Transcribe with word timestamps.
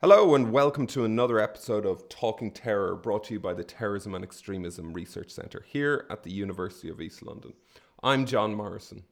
Hello, 0.00 0.36
and 0.36 0.52
welcome 0.52 0.86
to 0.86 1.04
another 1.04 1.40
episode 1.40 1.84
of 1.84 2.08
Talking 2.08 2.52
Terror 2.52 2.94
brought 2.94 3.24
to 3.24 3.34
you 3.34 3.40
by 3.40 3.52
the 3.52 3.64
Terrorism 3.64 4.14
and 4.14 4.22
Extremism 4.22 4.92
Research 4.92 5.28
Centre 5.28 5.64
here 5.66 6.06
at 6.08 6.22
the 6.22 6.30
University 6.30 6.88
of 6.88 7.00
East 7.00 7.20
London. 7.20 7.52
I'm 8.00 8.24
John 8.24 8.54
Morrison. 8.54 9.02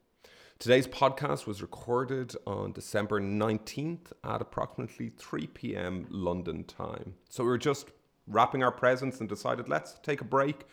Today's 0.61 0.87
podcast 0.87 1.45
was 1.45 1.61
recorded 1.61 2.37
on 2.47 2.71
December 2.71 3.21
19th 3.21 4.13
at 4.23 4.41
approximately 4.41 5.09
3 5.09 5.49
pm 5.49 6.07
London 6.09 6.63
time. 6.63 7.15
So 7.29 7.43
we 7.43 7.51
were 7.51 7.59
just 7.59 7.89
wrapping 8.29 8.63
our 8.63 8.71
presents 8.71 9.19
and 9.19 9.29
decided 9.29 9.69
let's 9.69 9.99
take 10.05 10.21
a 10.21 10.25
break 10.25 10.69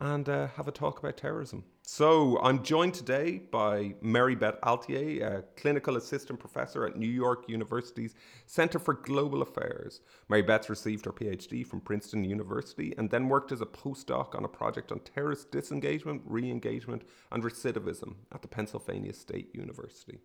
and 0.00 0.28
uh, 0.28 0.48
have 0.56 0.68
a 0.68 0.72
talk 0.72 0.98
about 0.98 1.16
terrorism. 1.16 1.64
So 1.82 2.38
I'm 2.42 2.62
joined 2.62 2.94
today 2.94 3.40
by 3.50 3.94
Mary 4.00 4.34
Beth 4.34 4.60
Altier, 4.62 5.22
a 5.22 5.42
clinical 5.56 5.96
assistant 5.96 6.38
professor 6.38 6.86
at 6.86 6.96
New 6.96 7.08
York 7.08 7.48
University's 7.48 8.14
Center 8.46 8.78
for 8.78 8.94
Global 8.94 9.42
Affairs. 9.42 10.00
Mary 10.28 10.42
Beth 10.42 10.68
received 10.68 11.06
her 11.06 11.12
PhD 11.12 11.66
from 11.66 11.80
Princeton 11.80 12.24
University 12.24 12.94
and 12.98 13.10
then 13.10 13.28
worked 13.28 13.52
as 13.52 13.60
a 13.60 13.66
postdoc 13.66 14.36
on 14.36 14.44
a 14.44 14.48
project 14.48 14.92
on 14.92 15.00
terrorist 15.00 15.50
disengagement, 15.50 16.22
re-engagement, 16.26 17.02
and 17.32 17.42
recidivism 17.42 18.16
at 18.32 18.42
the 18.42 18.48
Pennsylvania 18.48 19.14
State 19.14 19.54
University. 19.54 20.20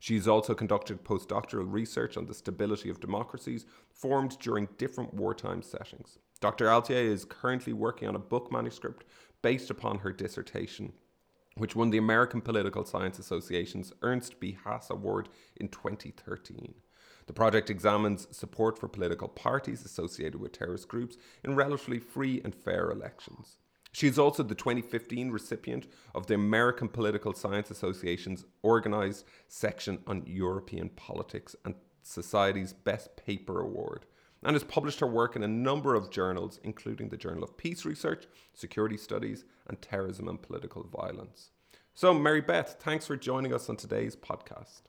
She's 0.00 0.26
also 0.26 0.54
conducted 0.54 1.04
postdoctoral 1.04 1.70
research 1.70 2.16
on 2.16 2.24
the 2.24 2.32
stability 2.32 2.88
of 2.88 3.00
democracies 3.00 3.66
formed 3.90 4.38
during 4.40 4.66
different 4.78 5.12
wartime 5.12 5.62
settings. 5.62 6.18
Dr. 6.40 6.64
Altier 6.64 7.04
is 7.04 7.26
currently 7.26 7.74
working 7.74 8.08
on 8.08 8.16
a 8.16 8.18
book 8.18 8.50
manuscript 8.50 9.04
based 9.42 9.68
upon 9.68 9.98
her 9.98 10.10
dissertation, 10.10 10.94
which 11.58 11.76
won 11.76 11.90
the 11.90 11.98
American 11.98 12.40
Political 12.40 12.86
Science 12.86 13.18
Association's 13.18 13.92
Ernst 14.00 14.40
B. 14.40 14.56
Haas 14.64 14.88
Award 14.88 15.28
in 15.56 15.68
2013. 15.68 16.72
The 17.26 17.34
project 17.34 17.68
examines 17.68 18.26
support 18.34 18.78
for 18.78 18.88
political 18.88 19.28
parties 19.28 19.84
associated 19.84 20.40
with 20.40 20.52
terrorist 20.52 20.88
groups 20.88 21.18
in 21.44 21.54
relatively 21.54 21.98
free 21.98 22.40
and 22.42 22.54
fair 22.54 22.90
elections. 22.90 23.58
She 23.92 24.06
is 24.06 24.18
also 24.18 24.42
the 24.42 24.54
2015 24.54 25.30
recipient 25.30 25.86
of 26.14 26.26
the 26.26 26.34
American 26.34 26.88
Political 26.88 27.34
Science 27.34 27.70
Association's 27.70 28.44
organized 28.62 29.24
section 29.48 29.98
on 30.06 30.22
European 30.26 30.90
politics 30.90 31.56
and 31.64 31.74
Society's 32.02 32.72
Best 32.72 33.16
Paper 33.16 33.60
Award, 33.60 34.06
and 34.42 34.54
has 34.54 34.64
published 34.64 35.00
her 35.00 35.06
work 35.06 35.36
in 35.36 35.42
a 35.42 35.48
number 35.48 35.94
of 35.94 36.10
journals, 36.10 36.60
including 36.62 37.08
the 37.08 37.16
Journal 37.16 37.44
of 37.44 37.56
Peace 37.56 37.84
Research, 37.84 38.26
Security 38.54 38.96
Studies, 38.96 39.44
and 39.66 39.80
Terrorism 39.82 40.28
and 40.28 40.40
Political 40.40 40.84
Violence. 40.84 41.50
So, 41.94 42.14
Mary 42.14 42.40
Beth, 42.40 42.76
thanks 42.80 43.06
for 43.06 43.16
joining 43.16 43.52
us 43.52 43.68
on 43.68 43.76
today's 43.76 44.16
podcast. 44.16 44.82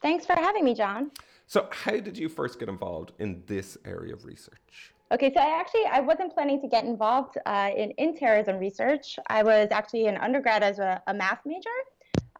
Thanks 0.00 0.26
for 0.26 0.34
having 0.34 0.64
me, 0.64 0.74
John. 0.74 1.10
So, 1.46 1.68
how 1.70 1.98
did 1.98 2.16
you 2.16 2.28
first 2.28 2.58
get 2.58 2.68
involved 2.68 3.12
in 3.18 3.42
this 3.46 3.76
area 3.84 4.14
of 4.14 4.24
research? 4.24 4.92
Okay, 5.10 5.32
so 5.32 5.40
I 5.40 5.58
actually 5.58 5.86
I 5.86 6.00
wasn't 6.00 6.34
planning 6.34 6.60
to 6.60 6.68
get 6.68 6.84
involved 6.84 7.38
uh, 7.46 7.70
in 7.74 7.92
in 7.92 8.14
terrorism 8.14 8.58
research. 8.58 9.18
I 9.28 9.42
was 9.42 9.68
actually 9.70 10.06
an 10.06 10.18
undergrad 10.18 10.62
as 10.62 10.78
a, 10.78 11.02
a 11.06 11.14
math 11.14 11.40
major, 11.46 11.78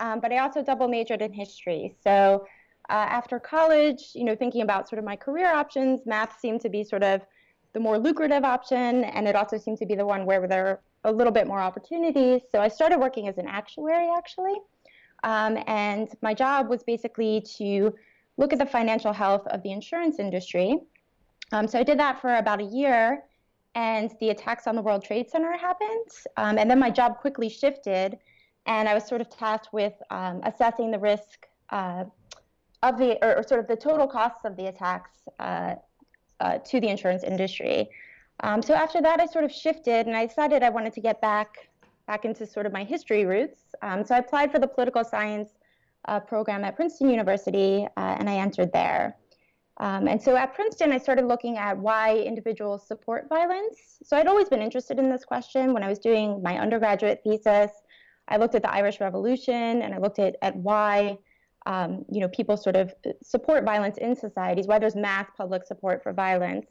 um, 0.01 0.21
but 0.21 0.33
I 0.33 0.39
also 0.39 0.63
double 0.63 0.87
majored 0.87 1.23
in 1.23 1.33
history. 1.33 1.97
So 2.05 2.47
uh, 2.91 2.93
after 2.93 3.41
college, 3.41 4.11
you 4.15 4.25
know, 4.25 4.37
thinking 4.37 4.61
about 4.61 4.87
sort 4.87 4.99
of 4.99 5.07
my 5.07 5.17
career 5.17 5.51
options, 5.51 6.03
math 6.05 6.39
seemed 6.41 6.61
to 6.61 6.69
be 6.69 6.85
sort 6.85 7.03
of 7.03 7.23
the 7.73 7.81
more 7.81 7.99
lucrative 7.99 8.45
option, 8.45 9.05
and 9.05 9.27
it 9.27 9.35
also 9.35 9.57
seemed 9.57 9.79
to 9.79 9.87
be 9.87 9.95
the 9.95 10.05
one 10.05 10.27
where 10.27 10.47
there 10.47 10.67
are 10.67 10.81
a 11.05 11.13
little 11.13 11.33
bit 11.33 11.47
more 11.47 11.61
opportunities. 11.61 12.43
So 12.53 12.61
I 12.61 12.69
started 12.69 12.99
working 13.01 13.29
as 13.29 13.39
an 13.39 13.47
actuary 13.47 14.11
actually, 14.15 14.57
um, 15.25 15.57
and 15.67 16.07
my 16.21 16.35
job 16.35 16.69
was 16.69 16.83
basically 16.83 17.41
to 17.57 17.95
look 18.37 18.53
at 18.53 18.59
the 18.59 18.67
financial 18.67 19.15
health 19.15 19.47
of 19.47 19.63
the 19.63 19.73
insurance 19.73 20.19
industry 20.19 20.81
um, 21.53 21.67
so 21.67 21.79
I 21.79 21.83
did 21.83 21.99
that 21.99 22.21
for 22.21 22.37
about 22.37 22.61
a 22.61 22.65
year, 22.65 23.23
and 23.75 24.11
the 24.21 24.31
attacks 24.31 24.67
on 24.67 24.75
the 24.75 24.83
World 24.83 25.05
Trade 25.05 25.31
Center 25.31 25.57
happened. 25.57 26.11
Um, 26.37 26.59
and 26.59 26.71
then 26.71 26.79
my 26.79 26.91
job 26.91 27.19
quickly 27.19 27.49
shifted, 27.49 28.19
and 28.67 28.89
I 28.89 28.95
was 28.95 29.07
sort 29.07 29.21
of 29.21 29.31
tasked 29.31 29.73
with 29.73 29.95
um, 30.11 30.41
assessing 30.45 30.91
the 30.91 30.99
risk 30.99 31.47
uh, 31.71 32.05
of 32.83 32.99
the, 32.99 33.19
or, 33.25 33.39
or, 33.39 33.43
sort 33.43 33.61
of 33.61 33.67
the 33.67 33.77
total 33.77 34.07
costs 34.07 34.45
of 34.45 34.57
the 34.57 34.67
attacks 34.67 35.11
uh, 35.39 35.75
uh, 36.41 36.59
to 36.59 36.81
the 36.81 36.89
insurance 36.89 37.25
industry. 37.25 37.89
Um, 38.41 38.63
so 38.63 38.75
after 38.75 39.01
that, 39.03 39.21
I 39.21 39.27
sort 39.27 39.45
of 39.45 39.53
shifted, 39.53 40.07
and 40.07 40.17
I 40.17 40.27
decided 40.27 40.63
I 40.63 40.71
wanted 40.71 40.93
to 40.95 41.01
get 41.01 41.21
back 41.21 41.69
back 42.07 42.25
into 42.25 42.47
sort 42.47 42.65
of 42.65 42.73
my 42.73 42.85
history 42.85 43.27
roots. 43.27 43.61
Um, 43.83 44.03
so 44.03 44.15
I 44.15 44.19
applied 44.19 44.51
for 44.51 44.59
the 44.59 44.67
political 44.67 45.05
science 45.05 45.51
uh, 46.07 46.19
program 46.19 46.65
at 46.65 46.75
Princeton 46.75 47.11
University, 47.11 47.87
uh, 47.97 48.17
and 48.19 48.31
I 48.31 48.37
entered 48.37 48.73
there. 48.73 49.17
Um, 49.81 50.09
and 50.09 50.21
so 50.21 50.37
at 50.37 50.55
Princeton, 50.55 50.91
I 50.91 50.99
started 50.99 51.27
looking 51.27 51.57
at 51.57 51.79
why 51.79 52.17
individuals 52.17 52.87
support 52.87 53.29
violence. 53.29 53.99
So 54.03 54.17
I'd 54.17 54.27
always 54.27 54.49
been 54.49 54.63
interested 54.63 54.99
in 54.99 55.09
this 55.09 55.25
question. 55.25 55.73
When 55.73 55.85
I 55.85 55.89
was 55.89 56.01
doing 56.01 56.43
my 56.43 56.59
undergraduate 56.59 57.21
thesis, 57.23 57.71
I 58.27 58.37
looked 58.37 58.57
at 58.57 58.63
the 58.63 58.73
Irish 58.73 59.01
Revolution 59.01 59.83
and 59.83 59.95
I 59.95 59.99
looked 59.99 60.19
at, 60.19 60.37
at 60.43 60.57
why 60.57 61.19
um, 61.67 62.05
you 62.11 62.21
know, 62.21 62.29
people 62.29 62.57
sort 62.57 62.77
of 62.77 62.95
support 63.23 63.65
violence 63.65 63.99
in 63.99 64.17
societies, 64.17 64.67
why 64.67 64.79
there's 64.79 64.97
mass 64.97 65.27
public 65.37 65.67
support 65.67 66.03
for 66.03 66.13
violence. 66.13 66.67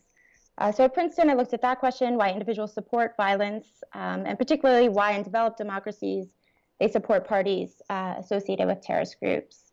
Uh, 0.58 0.72
so 0.72 0.84
at 0.86 0.94
Princeton, 0.94 1.30
I 1.30 1.36
looked 1.36 1.54
at 1.54 1.62
that 1.62 1.80
question, 1.80 2.18
why 2.18 2.32
individuals 2.32 2.74
support 2.74 3.14
violence, 3.16 3.68
um, 3.94 4.26
and 4.26 4.40
particularly 4.40 4.90
why 4.90 5.12
in 5.12 5.22
developed 5.22 5.60
democracies 5.60 6.34
they 6.80 6.88
support 6.88 7.28
parties 7.28 7.82
uh, 7.92 8.16
associated 8.18 8.66
with 8.68 8.82
terrorist 8.82 9.20
groups. 9.20 9.72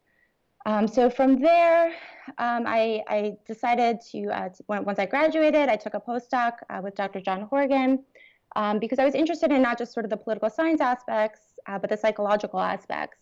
Um, 0.67 0.87
so 0.87 1.09
from 1.09 1.41
there, 1.41 1.95
um, 2.39 2.65
I, 2.67 3.03
I, 3.09 3.37
decided 3.47 4.01
to, 4.13 4.27
uh, 4.29 4.49
to, 4.49 4.65
once 4.69 4.99
I 4.99 5.07
graduated, 5.07 5.69
I 5.69 5.77
took 5.77 5.95
a 5.95 6.01
postdoc 6.01 6.55
uh, 6.71 6.81
with 6.83 6.95
Dr. 6.95 7.21
John 7.21 7.43
Horgan 7.43 8.05
um, 8.57 8.79
because 8.79 8.99
I 8.99 9.05
was 9.05 9.15
interested 9.15 9.53
in 9.53 9.63
not 9.63 9.79
just 9.79 9.93
sort 9.93 10.05
of 10.05 10.11
the 10.11 10.17
political 10.17 10.51
science 10.51 10.81
aspects, 10.81 11.41
uh, 11.67 11.79
but 11.79 11.91
the 11.91 11.97
psychological 11.97 12.61
aspects. 12.61 13.19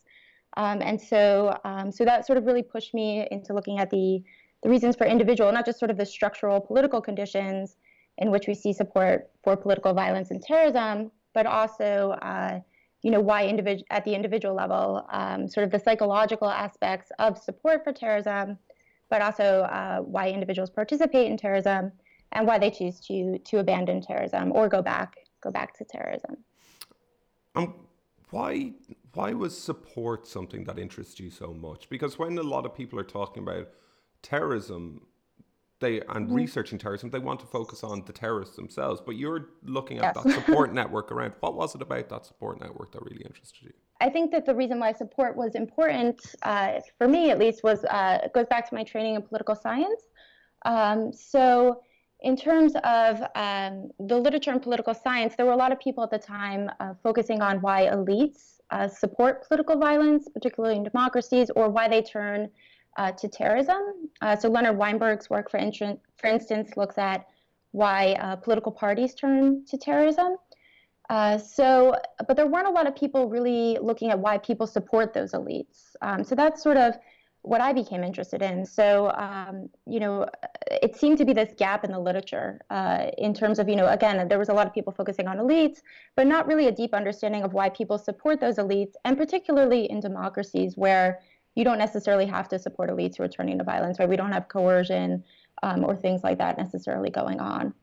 Um, 0.56 0.82
and 0.82 1.00
so, 1.00 1.58
um, 1.64 1.90
so 1.90 2.04
that 2.04 2.26
sort 2.26 2.36
of 2.36 2.44
really 2.44 2.62
pushed 2.62 2.94
me 2.94 3.26
into 3.30 3.54
looking 3.54 3.78
at 3.78 3.90
the, 3.90 4.22
the 4.62 4.68
reasons 4.68 4.96
for 4.96 5.06
individual, 5.06 5.50
not 5.50 5.66
just 5.66 5.78
sort 5.78 5.90
of 5.90 5.96
the 5.96 6.06
structural 6.06 6.60
political 6.60 7.00
conditions 7.00 7.76
in 8.18 8.30
which 8.30 8.46
we 8.46 8.54
see 8.54 8.72
support 8.72 9.30
for 9.42 9.56
political 9.56 9.94
violence 9.94 10.30
and 10.30 10.42
terrorism, 10.42 11.10
but 11.32 11.46
also 11.46 12.10
uh, 12.22 12.60
you 13.02 13.10
know, 13.10 13.20
why 13.20 13.46
individual 13.46 13.84
at 13.90 14.04
the 14.04 14.14
individual 14.14 14.54
level, 14.54 15.04
um, 15.10 15.48
sort 15.48 15.64
of 15.64 15.72
the 15.72 15.78
psychological 15.78 16.48
aspects 16.48 17.10
of 17.18 17.36
support 17.36 17.82
for 17.82 17.92
terrorism, 17.92 18.58
but 19.12 19.20
also 19.20 19.64
uh, 19.64 19.98
why 19.98 20.30
individuals 20.30 20.70
participate 20.70 21.30
in 21.30 21.36
terrorism 21.36 21.92
and 22.32 22.46
why 22.46 22.58
they 22.58 22.70
choose 22.70 22.98
to 22.98 23.38
to 23.40 23.58
abandon 23.58 24.00
terrorism 24.00 24.50
or 24.52 24.70
go 24.70 24.80
back 24.80 25.16
go 25.42 25.50
back 25.50 25.76
to 25.76 25.84
terrorism. 25.84 26.38
Um, 27.54 27.74
why 28.30 28.72
why 29.12 29.34
was 29.34 29.54
support 29.54 30.26
something 30.26 30.64
that 30.64 30.78
interests 30.78 31.20
you 31.20 31.30
so 31.30 31.52
much? 31.52 31.90
Because 31.90 32.18
when 32.18 32.38
a 32.38 32.42
lot 32.42 32.64
of 32.64 32.74
people 32.74 32.98
are 32.98 33.10
talking 33.20 33.42
about 33.42 33.68
terrorism, 34.22 35.02
they 35.80 36.00
and 36.00 36.26
mm-hmm. 36.28 36.34
researching 36.34 36.78
terrorism, 36.78 37.10
they 37.10 37.18
want 37.18 37.38
to 37.40 37.46
focus 37.46 37.84
on 37.84 38.04
the 38.06 38.14
terrorists 38.14 38.56
themselves. 38.56 39.02
But 39.04 39.16
you're 39.16 39.50
looking 39.62 39.98
at 39.98 40.16
yes. 40.16 40.24
that 40.24 40.32
support 40.32 40.72
network 40.80 41.12
around. 41.12 41.34
What 41.40 41.54
was 41.54 41.74
it 41.74 41.82
about 41.82 42.08
that 42.08 42.24
support 42.24 42.62
network 42.62 42.92
that 42.92 43.02
really 43.02 43.26
interested 43.26 43.60
you? 43.60 43.72
I 44.00 44.10
think 44.10 44.32
that 44.32 44.46
the 44.46 44.54
reason 44.54 44.80
why 44.80 44.92
support 44.92 45.36
was 45.36 45.54
important 45.54 46.20
uh, 46.42 46.80
for 46.98 47.06
me, 47.06 47.30
at 47.30 47.38
least, 47.38 47.62
was 47.62 47.84
uh, 47.84 48.28
goes 48.34 48.46
back 48.46 48.68
to 48.68 48.74
my 48.74 48.82
training 48.82 49.14
in 49.14 49.22
political 49.22 49.54
science. 49.54 50.02
Um, 50.64 51.12
so, 51.12 51.82
in 52.20 52.36
terms 52.36 52.74
of 52.84 53.22
um, 53.34 53.90
the 54.00 54.16
literature 54.16 54.52
in 54.52 54.60
political 54.60 54.94
science, 54.94 55.34
there 55.36 55.46
were 55.46 55.52
a 55.52 55.56
lot 55.56 55.72
of 55.72 55.80
people 55.80 56.02
at 56.02 56.10
the 56.10 56.18
time 56.18 56.70
uh, 56.80 56.94
focusing 57.02 57.42
on 57.42 57.60
why 57.60 57.86
elites 57.86 58.60
uh, 58.70 58.88
support 58.88 59.46
political 59.46 59.76
violence, 59.76 60.28
particularly 60.32 60.76
in 60.76 60.82
democracies, 60.82 61.50
or 61.54 61.68
why 61.68 61.88
they 61.88 62.02
turn 62.02 62.48
uh, 62.96 63.12
to 63.12 63.28
terrorism. 63.28 64.08
Uh, 64.20 64.36
so 64.36 64.48
Leonard 64.48 64.76
Weinberg's 64.76 65.30
work, 65.30 65.50
for, 65.50 65.60
for 66.16 66.26
instance, 66.26 66.76
looks 66.76 66.98
at 66.98 67.26
why 67.72 68.36
political 68.42 68.70
parties 68.70 69.14
turn 69.14 69.64
to 69.66 69.78
terrorism. 69.78 70.36
Uh, 71.12 71.36
so, 71.36 71.94
but 72.26 72.38
there 72.38 72.46
weren't 72.46 72.66
a 72.66 72.70
lot 72.70 72.86
of 72.86 72.96
people 72.96 73.28
really 73.28 73.76
looking 73.82 74.10
at 74.10 74.18
why 74.18 74.38
people 74.38 74.66
support 74.66 75.12
those 75.12 75.32
elites. 75.32 75.94
Um, 76.00 76.24
so 76.24 76.34
that's 76.34 76.62
sort 76.62 76.78
of 76.78 76.94
what 77.42 77.60
I 77.60 77.74
became 77.74 78.02
interested 78.02 78.40
in. 78.40 78.64
So, 78.64 79.10
um, 79.10 79.68
you 79.86 80.00
know, 80.00 80.26
it 80.70 80.96
seemed 80.96 81.18
to 81.18 81.26
be 81.26 81.34
this 81.34 81.52
gap 81.58 81.84
in 81.84 81.92
the 81.92 81.98
literature 81.98 82.62
uh, 82.70 83.08
in 83.18 83.34
terms 83.34 83.58
of, 83.58 83.68
you 83.68 83.76
know, 83.76 83.88
again, 83.88 84.26
there 84.26 84.38
was 84.38 84.48
a 84.48 84.54
lot 84.54 84.66
of 84.66 84.72
people 84.72 84.90
focusing 84.90 85.28
on 85.28 85.36
elites, 85.36 85.82
but 86.16 86.26
not 86.26 86.46
really 86.46 86.68
a 86.68 86.72
deep 86.72 86.94
understanding 86.94 87.42
of 87.42 87.52
why 87.52 87.68
people 87.68 87.98
support 87.98 88.40
those 88.40 88.56
elites, 88.56 88.94
and 89.04 89.18
particularly 89.18 89.90
in 89.90 90.00
democracies 90.00 90.78
where 90.78 91.20
you 91.56 91.62
don't 91.62 91.78
necessarily 91.78 92.24
have 92.24 92.48
to 92.48 92.58
support 92.58 92.88
elites 92.88 93.18
who 93.18 93.22
are 93.24 93.28
turning 93.28 93.58
to 93.58 93.64
violence, 93.64 93.98
right? 93.98 94.08
We 94.08 94.16
don't 94.16 94.32
have 94.32 94.48
coercion 94.48 95.24
um, 95.62 95.84
or 95.84 95.94
things 95.94 96.24
like 96.24 96.38
that 96.38 96.56
necessarily 96.56 97.10
going 97.10 97.38
on. 97.38 97.74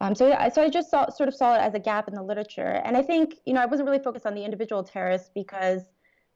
Um, 0.00 0.14
so, 0.14 0.28
yeah, 0.28 0.48
so 0.48 0.62
I 0.62 0.68
just 0.68 0.90
saw, 0.90 1.08
sort 1.10 1.28
of 1.28 1.34
saw 1.34 1.56
it 1.56 1.58
as 1.58 1.74
a 1.74 1.78
gap 1.80 2.06
in 2.08 2.14
the 2.14 2.22
literature, 2.22 2.80
and 2.84 2.96
I 2.96 3.02
think 3.02 3.34
you 3.46 3.52
know 3.52 3.60
I 3.60 3.66
wasn't 3.66 3.88
really 3.88 4.02
focused 4.02 4.26
on 4.26 4.34
the 4.34 4.44
individual 4.44 4.84
terrorists 4.84 5.30
because 5.34 5.82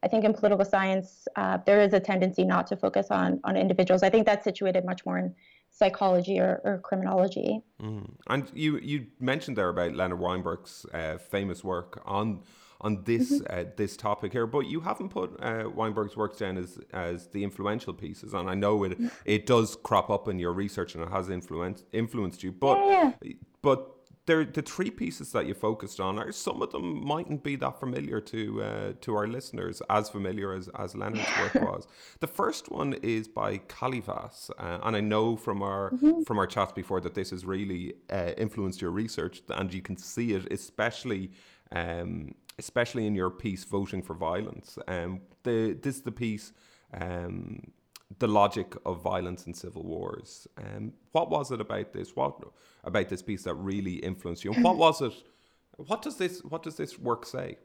I 0.03 0.09
think 0.09 0.25
in 0.25 0.33
political 0.33 0.65
science 0.65 1.27
uh, 1.37 1.59
there 1.65 1.81
is 1.81 1.93
a 1.93 1.99
tendency 1.99 2.43
not 2.43 2.67
to 2.67 2.75
focus 2.75 3.07
on 3.09 3.39
on 3.45 3.55
individuals. 3.55 4.03
I 4.03 4.09
think 4.09 4.25
that's 4.25 4.43
situated 4.43 4.83
much 4.85 5.05
more 5.05 5.17
in 5.17 5.33
psychology 5.71 6.39
or, 6.39 6.61
or 6.63 6.79
criminology. 6.83 7.61
Mm. 7.81 8.09
And 8.27 8.51
you 8.53 8.79
you 8.79 9.07
mentioned 9.19 9.57
there 9.57 9.69
about 9.69 9.95
Leonard 9.95 10.19
Weinberg's 10.19 10.85
uh, 10.93 11.17
famous 11.17 11.63
work 11.63 12.01
on 12.05 12.43
on 12.81 13.03
this 13.05 13.31
mm-hmm. 13.31 13.59
uh, 13.59 13.63
this 13.77 13.95
topic 13.95 14.33
here, 14.33 14.45
but 14.45 14.67
you 14.67 14.81
haven't 14.81 15.09
put 15.09 15.41
uh, 15.41 15.69
Weinberg's 15.73 16.17
works 16.17 16.37
down 16.37 16.57
as 16.57 16.79
as 16.91 17.27
the 17.29 17.43
influential 17.43 17.93
pieces, 17.93 18.33
and 18.33 18.49
I 18.49 18.55
know 18.55 18.83
it 18.83 18.97
it 19.25 19.45
does 19.45 19.75
crop 19.75 20.09
up 20.09 20.27
in 20.27 20.37
your 20.37 20.53
research 20.53 20.95
and 20.95 21.03
it 21.03 21.09
has 21.09 21.29
influenced 21.29 21.85
influenced 21.93 22.43
you, 22.43 22.51
but 22.51 22.77
yeah, 22.85 23.11
yeah. 23.21 23.33
But 23.63 23.93
there, 24.25 24.45
the 24.45 24.61
three 24.61 24.89
pieces 24.89 25.31
that 25.33 25.47
you 25.47 25.53
focused 25.53 25.99
on 25.99 26.17
are 26.17 26.31
some 26.31 26.61
of 26.61 26.71
them 26.71 27.05
mightn't 27.05 27.43
be 27.43 27.55
that 27.57 27.79
familiar 27.79 28.21
to 28.21 28.63
uh, 28.63 28.93
to 29.01 29.15
our 29.15 29.27
listeners, 29.27 29.81
as 29.89 30.09
familiar 30.09 30.53
as, 30.53 30.69
as 30.79 30.95
Leonard's 30.95 31.27
work 31.39 31.55
was. 31.69 31.87
The 32.21 32.27
first 32.27 32.71
one 32.71 32.93
is 33.01 33.27
by 33.27 33.57
Kalyvas, 33.57 34.49
uh, 34.57 34.79
and 34.83 34.95
I 34.95 35.01
know 35.01 35.35
from 35.35 35.61
our 35.61 35.91
mm-hmm. 35.91 36.23
from 36.23 36.39
our 36.39 36.47
chats 36.47 36.71
before 36.71 37.01
that 37.01 37.15
this 37.15 37.31
has 37.31 37.43
really 37.45 37.95
uh, 38.09 38.31
influenced 38.37 38.81
your 38.81 38.91
research, 38.91 39.41
and 39.49 39.73
you 39.73 39.81
can 39.81 39.97
see 39.97 40.33
it, 40.33 40.51
especially 40.51 41.31
um, 41.73 42.33
especially 42.57 43.05
in 43.05 43.15
your 43.15 43.29
piece, 43.29 43.65
voting 43.65 44.01
for 44.01 44.13
violence. 44.13 44.77
Um, 44.87 45.21
the 45.43 45.77
this 45.81 45.97
is 45.97 46.01
the 46.03 46.11
piece. 46.11 46.53
Um, 46.93 47.73
the 48.19 48.27
logic 48.27 48.75
of 48.85 49.01
violence 49.01 49.45
and 49.45 49.55
civil 49.55 49.83
wars. 49.83 50.47
Um, 50.57 50.93
what 51.11 51.29
was 51.29 51.51
it 51.51 51.61
about 51.61 51.93
this? 51.93 52.15
What 52.15 52.39
about 52.83 53.09
this 53.09 53.21
piece 53.21 53.43
that 53.43 53.55
really 53.55 53.95
influenced 53.95 54.43
you? 54.43 54.53
And 54.53 54.63
what 54.63 54.77
was 54.77 55.01
it? 55.01 55.13
What 55.77 56.01
does 56.01 56.17
this 56.17 56.43
What 56.43 56.63
does 56.63 56.75
this 56.75 56.99
work 56.99 57.25
say? 57.25 57.57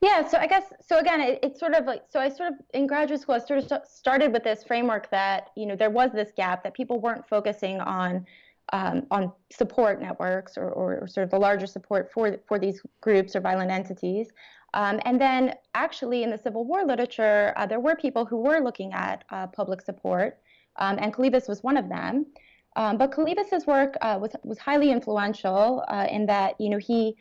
Yeah, 0.00 0.26
so 0.26 0.38
I 0.38 0.46
guess 0.46 0.64
so. 0.86 0.98
Again, 0.98 1.20
it, 1.20 1.38
it's 1.42 1.60
sort 1.60 1.74
of 1.74 1.84
like 1.84 2.02
so. 2.08 2.20
I 2.20 2.28
sort 2.28 2.52
of 2.52 2.58
in 2.74 2.86
graduate 2.86 3.20
school, 3.20 3.34
I 3.34 3.38
sort 3.38 3.70
of 3.70 3.82
started 3.86 4.32
with 4.32 4.44
this 4.44 4.64
framework 4.64 5.10
that 5.10 5.50
you 5.56 5.66
know 5.66 5.76
there 5.76 5.90
was 5.90 6.10
this 6.12 6.32
gap 6.36 6.62
that 6.64 6.74
people 6.74 7.00
weren't 7.00 7.28
focusing 7.28 7.80
on 7.80 8.26
um, 8.72 9.06
on 9.10 9.32
support 9.50 10.00
networks 10.00 10.58
or, 10.58 10.70
or, 10.70 11.06
sort 11.06 11.24
of 11.24 11.30
the 11.30 11.38
larger 11.38 11.66
support 11.66 12.10
for 12.12 12.38
for 12.46 12.58
these 12.58 12.82
groups 13.00 13.34
or 13.34 13.40
violent 13.40 13.70
entities. 13.70 14.28
Um, 14.74 15.00
and 15.04 15.20
then, 15.20 15.54
actually, 15.74 16.22
in 16.22 16.30
the 16.30 16.38
Civil 16.38 16.64
War 16.64 16.84
literature, 16.84 17.54
uh, 17.56 17.66
there 17.66 17.80
were 17.80 17.96
people 17.96 18.24
who 18.26 18.36
were 18.36 18.60
looking 18.60 18.92
at 18.92 19.24
uh, 19.30 19.46
public 19.46 19.80
support, 19.80 20.38
um, 20.76 20.98
and 21.00 21.12
Kalyvas 21.12 21.48
was 21.48 21.62
one 21.62 21.76
of 21.76 21.88
them. 21.88 22.26
Um, 22.76 22.96
but 22.96 23.10
Kalyvas's 23.10 23.66
work 23.66 23.96
uh, 24.02 24.18
was 24.20 24.36
was 24.44 24.58
highly 24.58 24.90
influential 24.90 25.84
uh, 25.88 26.06
in 26.10 26.26
that 26.26 26.60
you 26.60 26.68
know 26.70 26.78
he 26.78 27.16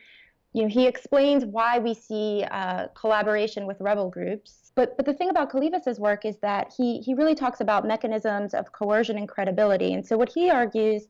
you 0.54 0.62
know 0.62 0.68
he 0.68 0.86
explains 0.86 1.46
why 1.46 1.80
we 1.80 1.94
see 1.94 2.46
uh, 2.52 2.88
collaboration 2.90 3.66
with 3.66 3.78
rebel 3.80 4.10
groups. 4.10 4.72
But 4.76 4.98
but 4.98 5.06
the 5.06 5.14
thing 5.14 5.30
about 5.30 5.52
Kalyvas's 5.52 6.00
work 6.00 6.26
is 6.26 6.38
that 6.40 6.74
he 6.78 7.00
he 7.00 7.14
really 7.14 7.34
talks 7.34 7.62
about 7.62 7.88
mechanisms 7.88 8.54
of 8.54 8.72
coercion 8.72 9.18
and 9.18 9.28
credibility. 9.28 9.94
And 9.94 10.06
so 10.06 10.18
what 10.18 10.30
he 10.30 10.50
argues 10.50 11.08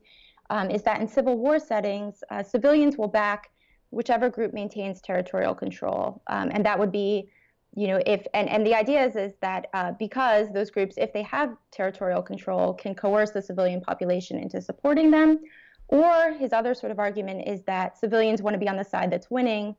um, 0.50 0.70
is 0.70 0.82
that 0.84 1.00
in 1.00 1.08
civil 1.08 1.36
war 1.36 1.58
settings, 1.58 2.22
uh, 2.30 2.42
civilians 2.42 2.96
will 2.96 3.08
back 3.08 3.50
whichever 3.90 4.28
group 4.28 4.52
maintains 4.52 5.00
territorial 5.00 5.54
control. 5.54 6.22
Um, 6.26 6.50
and 6.52 6.64
that 6.64 6.78
would 6.78 6.92
be, 6.92 7.30
you 7.74 7.88
know, 7.88 8.00
if, 8.06 8.26
and, 8.34 8.48
and 8.48 8.66
the 8.66 8.74
idea 8.74 9.04
is, 9.04 9.16
is 9.16 9.34
that 9.40 9.68
uh, 9.72 9.92
because 9.98 10.52
those 10.52 10.70
groups, 10.70 10.96
if 10.98 11.12
they 11.12 11.22
have 11.22 11.56
territorial 11.70 12.22
control, 12.22 12.74
can 12.74 12.94
coerce 12.94 13.30
the 13.30 13.42
civilian 13.42 13.80
population 13.80 14.38
into 14.38 14.60
supporting 14.60 15.10
them. 15.10 15.40
Or 15.88 16.32
his 16.32 16.52
other 16.52 16.74
sort 16.74 16.92
of 16.92 16.98
argument 16.98 17.48
is 17.48 17.62
that 17.62 17.96
civilians 17.98 18.42
want 18.42 18.54
to 18.54 18.58
be 18.58 18.68
on 18.68 18.76
the 18.76 18.84
side 18.84 19.10
that's 19.10 19.30
winning, 19.30 19.74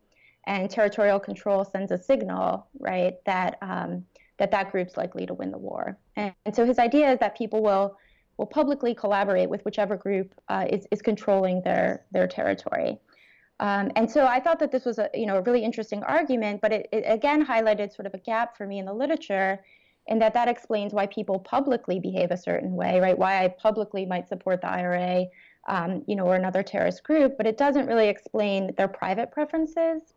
and 0.47 0.69
territorial 0.69 1.19
control 1.19 1.63
sends 1.63 1.91
a 1.91 1.97
signal, 1.97 2.67
right, 2.79 3.23
that 3.25 3.57
um, 3.61 4.03
that 4.39 4.49
that 4.51 4.71
group's 4.71 4.97
likely 4.97 5.25
to 5.27 5.33
win 5.33 5.51
the 5.51 5.57
war. 5.57 5.97
And, 6.15 6.33
and, 6.45 6.55
so 6.55 6.65
his 6.65 6.79
idea 6.79 7.11
is 7.11 7.19
that 7.19 7.37
people 7.37 7.61
will 7.61 7.95
will 8.37 8.47
publicly 8.47 8.95
collaborate 8.95 9.49
with 9.49 9.63
whichever 9.65 9.95
group 9.95 10.33
uh, 10.47 10.65
is 10.67 10.87
is 10.89 11.01
controlling 11.01 11.61
their 11.61 12.05
their 12.11 12.27
territory. 12.27 12.97
Um, 13.59 13.91
and 13.95 14.09
so 14.09 14.25
I 14.25 14.39
thought 14.39 14.59
that 14.59 14.71
this 14.71 14.85
was 14.85 14.99
a 14.99 15.09
you 15.13 15.25
know 15.25 15.37
a 15.37 15.41
really 15.41 15.63
interesting 15.63 16.03
argument, 16.03 16.61
but 16.61 16.71
it, 16.71 16.87
it, 16.91 17.03
again 17.05 17.45
highlighted 17.45 17.93
sort 17.93 18.05
of 18.05 18.13
a 18.13 18.19
gap 18.19 18.55
for 18.55 18.65
me 18.65 18.79
in 18.79 18.85
the 18.85 18.93
literature, 18.93 19.59
in 20.07 20.19
that 20.19 20.33
that 20.33 20.47
explains 20.47 20.93
why 20.93 21.07
people 21.07 21.39
publicly 21.39 21.99
behave 21.99 22.31
a 22.31 22.37
certain 22.37 22.75
way, 22.75 22.99
right? 22.99 23.17
Why 23.17 23.43
I 23.43 23.49
publicly 23.49 24.05
might 24.05 24.29
support 24.29 24.61
the 24.61 24.69
IRA, 24.69 25.25
um, 25.67 26.03
you 26.07 26.15
know, 26.15 26.25
or 26.25 26.35
another 26.35 26.63
terrorist 26.63 27.03
group, 27.03 27.35
but 27.37 27.45
it 27.45 27.57
doesn't 27.57 27.85
really 27.87 28.07
explain 28.07 28.73
their 28.77 28.87
private 28.87 29.31
preferences. 29.31 30.13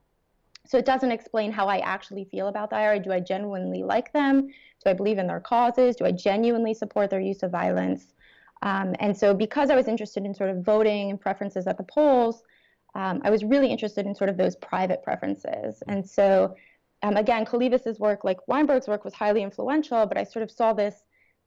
So 0.65 0.79
it 0.79 0.85
doesn't 0.85 1.11
explain 1.11 1.50
how 1.50 1.67
I 1.67 1.79
actually 1.79 2.25
feel 2.25 2.47
about 2.47 2.71
the 2.71 2.77
IRA. 2.77 3.00
Do 3.00 3.12
I 3.12 3.19
genuinely 3.19 3.83
like 3.83 4.12
them? 4.12 4.47
Do 4.47 4.91
I 4.91 4.93
believe 4.93 5.19
in 5.19 5.27
their 5.27 5.41
causes? 5.41 5.97
Do 5.97 6.05
I 6.05 6.12
genuinely 6.12 6.75
support 6.75 7.11
their 7.11 7.21
use 7.21 7.43
of 7.43 7.50
violence? 7.50 8.15
Um, 8.62 8.95
and 9.00 9.17
so 9.17 9.35
because 9.35 9.71
I 9.71 9.75
was 9.75 9.88
interested 9.88 10.25
in 10.25 10.33
sort 10.33 10.50
of 10.50 10.65
voting 10.65 11.11
and 11.11 11.21
preferences 11.21 11.67
at 11.67 11.77
the 11.77 11.83
polls 11.83 12.45
um, 12.94 13.23
I 13.25 13.31
was 13.31 13.44
really 13.44 13.69
interested 13.69 14.06
in 14.06 14.15
sort 14.15 14.31
of 14.31 14.37
those 14.37 14.56
private 14.56 15.03
preferences. 15.03 15.83
And 15.89 16.09
so, 16.09 16.55
um, 17.03 17.17
again, 17.17 17.44
Kalyvas's 17.44 17.99
work, 17.99 18.23
like 18.25 18.47
Weinberg's 18.47 18.87
work, 18.87 19.05
was 19.05 19.15
highly 19.15 19.43
influential, 19.43 20.06
but 20.06 20.19
I 20.19 20.25
sort 20.25 20.43
of 20.43 20.50
saw 20.50 20.73
this 20.73 21.03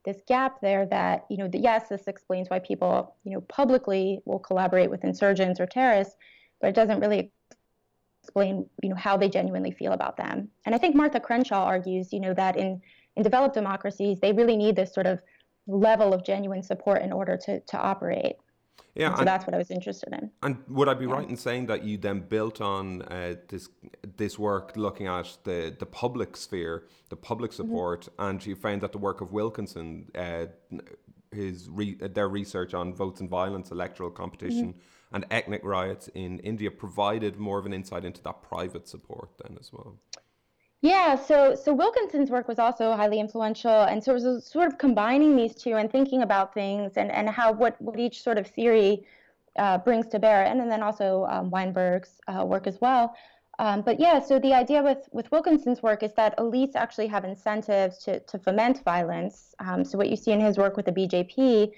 this 0.06 0.22
gap 0.28 0.62
there 0.62 0.86
that 0.86 1.26
you 1.32 1.38
know, 1.38 1.48
the, 1.48 1.58
yes, 1.58 1.90
this 1.90 2.08
explains 2.08 2.50
why 2.50 2.60
people 2.60 3.16
you 3.24 3.32
know 3.34 3.42
publicly 3.42 4.22
will 4.26 4.40
collaborate 4.40 4.90
with 4.90 5.04
insurgents 5.04 5.60
or 5.60 5.66
terrorists, 5.66 6.16
but 6.62 6.68
it 6.68 6.76
doesn't 6.76 7.00
really 7.00 7.32
explain 8.24 8.68
you 8.82 8.90
know 8.90 8.96
how 8.96 9.16
they 9.18 9.30
genuinely 9.30 9.72
feel 9.72 9.94
about 9.94 10.18
them. 10.18 10.50
And 10.66 10.74
I 10.74 10.78
think 10.78 10.96
Martha 10.96 11.20
Crenshaw 11.20 11.64
argues 11.64 12.12
you 12.12 12.20
know 12.20 12.34
that 12.34 12.58
in 12.58 12.82
in 13.16 13.24
developed 13.24 13.54
democracies 13.54 14.20
they 14.20 14.34
really 14.34 14.58
need 14.58 14.76
this 14.76 14.94
sort 14.94 15.06
of 15.06 15.22
level 15.68 16.14
of 16.14 16.24
genuine 16.24 16.64
support 16.64 17.02
in 17.02 17.12
order 17.12 17.38
to 17.38 17.60
to 17.60 17.78
operate. 17.78 18.36
Yeah, 18.96 19.08
and 19.08 19.16
so 19.16 19.20
and, 19.20 19.28
that's 19.28 19.46
what 19.46 19.54
I 19.54 19.58
was 19.58 19.72
interested 19.72 20.14
in. 20.14 20.32
And 20.42 20.58
would 20.70 20.88
I 20.88 20.94
be 20.94 21.06
yeah. 21.06 21.14
right 21.14 21.30
in 21.30 21.36
saying 21.36 21.66
that 21.68 21.84
you 21.84 21.98
then 21.98 22.22
built 22.22 22.62
on 22.62 23.02
uh, 23.04 23.36
this 23.50 23.68
this 24.16 24.40
work 24.40 24.74
looking 24.78 25.08
at 25.08 25.38
the 25.44 25.76
the 25.78 25.86
public 25.86 26.38
sphere, 26.38 26.88
the 27.10 27.18
public 27.18 27.52
mm-hmm. 27.52 27.64
support, 27.64 28.06
mm-hmm. 28.06 28.30
and 28.30 28.46
you 28.46 28.56
found 28.56 28.82
that 28.82 28.94
the 28.94 28.98
work 28.98 29.20
of 29.20 29.34
Wilkinson, 29.34 30.10
uh, 30.16 30.46
his 31.32 31.70
re- 31.70 31.96
their 31.96 32.30
research 32.30 32.74
on 32.74 32.94
votes 32.94 33.20
and 33.20 33.30
violence, 33.30 33.70
electoral 33.70 34.12
competition, 34.12 34.70
mm-hmm. 34.74 35.16
and 35.16 35.26
ethnic 35.30 35.62
riots 35.66 36.08
in 36.16 36.40
India 36.40 36.72
provided 36.72 37.38
more 37.38 37.60
of 37.60 37.66
an 37.66 37.74
insight 37.74 38.06
into 38.06 38.24
that 38.24 38.42
private 38.44 38.88
support 38.88 39.30
then 39.44 39.58
as 39.60 39.74
well. 39.74 40.00
Yeah, 40.82 41.16
so 41.16 41.56
so 41.56 41.74
Wilkinson's 41.74 42.30
work 42.30 42.48
was 42.48 42.60
also 42.60 42.96
highly 42.96 43.20
influential, 43.20 43.84
and 43.84 44.04
so 44.04 44.12
it 44.12 44.22
was 44.22 44.46
sort 44.46 44.68
of 44.68 44.78
combining 44.78 45.36
these 45.36 45.56
two 45.56 45.76
and 45.76 45.92
thinking 45.92 46.22
about 46.22 46.54
things 46.54 46.94
and, 46.96 47.12
and 47.12 47.30
how 47.30 47.52
what, 47.52 47.82
what 47.82 48.00
each 48.00 48.22
sort 48.22 48.38
of 48.38 48.46
theory 48.46 49.06
uh, 49.58 49.78
brings 49.80 50.08
to 50.08 50.20
bear, 50.20 50.46
and, 50.46 50.62
and 50.62 50.72
then 50.72 50.84
also 50.84 51.26
um, 51.30 51.50
Weinberg's 51.50 52.20
uh, 52.28 52.46
work 52.46 52.68
as 52.68 52.80
well. 52.82 53.16
Um, 53.58 53.82
but 53.82 54.00
yeah, 54.00 54.20
so 54.20 54.38
the 54.38 54.54
idea 54.54 54.84
with, 54.84 55.08
with 55.12 55.32
Wilkinson's 55.32 55.82
work 55.82 56.04
is 56.04 56.14
that 56.16 56.38
elites 56.38 56.76
actually 56.76 57.08
have 57.08 57.24
incentives 57.24 58.00
to, 58.00 58.20
to 58.20 58.38
foment 58.38 58.84
violence. 58.84 59.56
Um, 59.60 59.86
so 59.86 59.98
what 59.98 60.10
you 60.10 60.18
see 60.18 60.32
in 60.32 60.42
his 60.42 60.58
work 60.58 60.76
with 60.76 60.86
the 60.86 60.92
BJP 60.92 61.72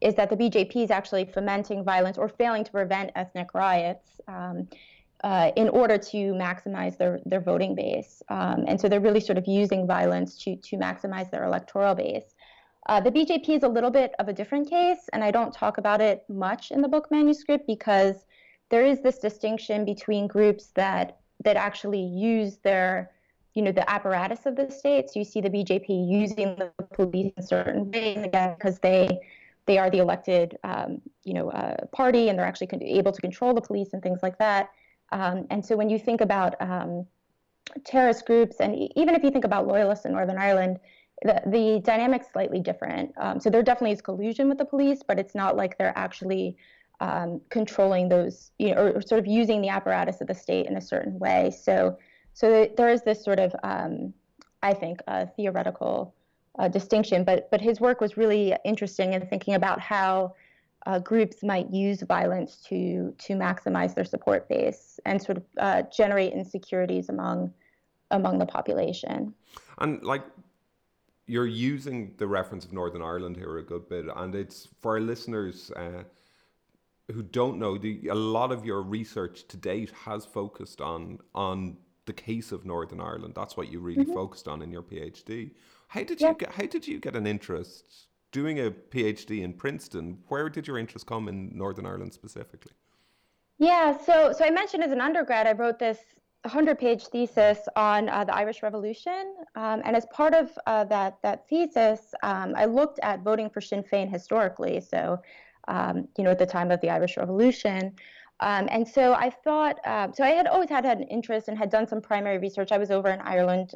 is 0.00 0.14
that 0.14 0.30
the 0.30 0.36
BJP 0.36 0.76
is 0.76 0.90
actually 0.90 1.24
fomenting 1.24 1.82
violence 1.82 2.18
or 2.18 2.28
failing 2.28 2.62
to 2.64 2.70
prevent 2.70 3.10
ethnic 3.16 3.54
riots. 3.54 4.20
Um, 4.28 4.68
uh, 5.24 5.50
in 5.56 5.70
order 5.70 5.96
to 5.96 6.34
maximize 6.34 6.98
their, 6.98 7.18
their 7.24 7.40
voting 7.40 7.74
base. 7.74 8.22
Um, 8.28 8.66
and 8.68 8.78
so 8.78 8.90
they're 8.90 9.00
really 9.00 9.20
sort 9.20 9.38
of 9.38 9.46
using 9.46 9.86
violence 9.86 10.36
to, 10.44 10.54
to 10.56 10.76
maximize 10.76 11.30
their 11.30 11.44
electoral 11.44 11.94
base. 11.94 12.34
Uh, 12.86 13.00
the 13.00 13.10
BJP 13.10 13.48
is 13.48 13.62
a 13.62 13.68
little 13.68 13.90
bit 13.90 14.12
of 14.18 14.28
a 14.28 14.34
different 14.34 14.68
case, 14.68 15.08
and 15.14 15.24
I 15.24 15.30
don't 15.30 15.52
talk 15.52 15.78
about 15.78 16.02
it 16.02 16.24
much 16.28 16.70
in 16.70 16.82
the 16.82 16.88
book 16.88 17.10
manuscript 17.10 17.66
because 17.66 18.26
there 18.68 18.84
is 18.84 19.00
this 19.00 19.18
distinction 19.18 19.86
between 19.86 20.26
groups 20.26 20.66
that 20.74 21.18
that 21.42 21.56
actually 21.56 22.02
use 22.02 22.58
their 22.58 23.10
you 23.54 23.62
know 23.62 23.72
the 23.72 23.88
apparatus 23.90 24.44
of 24.44 24.56
the 24.56 24.70
state. 24.70 25.08
So 25.08 25.20
you 25.20 25.24
see 25.24 25.40
the 25.40 25.48
BJP 25.48 25.86
using 25.88 26.54
the 26.56 26.70
police 26.92 27.32
in 27.36 27.42
certain 27.42 27.90
ways 27.90 28.22
again 28.22 28.56
because 28.58 28.78
they 28.80 29.20
they 29.64 29.78
are 29.78 29.88
the 29.88 29.98
elected 29.98 30.58
um, 30.64 31.00
you 31.24 31.32
know 31.32 31.48
uh, 31.50 31.86
party 31.92 32.28
and 32.28 32.38
they're 32.38 32.46
actually 32.46 32.68
able 32.82 33.12
to 33.12 33.20
control 33.22 33.54
the 33.54 33.62
police 33.62 33.94
and 33.94 34.02
things 34.02 34.20
like 34.22 34.38
that. 34.38 34.68
Um, 35.14 35.46
and 35.50 35.64
so 35.64 35.76
when 35.76 35.88
you 35.88 35.98
think 35.98 36.20
about 36.20 36.60
um, 36.60 37.06
terrorist 37.84 38.26
groups, 38.26 38.56
and 38.60 38.90
even 38.96 39.14
if 39.14 39.22
you 39.22 39.30
think 39.30 39.44
about 39.44 39.66
loyalists 39.66 40.04
in 40.04 40.12
Northern 40.12 40.36
Ireland, 40.36 40.80
the, 41.22 41.40
the 41.46 41.80
dynamic's 41.84 42.26
slightly 42.32 42.58
different. 42.60 43.14
Um, 43.16 43.40
so 43.40 43.48
there 43.48 43.62
definitely 43.62 43.92
is 43.92 44.02
collusion 44.02 44.48
with 44.48 44.58
the 44.58 44.64
police, 44.64 45.02
but 45.06 45.18
it's 45.18 45.34
not 45.34 45.56
like 45.56 45.78
they're 45.78 45.96
actually 45.96 46.56
um, 47.00 47.40
controlling 47.48 48.08
those, 48.08 48.50
you 48.58 48.74
know, 48.74 48.82
or, 48.82 48.90
or, 48.96 49.02
sort 49.02 49.20
of 49.20 49.26
using 49.26 49.60
the 49.60 49.68
apparatus 49.68 50.20
of 50.20 50.26
the 50.26 50.34
state 50.34 50.66
in 50.66 50.76
a 50.76 50.80
certain 50.80 51.18
way. 51.18 51.50
So, 51.50 51.96
so 52.34 52.68
there 52.76 52.88
is 52.88 53.02
this 53.02 53.22
sort 53.22 53.38
of, 53.38 53.54
um, 53.62 54.12
I 54.62 54.74
think, 54.74 55.00
a 55.06 55.26
theoretical 55.26 56.14
uh, 56.58 56.68
distinction. 56.68 57.24
But 57.24 57.50
but 57.50 57.60
his 57.60 57.80
work 57.80 58.00
was 58.00 58.16
really 58.16 58.54
interesting 58.64 59.12
in 59.12 59.26
thinking 59.26 59.54
about 59.54 59.80
how 59.80 60.34
uh, 60.86 60.98
groups 60.98 61.42
might 61.42 61.70
use 61.70 62.02
violence 62.02 62.56
to 62.68 63.14
to 63.18 63.34
maximize 63.34 63.94
their 63.94 64.04
support 64.04 64.48
base 64.48 65.00
and 65.06 65.20
sort 65.20 65.38
of 65.38 65.44
uh, 65.58 65.82
generate 65.96 66.32
insecurities 66.32 67.08
among 67.08 67.52
among 68.10 68.38
the 68.38 68.46
population. 68.46 69.34
And 69.78 70.02
like 70.02 70.24
you're 71.26 71.46
using 71.46 72.14
the 72.18 72.26
reference 72.26 72.64
of 72.64 72.72
Northern 72.72 73.02
Ireland 73.02 73.36
here 73.36 73.56
a 73.58 73.62
good 73.62 73.88
bit, 73.88 74.06
and 74.14 74.34
it's 74.34 74.68
for 74.80 74.92
our 74.92 75.00
listeners 75.00 75.70
uh, 75.74 76.04
who 77.10 77.22
don't 77.22 77.58
know. 77.58 77.78
The, 77.78 78.08
a 78.08 78.14
lot 78.14 78.52
of 78.52 78.64
your 78.64 78.82
research 78.82 79.48
to 79.48 79.56
date 79.56 79.90
has 80.04 80.26
focused 80.26 80.80
on 80.80 81.18
on 81.34 81.78
the 82.06 82.12
case 82.12 82.52
of 82.52 82.66
Northern 82.66 83.00
Ireland. 83.00 83.32
That's 83.34 83.56
what 83.56 83.72
you 83.72 83.80
really 83.80 84.04
mm-hmm. 84.04 84.12
focused 84.12 84.48
on 84.48 84.60
in 84.60 84.70
your 84.70 84.82
PhD. 84.82 85.52
How 85.88 86.02
did 86.02 86.20
you 86.20 86.34
get? 86.38 86.52
How 86.52 86.66
did 86.66 86.86
you 86.86 87.00
get 87.00 87.16
an 87.16 87.26
interest 87.26 88.08
doing 88.34 88.58
a 88.58 88.70
PhD 88.70 89.42
in 89.42 89.54
Princeton? 89.54 90.18
Where 90.28 90.48
did 90.50 90.66
your 90.66 90.76
interest 90.76 91.06
come 91.06 91.28
in 91.28 91.56
Northern 91.56 91.86
Ireland 91.86 92.12
specifically? 92.12 92.72
Yeah, 93.58 93.96
so 93.96 94.32
so 94.36 94.44
I 94.44 94.50
mentioned 94.50 94.82
as 94.82 94.90
an 94.90 95.00
undergrad, 95.00 95.46
I 95.46 95.52
wrote 95.52 95.78
this 95.78 95.98
100 96.42 96.78
page 96.78 97.06
thesis 97.06 97.60
on 97.76 98.08
uh, 98.08 98.24
the 98.24 98.34
Irish 98.34 98.62
Revolution. 98.62 99.36
Um, 99.54 99.80
and 99.84 99.96
as 99.96 100.04
part 100.12 100.34
of 100.34 100.50
uh, 100.66 100.84
that, 100.84 101.16
that 101.22 101.48
thesis, 101.48 102.12
um, 102.22 102.52
I 102.56 102.66
looked 102.66 102.98
at 103.02 103.22
voting 103.22 103.48
for 103.48 103.62
Sinn 103.62 103.82
Féin 103.82 104.10
historically. 104.10 104.80
So, 104.80 105.22
um, 105.68 106.08
you 106.18 106.24
know, 106.24 106.32
at 106.32 106.38
the 106.38 106.44
time 106.44 106.70
of 106.70 106.80
the 106.82 106.90
Irish 106.90 107.16
Revolution. 107.16 107.94
Um, 108.40 108.68
and 108.70 108.86
so 108.86 109.14
I 109.14 109.30
thought, 109.30 109.78
uh, 109.86 110.08
so 110.12 110.22
I 110.24 110.30
had 110.30 110.46
always 110.48 110.68
had, 110.68 110.84
had 110.84 110.98
an 110.98 111.08
interest 111.08 111.48
and 111.48 111.56
had 111.56 111.70
done 111.70 111.86
some 111.86 112.02
primary 112.02 112.38
research. 112.38 112.72
I 112.72 112.78
was 112.78 112.90
over 112.90 113.08
in 113.08 113.20
Ireland. 113.20 113.74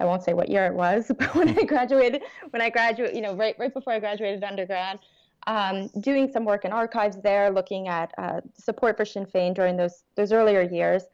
I 0.00 0.04
won't 0.04 0.22
say 0.22 0.34
what 0.34 0.48
year 0.48 0.66
it 0.66 0.74
was, 0.74 1.10
but 1.18 1.34
when 1.34 1.58
I 1.58 1.64
graduated, 1.64 2.22
when 2.50 2.62
I 2.62 2.70
graduated, 2.70 3.16
you 3.16 3.22
know, 3.22 3.34
right, 3.34 3.56
right 3.58 3.72
before 3.72 3.92
I 3.92 4.00
graduated 4.00 4.42
undergrad, 4.42 5.00
um, 5.46 5.88
doing 6.00 6.30
some 6.30 6.44
work 6.44 6.64
in 6.64 6.72
archives 6.72 7.18
there, 7.22 7.50
looking 7.50 7.88
at 7.88 8.12
uh, 8.18 8.40
support 8.54 8.96
for 8.96 9.04
Sinn 9.04 9.26
Féin 9.26 9.54
during 9.54 9.76
those 9.76 10.04
those 10.16 10.32
earlier 10.32 10.62
years. 10.62 11.04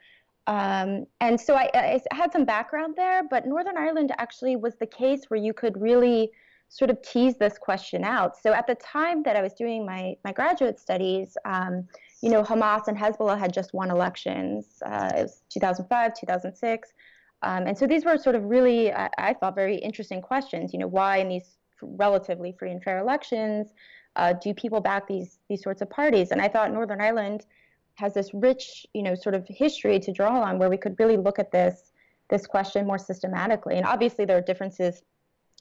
Um, 0.47 1.07
and 1.21 1.41
so 1.41 1.55
I, 1.55 1.71
I, 1.75 2.01
had 2.13 2.33
some 2.33 2.45
background 2.45 2.95
there, 2.97 3.23
but 3.29 3.47
Northern 3.47 3.77
Ireland 3.77 4.13
actually 4.19 4.57
was 4.57 4.75
the 4.77 4.87
case 4.87 5.27
where 5.29 5.39
you 5.39 5.53
could 5.53 5.81
really 5.81 6.33
sort 6.71 6.91
of 6.91 7.03
tease 7.03 7.37
this 7.37 7.59
question 7.59 8.05
out. 8.05 8.37
So 8.37 8.53
at 8.53 8.67
the 8.67 8.77
time 8.77 9.23
that 9.25 9.37
I 9.37 9.43
was 9.43 9.53
doing 9.53 9.85
my, 9.85 10.17
my 10.25 10.33
graduate 10.33 10.79
studies, 10.79 11.37
um, 11.45 11.87
you 12.23 12.31
know, 12.31 12.43
Hamas 12.43 12.89
and 12.89 12.97
Hezbollah 12.97 13.39
had 13.39 13.53
just 13.53 13.75
won 13.75 13.91
elections. 13.91 14.83
Uh, 14.85 15.11
it 15.17 15.23
was 15.23 15.43
2005, 15.51 16.15
2006. 16.19 16.93
Um, 17.43 17.67
and 17.67 17.77
so 17.77 17.87
these 17.87 18.05
were 18.05 18.17
sort 18.19 18.37
of 18.37 18.45
really, 18.45 18.93
I, 18.93 19.09
I, 19.19 19.35
thought, 19.35 19.55
very 19.55 19.77
interesting 19.77 20.21
questions. 20.21 20.73
You 20.73 20.79
know, 20.81 20.87
why 20.87 21.19
in 21.19 21.29
these 21.29 21.57
relatively 21.83 22.53
free 22.59 22.71
and 22.71 22.83
fair 22.83 22.99
elections 22.99 23.73
uh, 24.17 24.35
do 24.35 24.53
people 24.53 24.81
back 24.81 25.07
these 25.07 25.39
these 25.49 25.63
sorts 25.63 25.81
of 25.81 25.89
parties? 25.89 26.31
And 26.31 26.43
I 26.43 26.49
thought 26.49 26.73
Northern 26.73 27.01
Ireland 27.01 27.47
has 27.95 28.15
this 28.15 28.33
rich, 28.35 28.87
you 28.95 29.03
know, 29.03 29.15
sort 29.15 29.35
of 29.35 29.47
history 29.49 29.99
to 30.01 30.13
draw 30.13 30.43
on 30.43 30.59
where 30.59 30.69
we 30.69 30.77
could 30.77 30.97
really 30.99 31.17
look 31.17 31.39
at 31.39 31.51
this 31.51 31.93
this 32.29 32.47
question 32.47 32.87
more 32.87 32.99
systematically. 32.99 33.77
And 33.77 33.87
obviously, 33.87 34.25
there 34.25 34.37
are 34.37 34.43
differences 34.43 35.03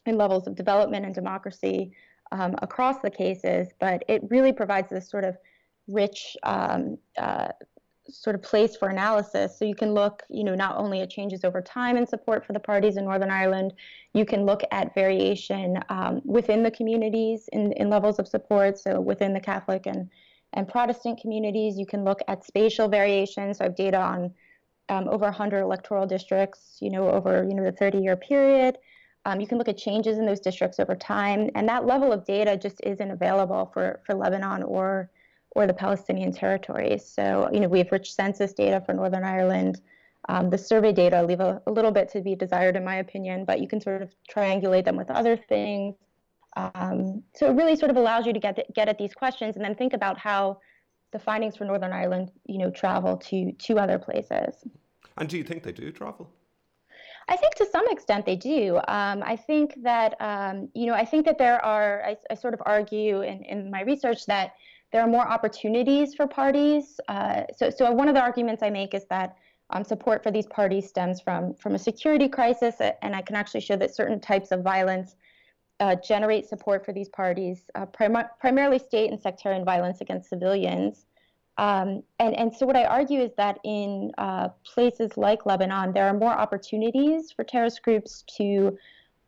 in 0.05 0.17
levels 0.17 0.47
of 0.47 0.55
development 0.55 1.05
and 1.05 1.15
democracy 1.15 1.91
um, 2.31 2.55
across 2.61 2.99
the 2.99 3.09
cases, 3.09 3.69
but 3.79 4.03
it 4.07 4.21
really 4.29 4.53
provides 4.53 4.89
this 4.89 5.09
sort 5.09 5.23
of 5.23 5.37
rich 5.87 6.37
um, 6.43 6.97
uh, 7.17 7.49
sort 8.11 8.35
of 8.35 8.41
place 8.41 8.75
for 8.75 8.89
analysis. 8.89 9.57
So 9.57 9.65
you 9.65 9.75
can 9.75 9.93
look, 9.93 10.23
you 10.29 10.43
know, 10.43 10.55
not 10.55 10.77
only 10.77 11.01
at 11.01 11.09
changes 11.09 11.43
over 11.43 11.61
time 11.61 11.97
in 11.97 12.07
support 12.07 12.45
for 12.45 12.53
the 12.53 12.59
parties 12.59 12.97
in 12.97 13.05
Northern 13.05 13.31
Ireland, 13.31 13.73
you 14.13 14.25
can 14.25 14.45
look 14.45 14.61
at 14.71 14.93
variation 14.95 15.79
um, 15.89 16.21
within 16.25 16.63
the 16.63 16.71
communities 16.71 17.49
in, 17.53 17.71
in 17.73 17.89
levels 17.89 18.19
of 18.19 18.27
support. 18.27 18.77
So 18.77 18.99
within 18.99 19.33
the 19.33 19.39
Catholic 19.39 19.85
and 19.85 20.09
and 20.53 20.67
Protestant 20.67 21.19
communities. 21.21 21.77
You 21.77 21.85
can 21.85 22.03
look 22.03 22.19
at 22.27 22.43
spatial 22.43 22.87
variation. 22.87 23.53
So 23.53 23.63
I 23.63 23.67
have 23.67 23.75
data 23.75 23.99
on 23.99 24.33
um, 24.89 25.07
over 25.07 25.25
100 25.25 25.61
electoral 25.61 26.07
districts, 26.07 26.77
you 26.81 26.89
know, 26.89 27.09
over 27.09 27.45
you 27.47 27.53
know 27.53 27.63
the 27.63 27.71
30-year 27.71 28.15
period. 28.17 28.77
Um, 29.25 29.39
you 29.39 29.47
can 29.47 29.57
look 29.57 29.67
at 29.67 29.77
changes 29.77 30.17
in 30.17 30.25
those 30.25 30.39
districts 30.39 30.79
over 30.79 30.95
time, 30.95 31.49
and 31.53 31.67
that 31.67 31.85
level 31.85 32.11
of 32.11 32.25
data 32.25 32.57
just 32.57 32.81
isn't 32.83 33.11
available 33.11 33.69
for 33.73 34.01
for 34.05 34.15
Lebanon 34.15 34.63
or 34.63 35.11
or 35.51 35.67
the 35.67 35.73
Palestinian 35.73 36.31
territories. 36.31 37.05
So 37.05 37.49
you 37.51 37.59
know 37.59 37.67
we 37.67 37.79
have 37.79 37.91
rich 37.91 38.13
census 38.13 38.53
data 38.53 38.81
for 38.85 38.93
Northern 38.93 39.23
Ireland. 39.23 39.81
Um, 40.27 40.49
the 40.49 40.57
survey 40.57 40.91
data 40.91 41.23
leave 41.23 41.39
a, 41.39 41.61
a, 41.65 41.71
little 41.71 41.91
bit 41.91 42.09
to 42.09 42.21
be 42.21 42.35
desired, 42.35 42.75
in 42.75 42.83
my 42.83 42.97
opinion, 42.97 43.45
but 43.45 43.61
you 43.61 43.67
can 43.67 43.79
sort 43.79 44.01
of 44.01 44.13
triangulate 44.29 44.85
them 44.85 44.97
with 44.97 45.09
other 45.09 45.37
things. 45.37 45.95
Um, 46.57 47.23
so 47.33 47.49
it 47.49 47.53
really 47.53 47.75
sort 47.75 47.89
of 47.89 47.97
allows 47.97 48.25
you 48.25 48.33
to 48.33 48.39
get 48.39 48.55
the, 48.57 48.65
get 48.73 48.89
at 48.89 48.97
these 48.97 49.13
questions 49.13 49.55
and 49.55 49.63
then 49.63 49.75
think 49.75 49.93
about 49.93 50.17
how 50.17 50.59
the 51.11 51.19
findings 51.19 51.55
for 51.55 51.65
Northern 51.65 51.93
Ireland, 51.93 52.31
you 52.45 52.57
know, 52.57 52.69
travel 52.69 53.17
to 53.17 53.51
to 53.51 53.79
other 53.79 53.97
places. 53.97 54.55
And 55.17 55.27
do 55.29 55.37
you 55.37 55.43
think 55.43 55.63
they 55.63 55.71
do 55.71 55.91
travel? 55.91 56.29
I 57.29 57.35
think 57.35 57.53
to 57.55 57.65
some 57.71 57.87
extent 57.89 58.25
they 58.25 58.35
do. 58.35 58.77
Um, 58.87 59.21
I 59.23 59.35
think 59.35 59.75
that 59.83 60.15
um, 60.19 60.69
you 60.73 60.87
know 60.87 60.93
I 60.93 61.05
think 61.05 61.25
that 61.25 61.37
there 61.37 61.63
are. 61.63 62.03
I, 62.03 62.17
I, 62.29 62.33
sort 62.33 62.53
of 62.53 62.61
argue 62.65 63.21
in, 63.21 63.43
in 63.43 63.69
my 63.69 63.81
research 63.81 64.25
that 64.25 64.53
there 64.91 65.01
are 65.01 65.07
more 65.07 65.27
opportunities 65.27 66.15
for 66.15 66.27
parties. 66.27 66.99
Uh, 67.07 67.43
so 67.55 67.69
so 67.69 67.91
one 67.91 68.07
of 68.07 68.15
the 68.15 68.21
arguments 68.21 68.63
I 68.63 68.69
make 68.69 68.93
is 68.93 69.05
that 69.09 69.37
um, 69.71 69.83
support 69.83 70.23
for 70.23 70.31
these 70.31 70.47
parties 70.47 70.87
stems 70.87 71.21
from 71.21 71.53
from 71.55 71.75
a 71.75 71.79
security 71.79 72.27
crisis, 72.27 72.75
and 73.01 73.15
I 73.15 73.21
can 73.21 73.35
actually 73.35 73.61
show 73.61 73.75
that 73.77 73.95
certain 73.95 74.19
types 74.19 74.51
of 74.51 74.63
violence 74.63 75.15
uh, 75.79 75.95
generate 75.95 76.47
support 76.47 76.85
for 76.85 76.91
these 76.91 77.09
parties, 77.09 77.69
uh, 77.75 77.85
prim- 77.85 78.17
primarily 78.39 78.79
state 78.79 79.11
and 79.11 79.21
sectarian 79.21 79.63
violence 79.63 80.01
against 80.01 80.29
civilians. 80.29 81.05
Um, 81.57 82.03
and, 82.19 82.35
and 82.35 82.53
so, 82.53 82.65
what 82.65 82.75
I 82.75 82.85
argue 82.85 83.19
is 83.19 83.31
that 83.37 83.59
in 83.63 84.11
uh, 84.17 84.49
places 84.63 85.17
like 85.17 85.45
Lebanon, 85.45 85.93
there 85.93 86.07
are 86.07 86.13
more 86.13 86.31
opportunities 86.31 87.31
for 87.31 87.43
terrorist 87.43 87.83
groups 87.83 88.23
to 88.37 88.77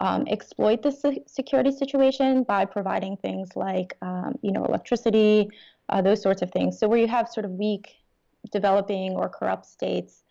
um, 0.02 0.26
exploit 0.28 0.82
the 0.82 0.92
se- 0.92 1.24
security 1.28 1.72
situation 1.72 2.42
by 2.44 2.66
providing 2.66 3.16
things 3.18 3.56
like, 3.56 3.96
um, 4.02 4.34
you 4.42 4.52
know, 4.52 4.66
electricity, 4.66 5.48
uh, 5.90 6.02
those 6.02 6.22
sorts 6.22 6.42
of 6.42 6.52
things. 6.52 6.80
So, 6.80 6.88
where 6.88 6.98
you 6.98 7.08
have 7.08 7.30
sort 7.30 7.46
of 7.46 7.52
weak, 7.52 7.96
developing, 8.52 9.12
or 9.12 9.30
corrupt 9.30 9.68
states, 9.68 10.24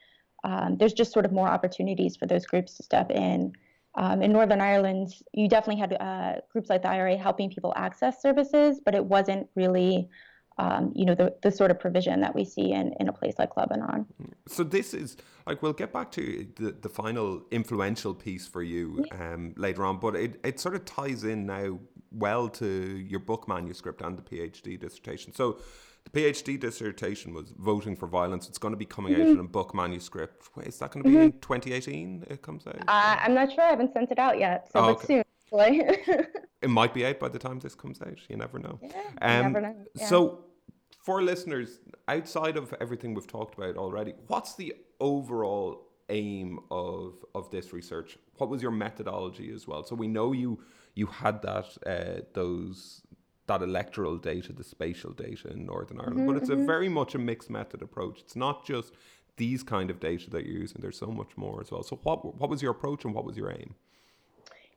um, 0.43 0.77
there's 0.77 0.93
just 0.93 1.13
sort 1.13 1.25
of 1.25 1.31
more 1.31 1.47
opportunities 1.47 2.17
for 2.17 2.27
those 2.27 2.47
groups 2.47 2.75
to 2.79 2.83
step 2.83 3.13
in. 3.13 3.53
Um, 3.95 4.23
in 4.23 4.33
Northern 4.33 4.61
Ireland, 4.61 5.15
you 5.33 5.49
definitely 5.49 5.81
had 5.81 5.97
uh, 6.01 6.41
groups 6.51 6.69
like 6.69 6.83
the 6.83 6.89
IRA 6.89 7.17
helping 7.17 7.49
people 7.49 7.73
access 7.77 8.21
services, 8.21 8.81
but 8.85 8.97
it 8.97 9.05
wasn't 9.05 9.49
really, 9.55 10.09
um, 10.61 10.93
you 10.95 11.07
know, 11.07 11.15
the, 11.15 11.35
the 11.43 11.51
sort 11.51 11.71
of 11.71 11.81
provision 11.81 12.21
that 12.21 12.35
we 12.35 12.45
see 12.45 12.73
in, 12.73 12.95
in 13.01 13.09
a 13.09 13.13
place 13.13 13.35
like 13.39 13.57
Lebanon. 13.57 14.05
So 14.47 14.63
this 14.63 14.93
is 14.93 15.17
like 15.47 15.63
we'll 15.63 15.73
get 15.73 15.93
back 15.93 16.13
to 16.13 16.47
the, 16.57 16.73
the 16.73 16.89
final 16.89 17.43
influential 17.51 18.15
piece 18.15 18.47
for 18.47 18.63
you 18.63 19.07
um, 19.13 19.55
later 19.57 19.85
on, 19.87 19.99
but 19.99 20.15
it, 20.15 20.39
it 20.45 20.61
sort 20.61 20.75
of 20.75 20.85
ties 20.85 21.25
in 21.25 21.47
now 21.47 21.79
well 22.13 22.49
to 22.49 22.67
your 22.67 23.21
book 23.21 23.49
manuscript 23.49 24.03
and 24.03 24.19
the 24.19 24.23
PhD 24.23 24.79
dissertation. 24.79 25.33
So 25.33 25.61
the 26.05 26.11
PhD 26.11 26.61
dissertation 26.61 27.33
was 27.33 27.55
voting 27.59 27.97
for 27.97 28.07
violence. 28.07 28.47
It's 28.47 28.59
going 28.59 28.73
to 28.73 28.79
be 28.79 28.85
coming 28.85 29.15
mm-hmm. 29.15 29.23
out 29.23 29.29
in 29.29 29.39
a 29.39 29.45
book 29.45 29.75
manuscript. 29.75 30.47
Wait, 30.57 30.67
is 30.67 30.79
that 30.81 30.91
going 30.91 31.05
to 31.05 31.09
be 31.09 31.17
mm-hmm. 31.17 31.25
in 31.25 31.41
2018? 31.41 32.27
It 32.29 32.43
comes 32.43 32.67
out. 32.67 32.77
Uh, 32.87 33.17
I'm 33.19 33.33
not 33.33 33.51
sure. 33.53 33.65
I 33.65 33.71
haven't 33.71 33.95
sent 33.95 34.11
it 34.11 34.19
out 34.19 34.39
yet, 34.39 34.69
so 34.71 34.81
oh, 34.81 34.89
okay. 34.91 35.07
soon. 35.07 35.25
it 35.53 36.71
might 36.71 36.95
be 36.95 37.05
out 37.05 37.19
by 37.19 37.29
the 37.29 37.39
time 37.39 37.59
this 37.59 37.75
comes 37.75 38.01
out. 38.03 38.19
You 38.29 38.37
never 38.37 38.59
know. 38.59 38.79
Yeah, 38.83 39.03
um, 39.21 39.53
never 39.53 39.61
know. 39.61 39.77
Yeah. 39.95 40.07
So, 40.07 40.45
for 41.03 41.23
listeners, 41.23 41.79
outside 42.09 42.57
of 42.57 42.75
everything 42.81 43.15
we've 43.15 43.27
talked 43.27 43.57
about 43.57 43.77
already, 43.77 44.15
what's 44.27 44.55
the 44.55 44.75
overall 45.01 45.87
aim 46.09 46.61
of 46.71 47.15
of 47.35 47.51
this 47.51 47.73
research? 47.73 48.19
What 48.39 48.51
was 48.51 48.63
your 48.63 48.71
methodology 48.73 49.51
as 49.53 49.67
well? 49.67 49.85
So 49.85 49.95
we 49.95 50.09
know 50.09 50.33
you 50.33 50.61
you 50.95 51.07
had 51.07 51.43
that 51.43 51.67
uh, 51.87 52.23
those 52.35 53.03
that 53.47 53.63
electoral 53.63 54.17
data, 54.17 54.53
the 54.53 54.63
spatial 54.63 55.13
data 55.13 55.49
in 55.49 55.67
Northern 55.67 55.99
Ireland. 55.99 56.19
Mm-hmm, 56.19 56.27
but 56.27 56.37
it's 56.37 56.51
mm-hmm. 56.51 56.63
a 56.63 56.67
very 56.67 56.89
much 56.89 57.15
a 57.15 57.19
mixed 57.19 57.51
method 57.51 57.83
approach. 57.83 58.21
It's 58.21 58.37
not 58.37 58.65
just 58.65 58.93
these 59.37 59.63
kind 59.63 59.91
of 59.91 59.99
data 59.99 60.31
that 60.31 60.47
you're 60.47 60.59
using. 60.59 60.81
There's 60.81 60.99
so 60.99 61.11
much 61.11 61.37
more 61.37 61.61
as 61.61 61.71
well. 61.71 61.83
So 61.83 61.99
what 62.03 62.39
what 62.39 62.51
was 62.51 62.63
your 62.63 62.73
approach 62.73 63.05
and 63.05 63.15
what 63.15 63.25
was 63.25 63.37
your 63.37 63.51
aim? 63.51 63.75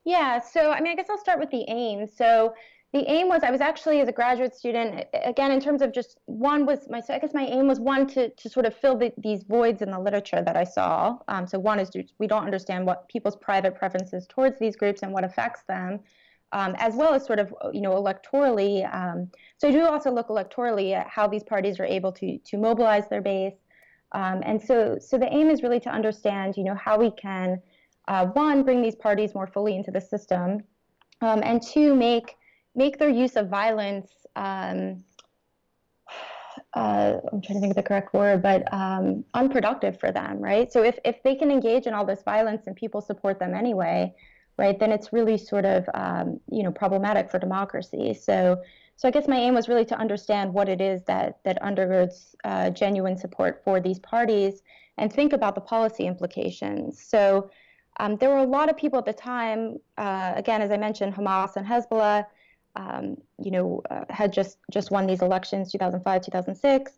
Yeah, 0.05 0.39
so 0.39 0.71
I 0.71 0.81
mean, 0.81 0.91
I 0.91 0.95
guess 0.95 1.09
I'll 1.09 1.17
start 1.17 1.39
with 1.39 1.51
the 1.51 1.65
aim. 1.67 2.07
So 2.07 2.55
the 2.93 3.09
aim 3.09 3.27
was 3.27 3.43
I 3.43 3.51
was 3.51 3.59
actually 3.59 3.99
as 4.01 4.07
a 4.07 4.11
graduate 4.11 4.55
student 4.55 5.05
again 5.13 5.51
in 5.51 5.59
terms 5.59 5.81
of 5.81 5.91
just 5.91 6.19
one 6.25 6.65
was 6.65 6.87
my 6.89 7.01
I 7.09 7.19
guess 7.19 7.33
my 7.33 7.45
aim 7.45 7.67
was 7.67 7.79
one 7.79 8.07
to 8.07 8.29
to 8.29 8.49
sort 8.49 8.65
of 8.65 8.75
fill 8.75 8.97
the, 8.97 9.11
these 9.17 9.43
voids 9.43 9.81
in 9.81 9.91
the 9.91 9.99
literature 9.99 10.41
that 10.41 10.55
I 10.55 10.63
saw. 10.63 11.17
Um, 11.27 11.47
so 11.47 11.59
one 11.59 11.79
is 11.79 11.89
we 12.19 12.27
don't 12.27 12.45
understand 12.45 12.85
what 12.85 13.09
people's 13.09 13.35
private 13.35 13.75
preferences 13.75 14.27
towards 14.27 14.59
these 14.59 14.75
groups 14.75 15.01
and 15.01 15.11
what 15.11 15.23
affects 15.23 15.63
them 15.63 15.99
um, 16.53 16.75
as 16.77 16.95
well 16.95 17.13
as 17.13 17.25
sort 17.25 17.39
of 17.39 17.53
you 17.73 17.81
know 17.81 17.91
electorally. 17.91 18.87
Um, 18.93 19.29
so 19.57 19.67
I 19.67 19.71
do 19.71 19.85
also 19.85 20.11
look 20.11 20.29
electorally 20.29 20.93
at 20.93 21.07
how 21.07 21.27
these 21.27 21.43
parties 21.43 21.79
are 21.79 21.85
able 21.85 22.11
to 22.13 22.37
to 22.37 22.57
mobilize 22.57 23.09
their 23.09 23.21
base, 23.21 23.57
um, 24.13 24.41
and 24.45 24.61
so 24.61 24.97
so 24.99 25.17
the 25.17 25.31
aim 25.33 25.49
is 25.49 25.63
really 25.63 25.79
to 25.81 25.89
understand 25.89 26.55
you 26.55 26.63
know 26.63 26.75
how 26.75 26.97
we 26.97 27.11
can 27.11 27.61
uh, 28.07 28.27
one 28.27 28.63
bring 28.63 28.81
these 28.81 28.95
parties 28.95 29.33
more 29.33 29.47
fully 29.47 29.75
into 29.75 29.91
the 29.91 29.99
system, 29.99 30.63
um, 31.21 31.41
and 31.43 31.61
two 31.61 31.95
make 31.95 32.35
make 32.75 32.97
their 32.97 33.09
use 33.09 33.35
of 33.35 33.49
violence. 33.49 34.11
Um, 34.35 35.03
uh, 36.73 37.17
I'm 37.31 37.41
trying 37.41 37.57
to 37.57 37.59
think 37.59 37.71
of 37.71 37.75
the 37.75 37.83
correct 37.83 38.13
word, 38.13 38.41
but 38.41 38.71
um, 38.73 39.23
unproductive 39.33 39.99
for 39.99 40.11
them, 40.11 40.39
right? 40.39 40.71
So 40.71 40.83
if, 40.83 40.97
if 41.05 41.21
they 41.23 41.35
can 41.35 41.51
engage 41.51 41.85
in 41.85 41.93
all 41.93 42.05
this 42.05 42.23
violence 42.23 42.67
and 42.67 42.75
people 42.75 43.01
support 43.01 43.39
them 43.39 43.53
anyway, 43.53 44.13
right, 44.57 44.79
then 44.79 44.91
it's 44.91 45.13
really 45.13 45.37
sort 45.37 45.65
of 45.65 45.87
um, 45.93 46.39
you 46.51 46.63
know 46.63 46.71
problematic 46.71 47.29
for 47.29 47.39
democracy. 47.39 48.13
So 48.13 48.61
so 48.95 49.07
I 49.07 49.11
guess 49.11 49.27
my 49.27 49.37
aim 49.37 49.55
was 49.55 49.67
really 49.67 49.85
to 49.85 49.97
understand 49.97 50.53
what 50.53 50.69
it 50.69 50.79
is 50.79 51.03
that 51.05 51.39
that 51.43 51.61
undergirds 51.61 52.35
uh, 52.43 52.69
genuine 52.69 53.17
support 53.17 53.61
for 53.63 53.79
these 53.79 53.99
parties 53.99 54.61
and 54.97 55.11
think 55.11 55.33
about 55.33 55.55
the 55.55 55.61
policy 55.61 56.05
implications. 56.05 57.01
So 57.01 57.49
um, 57.99 58.17
there 58.17 58.29
were 58.29 58.37
a 58.37 58.45
lot 58.45 58.69
of 58.69 58.77
people 58.77 58.99
at 58.99 59.05
the 59.05 59.13
time. 59.13 59.77
Uh, 59.97 60.33
again, 60.35 60.61
as 60.61 60.71
I 60.71 60.77
mentioned, 60.77 61.13
Hamas 61.13 61.55
and 61.55 61.65
Hezbollah, 61.65 62.25
um, 62.75 63.17
you 63.39 63.51
know, 63.51 63.81
uh, 63.89 64.05
had 64.09 64.33
just 64.33 64.57
just 64.71 64.91
won 64.91 65.07
these 65.07 65.21
elections, 65.21 65.71
2005, 65.71 66.21
2006. 66.21 66.91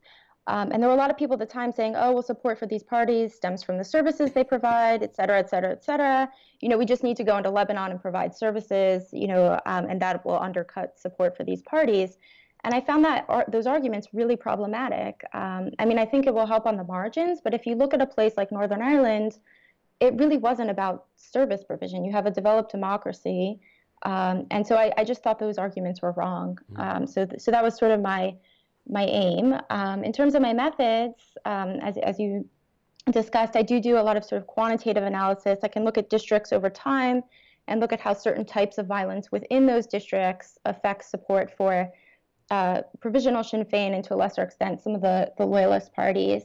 Um, 0.48 0.72
and 0.72 0.82
there 0.82 0.88
were 0.90 0.96
a 0.96 0.98
lot 0.98 1.10
of 1.10 1.18
people 1.18 1.34
at 1.34 1.40
the 1.40 1.46
time 1.46 1.72
saying, 1.72 1.96
oh, 1.96 2.14
well, 2.14 2.22
support 2.22 2.60
for 2.60 2.68
these 2.68 2.84
parties 2.84 3.34
stems 3.34 3.64
from 3.64 3.80
the 3.80 3.84
services 3.84 4.32
they 4.32 4.44
provide, 4.44 5.02
et 5.02 5.16
cetera, 5.16 5.40
et 5.40 5.50
cetera, 5.50 5.72
et 5.72 5.84
cetera. 5.84 6.30
You 6.62 6.70
know, 6.70 6.78
we 6.78 6.86
just 6.86 7.04
need 7.04 7.18
to 7.18 7.24
go 7.24 7.36
into 7.38 7.50
Lebanon 7.50 7.90
and 7.90 8.00
provide 8.00 8.36
services, 8.36 9.10
you 9.12 9.28
know, 9.28 9.60
um, 9.66 9.86
and 9.90 10.00
that 10.02 10.24
will 10.24 10.40
undercut 10.40 11.00
support 11.00 11.36
for 11.36 11.44
these 11.44 11.64
parties. 11.64 12.18
And 12.64 12.76
I 12.76 12.82
found 12.82 13.04
that 13.06 13.26
ar- 13.28 13.46
those 13.48 13.66
arguments 13.66 14.10
really 14.14 14.36
problematic. 14.36 15.24
Um, 15.34 15.72
I 15.80 15.86
mean, 15.86 15.98
I 15.98 16.06
think 16.06 16.28
it 16.28 16.34
will 16.34 16.48
help 16.48 16.68
on 16.68 16.78
the 16.78 16.84
margins, 16.84 17.40
but 17.44 17.56
if 17.56 17.66
you 17.66 17.74
look 17.74 17.96
at 17.96 18.02
a 18.02 18.08
place 18.08 18.34
like 18.38 18.52
Northern 18.52 18.84
Ireland, 18.84 19.40
it 20.00 20.14
really 20.16 20.38
wasn't 20.38 20.70
about 20.70 21.06
service 21.16 21.64
provision. 21.64 22.06
You 22.06 22.12
have 22.12 22.26
a 22.28 22.32
developed 22.32 22.72
democracy. 22.72 23.60
Um, 24.06 24.46
and 24.52 24.66
so 24.66 24.76
I, 24.76 24.94
I, 24.98 25.04
just 25.04 25.24
thought 25.24 25.40
those 25.40 25.58
arguments 25.58 26.02
were 26.02 26.12
wrong. 26.12 26.60
Mm-hmm. 26.74 26.82
Um, 26.82 27.08
so, 27.08 27.26
th- 27.26 27.42
so 27.42 27.50
that 27.50 27.64
was 27.64 27.76
sort 27.76 27.92
of 27.92 28.02
my 28.02 28.36
my 28.88 29.06
aim. 29.06 29.56
Um, 29.72 30.04
in 30.04 30.14
terms 30.14 30.36
of 30.36 30.44
my 30.44 30.54
methods, 30.54 31.16
um, 31.46 31.80
as, 31.82 31.98
as 31.98 32.20
you 32.20 32.48
discussed, 33.12 33.56
I 33.56 33.64
do 33.64 33.80
do 33.80 33.98
a 33.98 34.04
lot 34.04 34.16
of 34.16 34.24
sort 34.24 34.42
of 34.42 34.48
quantitative 34.48 35.04
analysis. 35.04 35.60
I 35.64 35.68
can 35.68 35.84
look 35.84 35.98
at 35.98 36.10
districts 36.10 36.54
over 36.54 36.70
time 36.70 37.24
and 37.68 37.80
look 37.80 37.92
at 37.92 38.00
how 38.00 38.14
certain 38.14 38.46
types 38.46 38.78
of 38.78 38.86
violence 38.86 39.32
within 39.32 39.66
those 39.66 39.88
districts 39.88 40.60
affect 40.66 41.06
support 41.06 41.52
for 41.58 41.92
uh, 42.52 42.82
provisional 43.00 43.44
Sinn 43.44 43.66
Féin 43.66 43.96
and 43.96 44.04
to 44.04 44.14
a 44.14 44.18
lesser 44.18 44.44
extent 44.44 44.82
some 44.82 44.94
of 44.94 45.02
the, 45.02 45.32
the 45.38 45.46
loyalist 45.46 45.94
parties. 45.94 46.44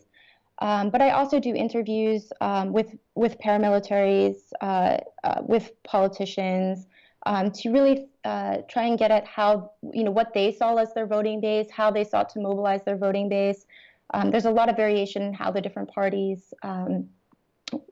Um, 0.61 0.91
but 0.91 1.01
I 1.01 1.11
also 1.11 1.41
do 1.41 1.55
interviews 1.55 2.33
um, 2.41 2.73
with 2.73 2.95
with 3.15 3.39
paramilitaries, 3.39 4.37
uh, 4.61 4.99
uh, 5.25 5.43
with 5.43 5.71
politicians, 5.85 6.87
um, 7.27 7.51
to 7.51 7.71
really 7.71 8.09
uh, 8.25 8.59
try 8.69 8.85
and 8.85 8.99
get 8.99 9.11
at 9.11 9.27
how, 9.27 9.73
you 9.93 10.05
know, 10.05 10.11
what 10.11 10.33
they 10.33 10.53
saw 10.53 10.77
as 10.77 10.93
their 10.95 11.07
voting 11.07 11.41
base, 11.41 11.71
how 11.71 11.91
they 11.91 12.05
sought 12.05 12.29
to 12.31 12.41
mobilize 12.41 12.83
their 12.85 12.97
voting 12.97 13.29
base. 13.29 13.67
Um, 14.15 14.31
there's 14.31 14.47
a 14.47 14.51
lot 14.51 14.69
of 14.69 14.77
variation 14.77 15.23
in 15.23 15.35
how 15.35 15.51
the 15.51 15.61
different 15.61 15.91
parties, 15.91 16.53
um, 16.63 17.09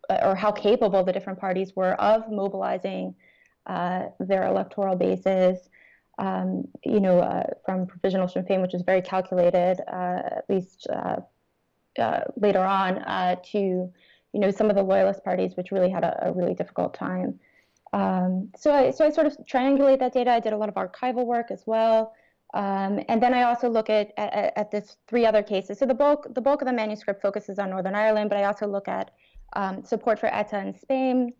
or 0.08 0.34
how 0.34 0.50
capable 0.50 1.04
the 1.04 1.12
different 1.12 1.38
parties 1.38 1.76
were 1.76 1.92
of 2.00 2.30
mobilizing 2.30 3.14
uh, 3.66 4.06
their 4.18 4.46
electoral 4.46 4.96
bases. 4.96 5.68
Um, 6.18 6.66
you 6.84 6.98
know, 6.98 7.20
uh, 7.20 7.44
from 7.64 7.86
Provisional 7.86 8.26
Sinn 8.26 8.44
Féin, 8.44 8.60
which 8.60 8.74
is 8.74 8.82
very 8.82 9.02
calculated, 9.02 9.80
uh, 9.86 10.20
at 10.38 10.44
least 10.48 10.88
uh, 10.90 11.20
uh, 12.00 12.20
later 12.36 12.58
on, 12.58 12.96
to, 13.52 13.58
you 13.58 14.40
know, 14.40 14.50
some 14.50 14.68
of 14.68 14.74
the 14.74 14.82
loyalist 14.82 15.22
parties, 15.22 15.52
which 15.56 15.70
really 15.70 15.90
had 15.90 16.02
a, 16.02 16.28
a 16.28 16.32
really 16.32 16.54
difficult 16.54 16.92
time. 16.94 17.38
Um, 17.92 18.50
so 18.56 18.72
I 18.72 18.90
so 18.90 19.04
I 19.06 19.10
sort 19.10 19.26
of 19.26 19.36
triangulate 19.46 19.98
that 20.00 20.12
data. 20.12 20.30
I 20.30 20.40
did 20.40 20.52
a 20.52 20.56
lot 20.56 20.68
of 20.68 20.74
archival 20.74 21.24
work 21.26 21.50
as 21.50 21.64
well. 21.66 22.14
Um, 22.54 23.04
and 23.08 23.22
then 23.22 23.34
I 23.34 23.42
also 23.42 23.68
look 23.68 23.90
at, 23.90 24.12
at, 24.16 24.52
at 24.56 24.70
this 24.70 24.96
three 25.06 25.26
other 25.26 25.42
cases. 25.42 25.78
So 25.78 25.86
the 25.86 25.94
bulk 25.94 26.34
the 26.34 26.40
bulk 26.40 26.62
of 26.62 26.66
the 26.66 26.72
manuscript 26.72 27.20
focuses 27.20 27.58
on 27.58 27.70
Northern 27.70 27.94
Ireland, 27.94 28.30
but 28.30 28.38
I 28.38 28.44
also 28.44 28.66
look 28.66 28.88
at 28.88 29.10
um, 29.54 29.84
support 29.84 30.18
for 30.18 30.26
ETA 30.26 30.58
in 30.58 30.74
Spain, 30.74 31.32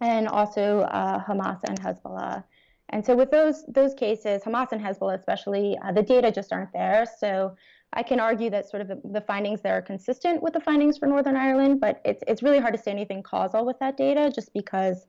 and 0.00 0.28
also 0.28 0.80
uh, 0.80 1.22
Hamas 1.24 1.60
and 1.64 1.80
Hezbollah. 1.80 2.44
And 2.90 3.04
so 3.04 3.16
with 3.16 3.30
those 3.30 3.64
those 3.66 3.94
cases, 3.94 4.42
Hamas 4.42 4.72
and 4.72 4.82
Hezbollah 4.82 5.18
especially, 5.18 5.78
uh, 5.82 5.92
the 5.92 6.02
data 6.02 6.30
just 6.30 6.52
aren't 6.52 6.72
there. 6.72 7.06
So 7.18 7.56
I 7.94 8.02
can 8.02 8.20
argue 8.20 8.50
that 8.50 8.68
sort 8.68 8.82
of 8.82 8.88
the, 8.88 9.00
the, 9.04 9.20
findings 9.20 9.60
there 9.60 9.76
are 9.76 9.82
consistent 9.82 10.42
with 10.42 10.54
the 10.54 10.60
findings 10.60 10.96
for 10.96 11.06
Northern 11.06 11.36
Ireland, 11.36 11.80
but 11.80 12.00
it's 12.04 12.22
it's 12.26 12.42
really 12.42 12.58
hard 12.58 12.74
to 12.74 12.82
say 12.82 12.90
anything 12.90 13.22
causal 13.22 13.64
with 13.64 13.78
that 13.80 13.96
data, 13.96 14.30
just 14.34 14.52
because 14.52 15.06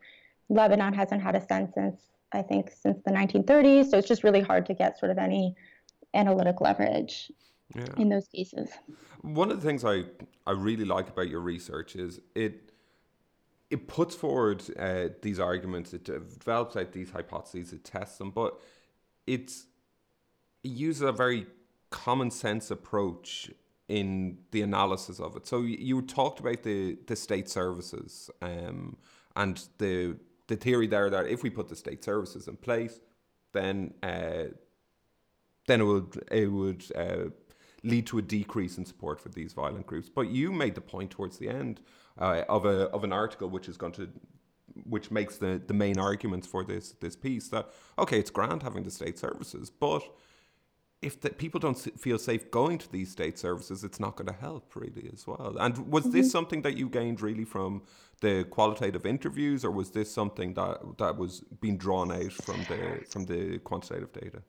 Lebanon 0.49 0.93
hasn't 0.93 1.21
had 1.21 1.35
a 1.35 1.41
sense 1.41 1.73
since 1.73 2.13
I 2.33 2.41
think, 2.41 2.71
since 2.71 2.99
the 3.05 3.11
1930s. 3.11 3.91
So 3.91 3.97
it's 3.97 4.07
just 4.07 4.23
really 4.23 4.41
hard 4.41 4.65
to 4.65 4.73
get 4.73 4.99
sort 4.99 5.11
of 5.11 5.17
any 5.17 5.55
analytic 6.13 6.61
leverage 6.61 7.31
yeah. 7.75 7.85
in 7.97 8.09
those 8.09 8.27
cases. 8.27 8.69
One 9.21 9.51
of 9.51 9.61
the 9.61 9.65
things 9.65 9.85
I, 9.85 10.03
I 10.45 10.51
really 10.51 10.85
like 10.85 11.09
about 11.09 11.29
your 11.29 11.41
research 11.41 11.95
is 11.95 12.19
it 12.35 12.71
it 13.69 13.87
puts 13.87 14.13
forward 14.13 14.63
uh, 14.77 15.09
these 15.23 15.39
arguments, 15.39 15.95
it 15.95 16.03
develops 16.03 16.75
out 16.75 16.91
these 16.91 17.09
hypotheses, 17.09 17.73
it 17.73 17.83
tests 17.83 18.19
them, 18.19 18.29
but 18.29 18.61
it's 19.25 19.65
it 20.63 20.69
uses 20.69 21.01
a 21.01 21.11
very 21.11 21.47
common 21.89 22.29
sense 22.29 22.69
approach 22.69 23.49
in 23.87 24.37
the 24.51 24.61
analysis 24.61 25.19
of 25.19 25.35
it. 25.35 25.47
So 25.47 25.61
you, 25.61 26.01
talked 26.03 26.39
about 26.39 26.61
the 26.63 26.97
the 27.07 27.15
state 27.15 27.49
services 27.49 28.29
um, 28.41 28.97
and 29.35 29.67
the 29.79 30.17
the 30.47 30.55
theory 30.55 30.87
there 30.87 31.09
that 31.09 31.27
if 31.27 31.43
we 31.43 31.49
put 31.49 31.69
the 31.69 31.75
state 31.75 32.03
services 32.03 32.47
in 32.47 32.57
place, 32.57 32.99
then 33.53 33.93
uh, 34.03 34.45
then 35.67 35.81
it 35.81 35.85
would 35.85 36.23
it 36.31 36.51
would 36.51 36.83
uh, 36.95 37.29
lead 37.83 38.07
to 38.07 38.17
a 38.17 38.21
decrease 38.21 38.77
in 38.77 38.85
support 38.85 39.19
for 39.19 39.29
these 39.29 39.53
violent 39.53 39.85
groups. 39.85 40.09
But 40.09 40.29
you 40.29 40.51
made 40.51 40.75
the 40.75 40.81
point 40.81 41.11
towards 41.11 41.37
the 41.37 41.49
end 41.49 41.81
uh, 42.17 42.43
of 42.49 42.65
a 42.65 42.89
of 42.89 43.03
an 43.03 43.13
article 43.13 43.49
which 43.49 43.69
is 43.69 43.77
going 43.77 43.93
to 43.93 44.09
which 44.85 45.11
makes 45.11 45.37
the, 45.37 45.61
the 45.67 45.73
main 45.73 45.99
arguments 45.99 46.47
for 46.47 46.63
this 46.63 46.93
this 46.93 47.15
piece 47.15 47.49
that 47.49 47.69
okay 47.99 48.19
it's 48.19 48.31
grand 48.31 48.63
having 48.63 48.83
the 48.83 48.89
state 48.89 49.19
services 49.19 49.69
but 49.69 50.01
if 51.03 51.19
the 51.21 51.29
people 51.29 51.59
don't 51.59 51.77
feel 51.99 52.17
safe 52.17 52.49
going 52.51 52.77
to 52.77 52.91
these 52.91 53.11
state 53.11 53.37
services, 53.37 53.83
it's 53.83 53.99
not 53.99 54.15
going 54.15 54.27
to 54.27 54.39
help 54.39 54.75
really 54.75 55.09
as 55.13 55.27
well. 55.27 55.55
And 55.59 55.77
was 55.91 56.03
mm-hmm. 56.03 56.13
this 56.13 56.31
something 56.31 56.61
that 56.61 56.77
you 56.77 56.89
gained 56.89 57.21
really 57.21 57.45
from 57.45 57.83
the 58.21 58.45
qualitative 58.45 59.05
interviews, 59.05 59.65
or 59.65 59.71
was 59.71 59.91
this 59.91 60.11
something 60.11 60.53
that 60.53 60.97
that 60.97 61.17
was 61.17 61.41
being 61.61 61.77
drawn 61.77 62.11
out 62.11 62.31
from 62.31 62.59
the 62.69 63.03
from 63.09 63.25
the 63.25 63.59
quantitative 63.59 64.13
data? 64.13 64.41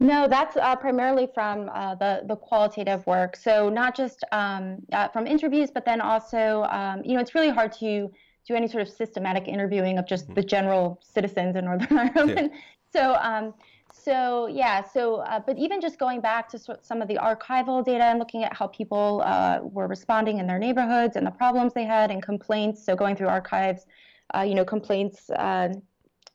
No, 0.00 0.28
that's 0.28 0.56
uh, 0.56 0.76
primarily 0.76 1.28
from 1.34 1.68
uh, 1.74 1.96
the 1.96 2.22
the 2.26 2.36
qualitative 2.36 3.06
work. 3.06 3.36
So 3.36 3.68
not 3.68 3.96
just 3.96 4.24
um, 4.30 4.78
uh, 4.92 5.08
from 5.08 5.26
interviews, 5.26 5.70
but 5.72 5.84
then 5.84 6.00
also, 6.00 6.66
um, 6.70 7.02
you 7.04 7.14
know, 7.14 7.20
it's 7.20 7.34
really 7.34 7.50
hard 7.50 7.72
to 7.80 8.10
do 8.46 8.54
any 8.54 8.68
sort 8.68 8.82
of 8.82 8.88
systematic 8.88 9.48
interviewing 9.48 9.98
of 9.98 10.06
just 10.06 10.24
mm-hmm. 10.24 10.34
the 10.34 10.42
general 10.42 11.00
citizens 11.02 11.56
in 11.56 11.64
Northern 11.64 11.98
Ireland. 12.16 12.50
Yeah. 12.52 12.58
So 12.92 13.14
um, 13.20 13.54
so 13.92 14.46
yeah, 14.46 14.82
so 14.82 15.16
uh, 15.16 15.40
but 15.40 15.58
even 15.58 15.80
just 15.80 15.98
going 15.98 16.20
back 16.20 16.48
to 16.50 16.58
some 16.80 17.02
of 17.02 17.08
the 17.08 17.16
archival 17.16 17.84
data 17.84 18.04
and 18.04 18.18
looking 18.18 18.44
at 18.44 18.54
how 18.54 18.66
people 18.66 19.22
uh, 19.24 19.60
were 19.62 19.86
responding 19.86 20.38
in 20.38 20.46
their 20.46 20.58
neighborhoods 20.58 21.16
and 21.16 21.26
the 21.26 21.30
problems 21.30 21.72
they 21.74 21.84
had 21.84 22.10
and 22.10 22.22
complaints. 22.22 22.84
So 22.84 22.94
going 22.94 23.16
through 23.16 23.28
archives, 23.28 23.86
uh, 24.34 24.42
you 24.42 24.54
know, 24.54 24.64
complaints 24.64 25.30
uh, 25.30 25.72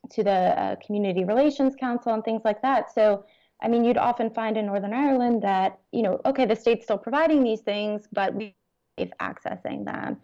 to 0.10 0.24
the 0.24 0.32
uh, 0.32 0.76
Community 0.86 1.26
Relations 1.26 1.76
Council 1.76 2.14
and 2.14 2.24
things 2.24 2.42
like 2.44 2.62
that. 2.62 2.94
So 2.94 3.26
I 3.62 3.68
mean, 3.68 3.84
you'd 3.84 3.98
often 3.98 4.30
find 4.32 4.58
in 4.58 4.66
Northern 4.66 4.94
Ireland 4.94 5.42
that 5.44 5.80
you 5.92 6.02
know, 6.02 6.22
okay, 6.26 6.46
the 6.46 6.56
state's 6.56 6.86
still 6.86 6.98
providing 6.98 7.44
these 7.44 7.62
things, 7.62 8.08
but 8.12 8.34
we 8.34 8.56
accessing 9.20 9.86
them. 9.86 10.18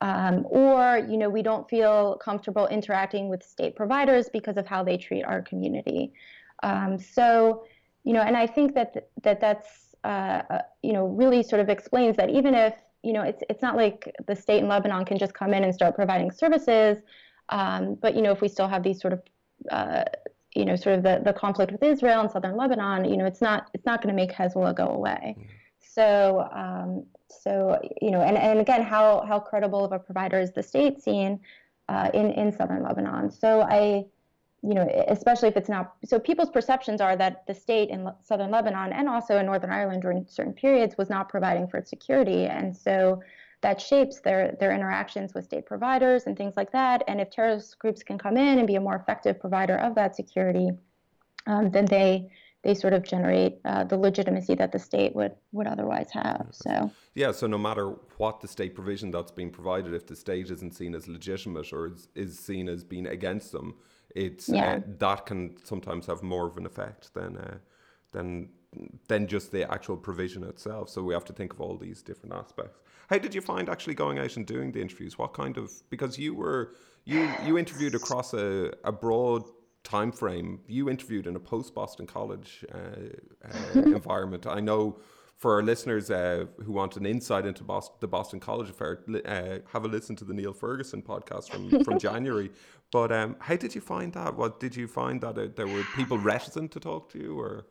Um, 0.00 0.44
or 0.50 0.98
you 1.08 1.16
know 1.16 1.30
we 1.30 1.40
don't 1.40 1.68
feel 1.68 2.16
comfortable 2.16 2.66
interacting 2.66 3.28
with 3.28 3.42
state 3.42 3.74
providers 3.76 4.28
because 4.30 4.56
of 4.56 4.66
how 4.66 4.82
they 4.82 4.96
treat 4.96 5.22
our 5.22 5.40
community 5.40 6.12
um, 6.62 6.98
so, 6.98 7.64
you 8.04 8.12
know, 8.12 8.20
and 8.20 8.36
I 8.36 8.46
think 8.46 8.74
that 8.74 9.08
that 9.22 9.40
that's 9.40 9.84
uh, 10.04 10.42
uh, 10.50 10.62
you 10.82 10.92
know 10.92 11.06
really 11.06 11.42
sort 11.42 11.60
of 11.60 11.68
explains 11.68 12.16
that 12.16 12.28
even 12.30 12.54
if 12.54 12.74
you 13.02 13.12
know 13.12 13.22
it's 13.22 13.42
it's 13.48 13.62
not 13.62 13.76
like 13.76 14.14
the 14.26 14.36
state 14.36 14.62
in 14.62 14.68
Lebanon 14.68 15.04
can 15.04 15.18
just 15.18 15.34
come 15.34 15.54
in 15.54 15.64
and 15.64 15.74
start 15.74 15.94
providing 15.94 16.30
services, 16.30 16.98
um, 17.48 17.94
but 18.00 18.14
you 18.14 18.22
know 18.22 18.30
if 18.30 18.40
we 18.40 18.48
still 18.48 18.68
have 18.68 18.82
these 18.82 19.00
sort 19.00 19.14
of 19.14 19.22
uh, 19.70 20.04
you 20.54 20.64
know 20.64 20.76
sort 20.76 20.96
of 20.96 21.02
the, 21.02 21.22
the 21.24 21.32
conflict 21.32 21.72
with 21.72 21.82
Israel 21.82 22.20
and 22.20 22.30
southern 22.30 22.56
Lebanon, 22.56 23.04
you 23.06 23.16
know 23.16 23.24
it's 23.24 23.40
not 23.40 23.70
it's 23.72 23.86
not 23.86 24.02
going 24.02 24.14
to 24.14 24.20
make 24.20 24.32
Hezbollah 24.32 24.74
go 24.74 24.88
away. 24.88 25.36
Mm-hmm. 25.38 25.48
So 25.80 26.48
um, 26.52 27.06
so 27.30 27.80
you 28.02 28.10
know 28.10 28.20
and, 28.20 28.36
and 28.36 28.60
again 28.60 28.82
how 28.82 29.24
how 29.26 29.38
credible 29.38 29.84
of 29.84 29.92
a 29.92 29.98
provider 29.98 30.38
is 30.38 30.52
the 30.52 30.62
state 30.62 31.00
seen 31.00 31.40
uh, 31.88 32.10
in 32.12 32.30
in 32.32 32.52
southern 32.52 32.82
Lebanon? 32.82 33.30
So 33.30 33.62
I 33.62 34.04
you 34.66 34.72
know, 34.72 34.88
especially 35.08 35.48
if 35.48 35.56
it's 35.56 35.68
not. 35.68 35.94
So 36.04 36.18
people's 36.18 36.50
perceptions 36.50 37.00
are 37.02 37.16
that 37.16 37.46
the 37.46 37.54
state 37.54 37.90
in 37.90 38.08
southern 38.22 38.50
Lebanon 38.50 38.92
and 38.92 39.08
also 39.08 39.38
in 39.38 39.44
Northern 39.44 39.70
Ireland 39.70 40.00
during 40.02 40.26
certain 40.26 40.54
periods 40.54 40.96
was 40.96 41.10
not 41.10 41.28
providing 41.28 41.68
for 41.68 41.76
its 41.76 41.90
security, 41.90 42.46
and 42.46 42.74
so 42.74 43.22
that 43.60 43.80
shapes 43.80 44.20
their 44.20 44.56
their 44.60 44.72
interactions 44.72 45.34
with 45.34 45.44
state 45.44 45.66
providers 45.66 46.24
and 46.26 46.36
things 46.36 46.54
like 46.56 46.72
that. 46.72 47.02
And 47.08 47.20
if 47.20 47.30
terrorist 47.30 47.78
groups 47.78 48.02
can 48.02 48.16
come 48.16 48.38
in 48.38 48.58
and 48.58 48.66
be 48.66 48.76
a 48.76 48.80
more 48.80 48.96
effective 48.96 49.38
provider 49.38 49.76
of 49.76 49.94
that 49.96 50.16
security, 50.16 50.70
um, 51.46 51.70
then 51.70 51.84
they 51.84 52.30
they 52.62 52.74
sort 52.74 52.94
of 52.94 53.02
generate 53.02 53.58
uh, 53.66 53.84
the 53.84 53.98
legitimacy 53.98 54.54
that 54.54 54.72
the 54.72 54.78
state 54.78 55.14
would 55.14 55.32
would 55.52 55.66
otherwise 55.66 56.10
have. 56.10 56.46
So 56.52 56.90
yeah, 57.14 57.32
so 57.32 57.46
no 57.46 57.58
matter 57.58 57.90
what 58.16 58.40
the 58.40 58.48
state 58.48 58.74
provision 58.74 59.10
that's 59.10 59.32
being 59.32 59.50
provided, 59.50 59.92
if 59.92 60.06
the 60.06 60.16
state 60.16 60.50
isn't 60.50 60.74
seen 60.74 60.94
as 60.94 61.06
legitimate 61.06 61.70
or 61.70 61.88
is, 61.88 62.08
is 62.14 62.38
seen 62.38 62.68
as 62.70 62.82
being 62.82 63.06
against 63.06 63.52
them, 63.52 63.74
it's 64.14 64.48
uh, 64.48 64.54
yeah. 64.54 64.72
uh, 64.74 64.80
that 64.98 65.26
can 65.26 65.56
sometimes 65.64 66.06
have 66.06 66.22
more 66.22 66.46
of 66.46 66.56
an 66.56 66.66
effect 66.66 67.12
than 67.14 67.36
uh, 67.36 67.58
than 68.12 68.48
than 69.08 69.26
just 69.26 69.52
the 69.52 69.70
actual 69.70 69.96
provision 69.96 70.42
itself. 70.44 70.88
So 70.88 71.02
we 71.02 71.14
have 71.14 71.24
to 71.26 71.32
think 71.32 71.52
of 71.52 71.60
all 71.60 71.76
these 71.76 72.02
different 72.02 72.34
aspects. 72.34 72.80
How 73.08 73.18
did 73.18 73.34
you 73.34 73.40
find 73.40 73.68
actually 73.68 73.94
going 73.94 74.18
out 74.18 74.36
and 74.36 74.46
doing 74.46 74.72
the 74.72 74.80
interviews? 74.80 75.18
What 75.18 75.34
kind 75.34 75.56
of 75.56 75.70
because 75.90 76.18
you 76.18 76.34
were 76.34 76.74
you 77.04 77.30
you 77.44 77.58
interviewed 77.58 77.94
across 77.94 78.32
a, 78.34 78.72
a 78.84 78.92
broad 78.92 79.44
time 79.84 80.10
frame. 80.10 80.60
You 80.66 80.88
interviewed 80.88 81.26
in 81.26 81.36
a 81.36 81.40
post 81.40 81.74
Boston 81.74 82.06
College 82.06 82.64
uh, 82.72 82.78
uh, 83.46 83.80
environment. 83.80 84.46
I 84.46 84.60
know 84.60 84.98
for 85.44 85.56
our 85.56 85.62
listeners 85.62 86.10
uh, 86.10 86.46
who 86.64 86.72
want 86.72 86.96
an 86.96 87.04
insight 87.04 87.44
into 87.44 87.62
Boston, 87.64 87.96
the 88.00 88.08
Boston 88.08 88.40
College 88.40 88.70
affair, 88.70 89.00
uh, 89.26 89.58
have 89.70 89.84
a 89.84 89.88
listen 89.88 90.16
to 90.16 90.24
the 90.24 90.32
Neil 90.32 90.54
Ferguson 90.54 91.02
podcast 91.02 91.50
from, 91.50 91.84
from 91.84 91.98
January. 92.08 92.50
But 92.90 93.12
um, 93.12 93.36
how 93.40 93.56
did 93.56 93.74
you 93.74 93.82
find 93.82 94.10
that? 94.14 94.34
What 94.34 94.58
did 94.58 94.74
you 94.74 94.88
find 94.88 95.20
that 95.20 95.36
uh, 95.36 95.48
there 95.54 95.66
were 95.66 95.82
people 95.96 96.16
reticent 96.16 96.72
to 96.72 96.80
talk 96.80 97.12
to 97.12 97.18
you, 97.18 97.38
or? 97.38 97.66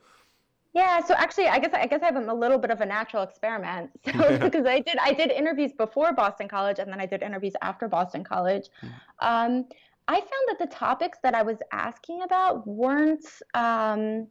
Yeah, 0.76 1.04
so 1.04 1.16
actually, 1.16 1.48
I 1.48 1.58
guess 1.58 1.74
I 1.74 1.88
guess 1.88 2.02
I'm 2.04 2.30
a 2.30 2.34
little 2.44 2.60
bit 2.60 2.70
of 2.70 2.80
a 2.82 2.86
natural 2.86 3.24
experiment. 3.24 3.90
So 4.06 4.38
because 4.48 4.68
I 4.68 4.80
did 4.80 4.98
I 5.02 5.12
did 5.12 5.32
interviews 5.32 5.72
before 5.76 6.14
Boston 6.14 6.48
College, 6.48 6.78
and 6.78 6.92
then 6.92 7.02
I 7.02 7.08
did 7.08 7.24
interviews 7.24 7.56
after 7.64 7.88
Boston 7.88 8.24
College. 8.24 8.68
Hmm. 8.82 8.88
Um, 9.30 9.66
I 10.08 10.18
found 10.20 10.46
that 10.50 10.60
the 10.60 10.68
topics 10.68 11.18
that 11.24 11.34
I 11.34 11.42
was 11.42 11.58
asking 11.72 12.22
about 12.22 12.68
weren't, 12.68 13.26
um, 13.56 14.28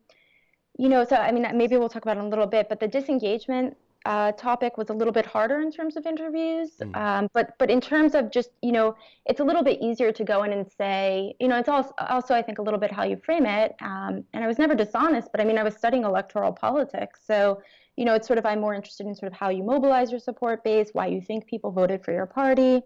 you 0.79 0.89
know, 0.89 1.05
so 1.05 1.17
I 1.17 1.33
mean, 1.33 1.47
maybe 1.55 1.77
we'll 1.77 1.89
talk 1.89 2.03
about 2.03 2.17
it 2.17 2.21
in 2.21 2.27
a 2.27 2.29
little 2.29 2.47
bit, 2.47 2.69
but 2.69 2.81
the 2.81 2.89
disengagement 2.89 3.77
uh, 4.05 4.33
topic 4.33 4.77
was 4.77 4.91
a 4.91 4.93
little 4.93 5.13
bit 5.13 5.25
harder 5.25 5.61
in 5.61 5.71
terms 5.71 5.97
of 5.97 6.07
interviews. 6.07 6.71
Mm. 6.81 6.97
Um, 6.97 7.29
but 7.33 7.55
but 7.59 7.71
in 7.71 7.81
terms 7.81 8.15
of 8.15 8.31
just 8.31 8.51
you 8.63 8.73
know, 8.73 8.97
it's 9.27 9.41
a 9.41 9.45
little 9.45 9.63
bit 9.63 9.81
easier 9.81 10.13
to 10.13 10.25
go 10.25 10.43
in 10.43 10.53
and 10.53 10.67
say, 10.71 11.35
you 11.41 11.49
know, 11.49 11.59
it's 11.59 11.69
also 11.69 11.93
also 12.09 12.35
I 12.35 12.43
think 12.43 12.59
a 12.59 12.63
little 12.63 12.81
bit 12.81 12.91
how 12.91 13.05
you 13.05 13.17
frame 13.17 13.47
it. 13.47 13.77
Um, 13.81 14.25
and 14.33 14.43
I 14.43 14.47
was 14.47 14.59
never 14.59 14.75
dishonest, 14.75 15.29
but 15.31 15.41
I 15.41 15.45
mean, 15.45 15.59
I 15.59 15.63
was 15.63 15.75
studying 15.75 16.05
electoral 16.05 16.53
politics, 16.53 17.21
so 17.27 17.63
you 17.97 18.05
know, 18.05 18.15
it's 18.15 18.27
sort 18.27 18.39
of 18.39 18.47
I'm 18.47 18.61
more 18.61 18.75
interested 18.75 19.07
in 19.07 19.15
sort 19.15 19.31
of 19.31 19.39
how 19.39 19.51
you 19.51 19.63
mobilize 19.63 20.11
your 20.11 20.21
support 20.21 20.65
base, 20.65 20.91
why 20.93 21.07
you 21.07 21.21
think 21.21 21.47
people 21.47 21.71
voted 21.71 22.03
for 22.05 22.13
your 22.13 22.27
party, 22.27 22.83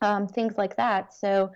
um, 0.00 0.26
things 0.26 0.54
like 0.58 0.76
that. 0.76 1.14
So 1.14 1.52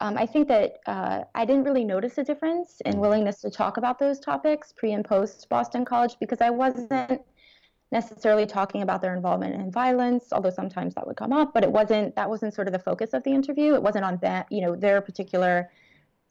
um, 0.00 0.18
I 0.18 0.26
think 0.26 0.48
that 0.48 0.78
uh, 0.86 1.24
I 1.34 1.44
didn't 1.44 1.64
really 1.64 1.84
notice 1.84 2.18
a 2.18 2.24
difference 2.24 2.80
in 2.84 2.94
mm. 2.94 2.98
willingness 2.98 3.40
to 3.40 3.50
talk 3.50 3.76
about 3.76 3.98
those 3.98 4.20
topics 4.20 4.72
pre 4.76 4.92
and 4.92 5.04
post 5.04 5.48
Boston 5.48 5.84
College 5.84 6.16
because 6.20 6.40
I 6.40 6.50
wasn't 6.50 7.22
necessarily 7.92 8.46
talking 8.46 8.82
about 8.82 9.00
their 9.00 9.14
involvement 9.14 9.54
in 9.54 9.70
violence, 9.70 10.32
although 10.32 10.50
sometimes 10.50 10.94
that 10.94 11.06
would 11.06 11.16
come 11.16 11.32
up, 11.32 11.54
but 11.54 11.62
it 11.62 11.70
wasn't 11.70 12.14
that 12.16 12.28
wasn't 12.28 12.52
sort 12.52 12.66
of 12.66 12.72
the 12.72 12.78
focus 12.78 13.14
of 13.14 13.22
the 13.22 13.30
interview. 13.30 13.74
It 13.74 13.82
wasn't 13.82 14.04
on 14.04 14.18
that, 14.22 14.50
you 14.50 14.60
know, 14.60 14.76
their 14.76 15.00
particular 15.00 15.70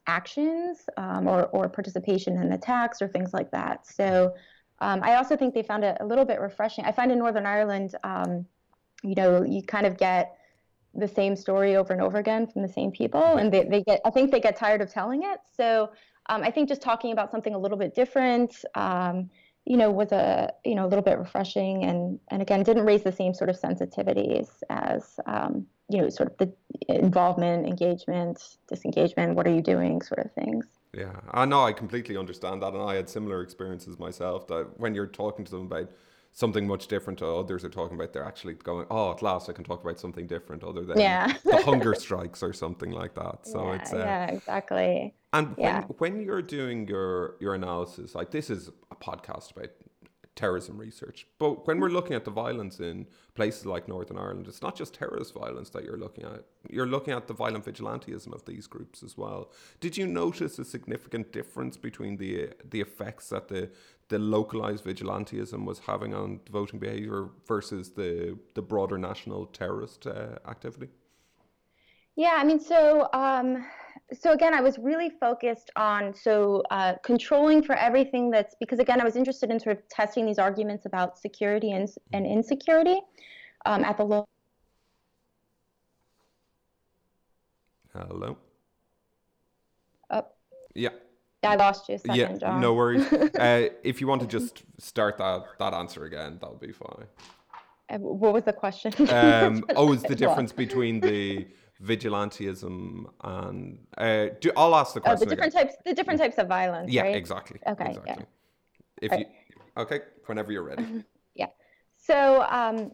actions 0.06 0.88
um, 0.96 1.26
or, 1.26 1.46
or 1.46 1.68
participation 1.68 2.36
in 2.40 2.52
attacks 2.52 3.02
or 3.02 3.08
things 3.08 3.32
like 3.32 3.50
that. 3.50 3.86
So 3.86 4.34
um, 4.80 5.00
I 5.02 5.16
also 5.16 5.36
think 5.36 5.54
they 5.54 5.62
found 5.62 5.82
it 5.82 5.96
a 6.00 6.06
little 6.06 6.24
bit 6.24 6.40
refreshing. 6.40 6.84
I 6.84 6.92
find 6.92 7.10
in 7.10 7.18
Northern 7.18 7.46
Ireland, 7.46 7.94
um, 8.04 8.46
you 9.02 9.14
know, 9.14 9.42
you 9.42 9.62
kind 9.62 9.86
of 9.86 9.96
get 9.96 10.36
the 10.98 11.08
same 11.08 11.36
story 11.36 11.76
over 11.76 11.92
and 11.92 12.02
over 12.02 12.18
again 12.18 12.46
from 12.46 12.62
the 12.62 12.68
same 12.68 12.90
people 12.90 13.22
and 13.22 13.52
they, 13.52 13.64
they 13.64 13.82
get 13.82 14.00
i 14.04 14.10
think 14.10 14.30
they 14.30 14.40
get 14.40 14.56
tired 14.56 14.80
of 14.80 14.90
telling 14.90 15.22
it. 15.22 15.40
So 15.56 15.90
um, 16.28 16.42
i 16.42 16.50
think 16.50 16.68
just 16.68 16.82
talking 16.82 17.12
about 17.12 17.30
something 17.30 17.54
a 17.54 17.58
little 17.58 17.78
bit 17.78 17.94
different 17.94 18.64
um, 18.74 19.30
you 19.64 19.76
know 19.76 19.90
was 19.90 20.12
a 20.12 20.52
you 20.64 20.74
know 20.74 20.86
a 20.86 20.88
little 20.88 21.02
bit 21.02 21.18
refreshing 21.18 21.84
and 21.84 22.18
and 22.28 22.40
again 22.40 22.62
didn't 22.62 22.86
raise 22.86 23.02
the 23.02 23.12
same 23.12 23.34
sort 23.34 23.50
of 23.50 23.60
sensitivities 23.60 24.48
as 24.70 25.18
um, 25.26 25.66
you 25.88 25.98
know 26.00 26.08
sort 26.08 26.30
of 26.30 26.38
the 26.38 26.52
involvement 26.88 27.66
engagement 27.66 28.56
disengagement 28.68 29.34
what 29.34 29.46
are 29.46 29.54
you 29.54 29.62
doing 29.62 30.00
sort 30.00 30.24
of 30.24 30.32
things. 30.32 30.66
Yeah 30.94 31.20
i 31.32 31.44
know 31.44 31.62
i 31.64 31.72
completely 31.72 32.16
understand 32.16 32.62
that 32.62 32.72
and 32.72 32.82
i 32.82 32.94
had 32.94 33.08
similar 33.08 33.42
experiences 33.42 33.98
myself 33.98 34.46
that 34.48 34.78
when 34.78 34.94
you're 34.94 35.06
talking 35.06 35.44
to 35.44 35.50
them 35.50 35.66
about 35.66 35.90
something 36.36 36.66
much 36.66 36.86
different 36.86 37.18
to 37.18 37.26
others 37.26 37.64
are 37.64 37.70
talking 37.70 37.96
about. 37.96 38.12
They're 38.12 38.22
actually 38.22 38.54
going, 38.54 38.86
oh, 38.90 39.10
at 39.12 39.22
last 39.22 39.48
I 39.48 39.54
can 39.54 39.64
talk 39.64 39.82
about 39.82 39.98
something 39.98 40.26
different 40.26 40.62
other 40.62 40.84
than 40.84 41.00
yeah. 41.00 41.32
the 41.44 41.62
hunger 41.62 41.94
strikes 41.94 42.42
or 42.42 42.52
something 42.52 42.90
like 42.90 43.14
that. 43.14 43.46
So 43.46 43.64
yeah, 43.64 43.74
it's 43.76 43.92
uh, 43.94 43.96
yeah, 43.96 44.26
exactly. 44.26 45.14
And 45.32 45.54
yeah. 45.56 45.84
when, 45.84 46.12
when 46.14 46.22
you're 46.22 46.42
doing 46.42 46.86
your 46.86 47.36
your 47.40 47.54
analysis, 47.54 48.14
like 48.14 48.30
this 48.30 48.50
is 48.50 48.70
a 48.90 48.96
podcast 48.96 49.56
about 49.56 49.70
terrorism 50.36 50.76
research. 50.78 51.26
But 51.38 51.66
when 51.66 51.80
we're 51.80 51.88
looking 51.88 52.14
at 52.14 52.24
the 52.24 52.30
violence 52.30 52.78
in 52.78 53.06
places 53.34 53.66
like 53.66 53.88
Northern 53.88 54.18
Ireland, 54.18 54.46
it's 54.46 54.62
not 54.62 54.76
just 54.76 54.94
terrorist 54.94 55.34
violence 55.34 55.70
that 55.70 55.84
you're 55.84 55.96
looking 55.96 56.24
at. 56.24 56.44
You're 56.70 56.86
looking 56.86 57.14
at 57.14 57.26
the 57.26 57.34
violent 57.34 57.64
vigilantism 57.64 58.32
of 58.32 58.44
these 58.44 58.66
groups 58.66 59.02
as 59.02 59.16
well. 59.16 59.50
Did 59.80 59.96
you 59.96 60.06
notice 60.06 60.58
a 60.58 60.64
significant 60.64 61.32
difference 61.32 61.76
between 61.76 62.18
the 62.18 62.50
the 62.70 62.80
effects 62.80 63.30
that 63.30 63.48
the 63.48 63.70
the 64.08 64.18
localized 64.18 64.84
vigilantism 64.84 65.64
was 65.64 65.80
having 65.80 66.14
on 66.14 66.40
voting 66.50 66.78
behavior 66.78 67.30
versus 67.48 67.90
the 67.90 68.38
the 68.54 68.62
broader 68.62 68.98
national 68.98 69.46
terrorist 69.46 70.06
uh, 70.06 70.38
activity? 70.46 70.88
Yeah, 72.14 72.34
I 72.36 72.44
mean, 72.44 72.60
so 72.60 73.08
um, 73.12 73.66
so 74.12 74.32
again, 74.32 74.54
I 74.54 74.60
was 74.60 74.78
really 74.78 75.10
focused 75.10 75.70
on 75.76 76.14
so 76.14 76.62
uh, 76.70 76.94
controlling 77.02 77.62
for 77.62 77.74
everything 77.74 78.30
that's 78.30 78.54
because 78.58 78.78
again, 78.78 79.00
I 79.00 79.04
was 79.04 79.16
interested 79.16 79.50
in 79.50 79.58
sort 79.60 79.76
of 79.78 79.88
testing 79.88 80.26
these 80.26 80.38
arguments 80.38 80.86
about 80.86 81.18
security 81.18 81.72
and, 81.72 81.88
and 82.12 82.26
insecurity 82.26 83.00
um, 83.64 83.84
at 83.84 83.96
the 83.96 84.04
local. 84.04 84.28
Hello. 87.94 88.36
Oh. 90.10 90.26
Yeah. 90.74 90.90
I 91.42 91.54
lost 91.54 91.88
you. 91.88 91.98
Second, 91.98 92.16
yeah, 92.16 92.36
John. 92.36 92.60
no 92.60 92.74
worries. 92.74 93.06
uh, 93.12 93.68
if 93.84 94.00
you 94.00 94.06
want 94.06 94.20
to 94.22 94.26
just 94.26 94.64
start 94.78 95.18
that 95.18 95.44
that 95.58 95.74
answer 95.74 96.04
again, 96.04 96.38
that 96.40 96.50
would 96.50 96.60
be 96.60 96.72
fine. 96.72 97.06
Uh, 97.88 97.98
what 97.98 98.32
was 98.32 98.44
the 98.44 98.52
question? 98.52 98.92
um, 99.10 99.64
oh, 99.76 99.92
is 99.92 100.02
the 100.02 100.16
difference 100.16 100.52
between 100.52 101.00
the 101.00 101.46
vigilantism 101.82 103.04
and 103.22 103.78
uh, 103.98 104.26
do, 104.40 104.50
I'll 104.56 104.74
ask 104.74 104.94
the 104.94 105.00
question. 105.00 105.26
Oh, 105.26 105.30
the 105.30 105.36
different 105.36 105.54
again. 105.54 105.66
types, 105.68 105.76
the 105.84 105.94
different 105.94 106.20
types 106.20 106.38
of 106.38 106.48
violence. 106.48 106.90
Yeah, 106.90 107.02
right? 107.02 107.16
exactly. 107.16 107.60
Okay. 107.66 107.88
Exactly. 107.88 108.14
Yeah. 108.18 108.24
If 109.02 109.10
right. 109.12 109.20
you 109.20 109.26
okay, 109.76 110.00
whenever 110.26 110.52
you're 110.52 110.62
ready. 110.62 111.04
yeah. 111.34 111.48
So, 111.96 112.46
um, 112.48 112.92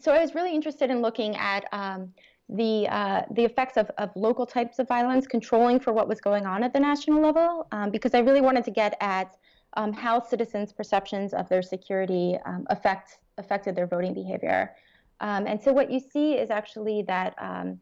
so 0.00 0.12
I 0.12 0.20
was 0.20 0.34
really 0.34 0.54
interested 0.54 0.90
in 0.90 1.02
looking 1.02 1.36
at 1.36 1.66
um, 1.72 2.12
the 2.48 2.88
uh, 2.88 3.22
the 3.32 3.44
effects 3.44 3.76
of, 3.76 3.90
of 3.98 4.10
local 4.14 4.46
types 4.46 4.78
of 4.78 4.88
violence, 4.88 5.26
controlling 5.26 5.80
for 5.80 5.92
what 5.92 6.08
was 6.08 6.20
going 6.20 6.46
on 6.46 6.62
at 6.62 6.72
the 6.72 6.80
national 6.80 7.20
level, 7.20 7.66
um, 7.72 7.90
because 7.90 8.14
I 8.14 8.20
really 8.20 8.40
wanted 8.40 8.64
to 8.64 8.70
get 8.70 8.96
at 9.00 9.36
um, 9.74 9.92
how 9.92 10.20
citizens' 10.20 10.72
perceptions 10.72 11.34
of 11.34 11.48
their 11.48 11.62
security 11.62 12.38
um, 12.46 12.66
affect 12.70 13.18
affected 13.38 13.74
their 13.76 13.86
voting 13.86 14.14
behavior. 14.14 14.74
Um, 15.20 15.46
and 15.46 15.60
so 15.60 15.72
what 15.72 15.90
you 15.90 16.00
see 16.00 16.34
is 16.34 16.50
actually 16.50 17.02
that 17.02 17.34
um, 17.38 17.80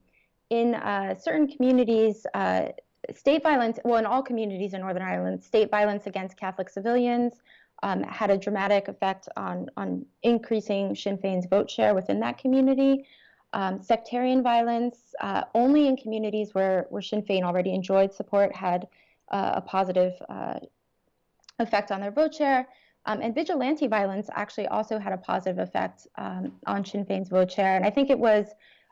in 0.50 0.74
uh, 0.74 1.14
certain 1.14 1.48
communities, 1.48 2.26
uh, 2.34 2.68
state 3.14 3.42
violence, 3.42 3.78
well, 3.84 3.98
in 3.98 4.06
all 4.06 4.22
communities 4.22 4.74
in 4.74 4.80
Northern 4.80 5.02
Ireland, 5.02 5.42
state 5.42 5.70
violence 5.70 6.06
against 6.06 6.36
Catholic 6.36 6.68
civilians 6.68 7.34
um, 7.82 8.02
had 8.02 8.30
a 8.30 8.38
dramatic 8.38 8.88
effect 8.88 9.28
on, 9.36 9.68
on 9.76 10.06
increasing 10.22 10.94
Sinn 10.94 11.18
Féin's 11.18 11.46
vote 11.46 11.70
share 11.70 11.94
within 11.94 12.20
that 12.20 12.38
community. 12.38 13.06
Um, 13.52 13.82
sectarian 13.82 14.42
violence, 14.42 15.14
uh, 15.20 15.42
only 15.54 15.86
in 15.86 15.96
communities 15.96 16.54
where, 16.54 16.86
where 16.90 17.02
Sinn 17.02 17.22
Féin 17.22 17.42
already 17.42 17.72
enjoyed 17.72 18.12
support, 18.12 18.54
had 18.54 18.88
uh, 19.30 19.52
a 19.56 19.60
positive 19.60 20.14
uh, 20.28 20.58
effect 21.58 21.92
on 21.92 22.00
their 22.00 22.10
vote 22.10 22.34
share. 22.34 22.66
Um, 23.06 23.20
and 23.20 23.34
vigilante 23.34 23.86
violence 23.86 24.28
actually 24.32 24.66
also 24.68 24.98
had 24.98 25.12
a 25.12 25.18
positive 25.18 25.58
effect 25.58 26.06
um, 26.16 26.52
on 26.66 26.84
Sinn 26.84 27.04
Féin's 27.04 27.28
vote 27.28 27.52
share. 27.52 27.76
And 27.76 27.84
I 27.84 27.90
think 27.90 28.10
it 28.10 28.18
was 28.18 28.46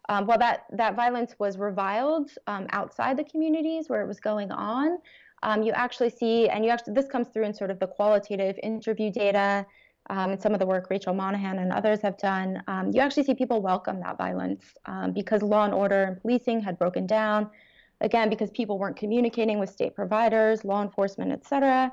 um, 0.09 0.27
while 0.27 0.39
that, 0.39 0.65
that 0.73 0.97
violence 0.97 1.35
was 1.39 1.59
reviled 1.59 2.31
um, 2.47 2.67
outside 2.71 3.17
the 3.17 3.25
communities 3.25 3.89
where 3.89 4.03
it 4.03 4.07
was 4.07 4.21
going 4.21 4.51
on, 4.51 4.99
um, 5.43 5.63
you 5.63 5.73
actually 5.73 6.11
see, 6.11 6.49
and 6.49 6.65
you 6.65 6.71
actually, 6.71 6.95
this 6.95 7.09
comes 7.09 7.29
through 7.29 7.45
in 7.45 7.55
sort 7.55 7.71
of 7.71 7.79
the 7.79 7.87
qualitative 7.87 8.59
interview 8.63 9.11
data 9.11 9.67
um, 10.11 10.31
and 10.31 10.43
some 10.43 10.53
of 10.53 10.61
the 10.61 10.67
work 10.67 10.89
Rachel 10.91 11.15
Monaghan 11.15 11.59
and 11.59 11.73
others 11.73 12.01
have 12.03 12.17
done. 12.19 12.63
Um, 12.67 12.91
you 12.93 13.01
actually 13.01 13.25
see 13.25 13.35
people 13.35 13.61
welcome 13.61 14.01
that 14.01 14.19
violence 14.19 14.65
um, 14.87 15.13
because 15.13 15.43
law 15.43 15.65
and 15.65 15.75
order 15.75 16.05
and 16.05 16.21
policing 16.21 16.61
had 16.61 16.79
broken 16.79 17.07
down. 17.07 17.51
Again, 18.01 18.29
because 18.29 18.51
people 18.51 18.79
weren't 18.79 18.97
communicating 18.97 19.61
with 19.61 19.71
state 19.71 19.95
providers, 19.95 20.65
law 20.65 20.83
enforcement, 20.83 21.31
et 21.31 21.47
cetera. 21.47 21.93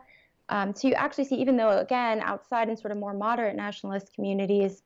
so 0.50 0.88
you 0.88 0.96
actually 0.96 1.26
see, 1.26 1.36
even 1.36 1.56
though, 1.56 1.78
again, 1.78 2.20
outside 2.22 2.68
in 2.70 2.76
sort 2.76 2.92
of 2.92 2.98
more 2.98 3.14
moderate 3.14 3.56
nationalist 3.56 4.12
communities, 4.16 4.82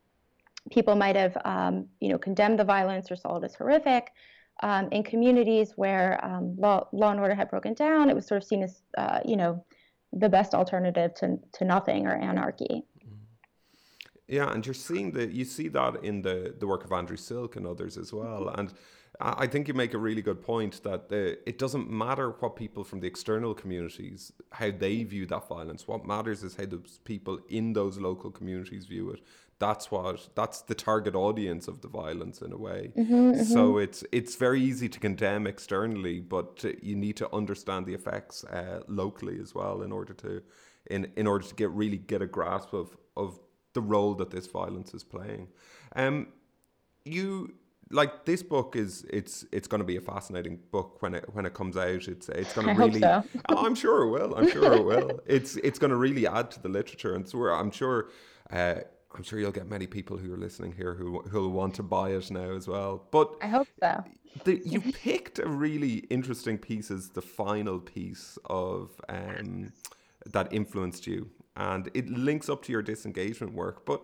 people 0.71 0.95
might 0.95 1.15
have, 1.15 1.38
um, 1.45 1.88
you 1.99 2.10
know, 2.10 2.17
condemned 2.17 2.60
the 2.60 2.63
violence 2.63 3.12
or 3.12 3.15
saw 3.15 3.38
it 3.38 3.43
as 3.43 3.56
horrific. 3.56 4.12
Um, 4.62 4.88
in 4.91 5.04
communities 5.04 5.73
where 5.76 6.23
um, 6.23 6.56
law, 6.58 6.88
law 6.93 7.12
and 7.12 7.19
order 7.19 7.36
had 7.36 7.49
broken 7.49 7.73
down, 7.73 8.10
it 8.10 8.15
was 8.15 8.28
sort 8.28 8.41
of 8.41 8.47
seen 8.47 8.63
as, 8.63 8.84
uh, 8.97 9.19
you 9.26 9.36
know, 9.36 9.65
the 10.12 10.30
best 10.30 10.54
alternative 10.54 11.13
to, 11.15 11.39
to 11.54 11.65
nothing 11.65 12.06
or 12.06 12.13
anarchy. 12.13 12.84
Yeah, 14.28 14.52
and 14.52 14.65
you're 14.65 14.73
seeing 14.73 15.12
that 15.12 15.32
you 15.32 15.43
see 15.43 15.67
that 15.69 16.04
in 16.04 16.21
the 16.21 16.56
the 16.58 16.65
work 16.65 16.86
of 16.86 16.91
Andrew 16.91 17.17
Silke 17.17 17.58
and 17.58 17.67
others 17.67 17.97
as 17.97 18.13
well. 18.13 18.47
And 18.47 18.73
I 19.19 19.47
think 19.47 19.67
you 19.67 19.73
make 19.73 19.93
a 19.93 19.97
really 19.97 20.21
good 20.21 20.41
point 20.41 20.82
that 20.84 21.10
the, 21.10 21.38
it 21.47 21.60
doesn't 21.60 21.89
matter 21.89 22.32
what 22.39 22.56
people 22.56 22.84
from 22.84 22.99
the 22.99 23.08
external 23.08 23.54
communities 23.54 24.32
how 24.52 24.71
they 24.71 25.04
view 25.04 25.26
that 25.28 25.47
violence. 25.47 25.88
What 25.88 26.06
matters 26.06 26.43
is 26.43 26.56
how 26.56 26.65
the 26.65 26.82
people 27.04 27.39
in 27.49 27.73
those 27.73 27.97
local 27.99 28.32
communities 28.32 28.86
view 28.86 29.12
it. 29.12 29.21
That's 29.67 29.89
what 29.89 30.28
that's 30.36 30.60
the 30.62 30.76
target 30.76 31.15
audience 31.15 31.69
of 31.69 31.80
the 31.84 31.88
violence 31.88 32.41
in 32.41 32.52
a 32.52 32.58
way. 32.58 32.91
Mm-hmm, 32.97 33.13
mm-hmm. 33.13 33.43
so 33.43 33.78
it's 33.78 34.04
it's 34.12 34.36
very 34.36 34.62
easy 34.62 34.89
to 34.89 34.99
condemn 34.99 35.47
externally, 35.47 36.19
but 36.19 36.65
you 36.82 36.97
need 37.06 37.15
to 37.23 37.28
understand 37.34 37.86
the 37.86 37.93
effects 37.93 38.43
uh, 38.43 38.82
locally 38.88 39.39
as 39.39 39.56
well 39.56 39.82
in 39.82 39.91
order 39.93 40.13
to 40.15 40.41
in 40.91 41.02
in 41.15 41.28
order 41.28 41.45
to 41.47 41.56
get 41.56 41.69
really 41.71 41.97
get 41.97 42.21
a 42.21 42.28
grasp 42.28 42.73
of 42.73 42.97
of 43.15 43.39
the 43.71 43.80
role 43.82 44.13
that 44.15 44.32
this 44.32 44.47
violence 44.47 44.93
is 44.93 45.04
playing. 45.04 45.47
Um, 45.95 46.28
you 47.06 47.54
like 47.89 48.26
this 48.26 48.43
book 48.43 48.76
is 48.76 49.06
it's 49.10 49.45
it's 49.54 49.69
going 49.69 49.80
to 49.80 49.88
be 49.93 49.95
a 49.95 50.02
fascinating 50.02 50.60
book 50.71 51.02
when 51.02 51.13
it 51.13 51.26
when 51.34 51.45
it 51.45 51.54
comes 51.54 51.78
out. 51.78 52.08
It's 52.10 52.28
it's 52.28 52.54
going 52.54 52.67
to 52.71 52.73
really. 52.73 52.99
So. 52.99 53.23
I'm 53.45 53.76
sure 53.76 54.04
it 54.04 54.10
will. 54.10 54.36
I'm 54.36 54.49
sure 54.49 54.73
it 54.73 54.84
will. 54.84 55.21
It's 55.26 55.56
it's 55.67 55.80
going 55.80 55.91
to 55.91 56.02
really 56.08 56.28
add 56.28 56.52
to 56.52 56.62
the 56.62 56.69
literature, 56.69 57.15
and 57.15 57.26
so 57.28 57.38
I'm 57.45 57.71
sure. 57.71 58.10
Uh, 58.52 58.82
I'm 59.15 59.23
sure 59.23 59.39
you'll 59.39 59.52
get 59.52 59.69
many 59.69 59.88
people 59.88 60.17
who 60.17 60.34
are 60.34 60.38
listening 60.38 60.73
here 60.73 60.93
who 60.95 61.21
who'll 61.21 61.52
want 61.52 61.76
to 61.76 61.84
buy 61.84 62.12
it 62.12 62.32
now 62.32 62.52
as 62.52 62.67
well. 62.67 63.08
But 63.12 63.36
I 63.41 63.47
hope 63.47 63.67
so. 63.80 64.04
The, 64.45 64.62
you 64.65 64.82
picked 64.82 65.38
a 65.39 65.47
really 65.47 65.97
interesting 66.10 66.58
piece 66.58 66.89
as 66.89 67.10
the 67.10 67.21
final 67.21 67.80
piece 67.80 68.39
of 68.45 68.89
um, 69.08 69.71
that 70.26 70.52
influenced 70.52 71.06
you, 71.06 71.30
and 71.56 71.89
it 71.93 72.10
links 72.10 72.49
up 72.49 72.63
to 72.63 72.71
your 72.71 72.82
disengagement 72.82 73.54
work. 73.54 73.86
But 73.86 74.04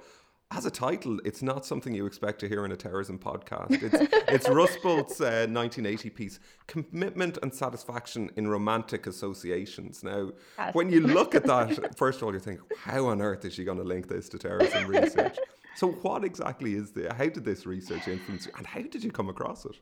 as 0.52 0.66
a 0.66 0.72
title, 0.72 1.20
it's 1.24 1.44
not 1.44 1.64
something 1.64 1.94
you 1.94 2.08
expect 2.08 2.40
to 2.40 2.48
hear 2.48 2.66
in 2.66 2.72
a 2.72 2.76
terrorism 2.76 3.20
podcast. 3.20 3.84
It's, 3.84 4.14
it's 4.28 4.50
Rusbult's 4.50 5.22
uh, 5.22 5.46
1980 5.48 6.10
piece, 6.10 6.40
Commitment 6.66 7.38
and 7.44 7.54
Satisfaction 7.54 8.32
in 8.36 8.48
Romantic 8.48 9.06
Associations. 9.06 10.04
Now, 10.04 10.32
yes. 10.58 10.74
when 10.74 10.92
you 10.92 11.02
look 11.02 11.36
at 11.36 11.46
that, 11.46 11.96
first 11.98 12.20
of 12.20 12.24
all, 12.24 12.34
you 12.34 12.40
think, 12.40 12.62
how 12.78 13.08
on 13.08 13.22
earth 13.22 13.46
is 13.46 13.54
she 13.54 13.64
going 13.64 13.78
to 13.78 13.84
link 13.84 14.08
this 14.08 14.28
to 14.30 14.40
terrorism 14.40 14.88
research? 14.88 15.38
So, 15.76 15.90
what 15.92 16.24
exactly 16.24 16.74
is 16.74 16.92
the, 16.92 17.14
how 17.14 17.28
did 17.28 17.46
this 17.46 17.68
research 17.68 18.08
influence 18.08 18.48
you, 18.48 18.52
and 18.58 18.66
how 18.66 18.82
did 18.82 19.04
you 19.04 19.12
come 19.12 19.30
across 19.30 19.66
it? 19.66 19.78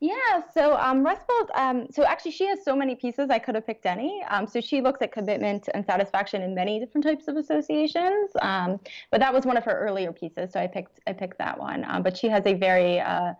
Yeah, 0.00 0.42
so 0.54 0.76
um, 0.76 1.04
um, 1.56 1.88
so 1.90 2.04
actually 2.04 2.30
she 2.30 2.46
has 2.46 2.64
so 2.64 2.76
many 2.76 2.94
pieces, 2.94 3.30
I 3.30 3.40
could 3.40 3.56
have 3.56 3.66
picked 3.66 3.84
any. 3.84 4.22
Um, 4.30 4.46
so 4.46 4.60
she 4.60 4.80
looks 4.80 5.02
at 5.02 5.10
commitment 5.10 5.68
and 5.74 5.84
satisfaction 5.84 6.42
in 6.42 6.54
many 6.54 6.78
different 6.78 7.04
types 7.04 7.26
of 7.26 7.36
associations. 7.36 8.30
Um, 8.40 8.78
but 9.10 9.18
that 9.18 9.34
was 9.34 9.44
one 9.44 9.56
of 9.56 9.64
her 9.64 9.76
earlier 9.76 10.12
pieces, 10.12 10.52
so 10.52 10.60
I 10.60 10.68
picked 10.68 11.00
I 11.08 11.12
picked 11.14 11.38
that 11.38 11.58
one. 11.58 11.84
Um, 11.88 12.04
but 12.04 12.16
she 12.16 12.28
has 12.28 12.46
a 12.46 12.54
very 12.54 13.00
uh, 13.00 13.32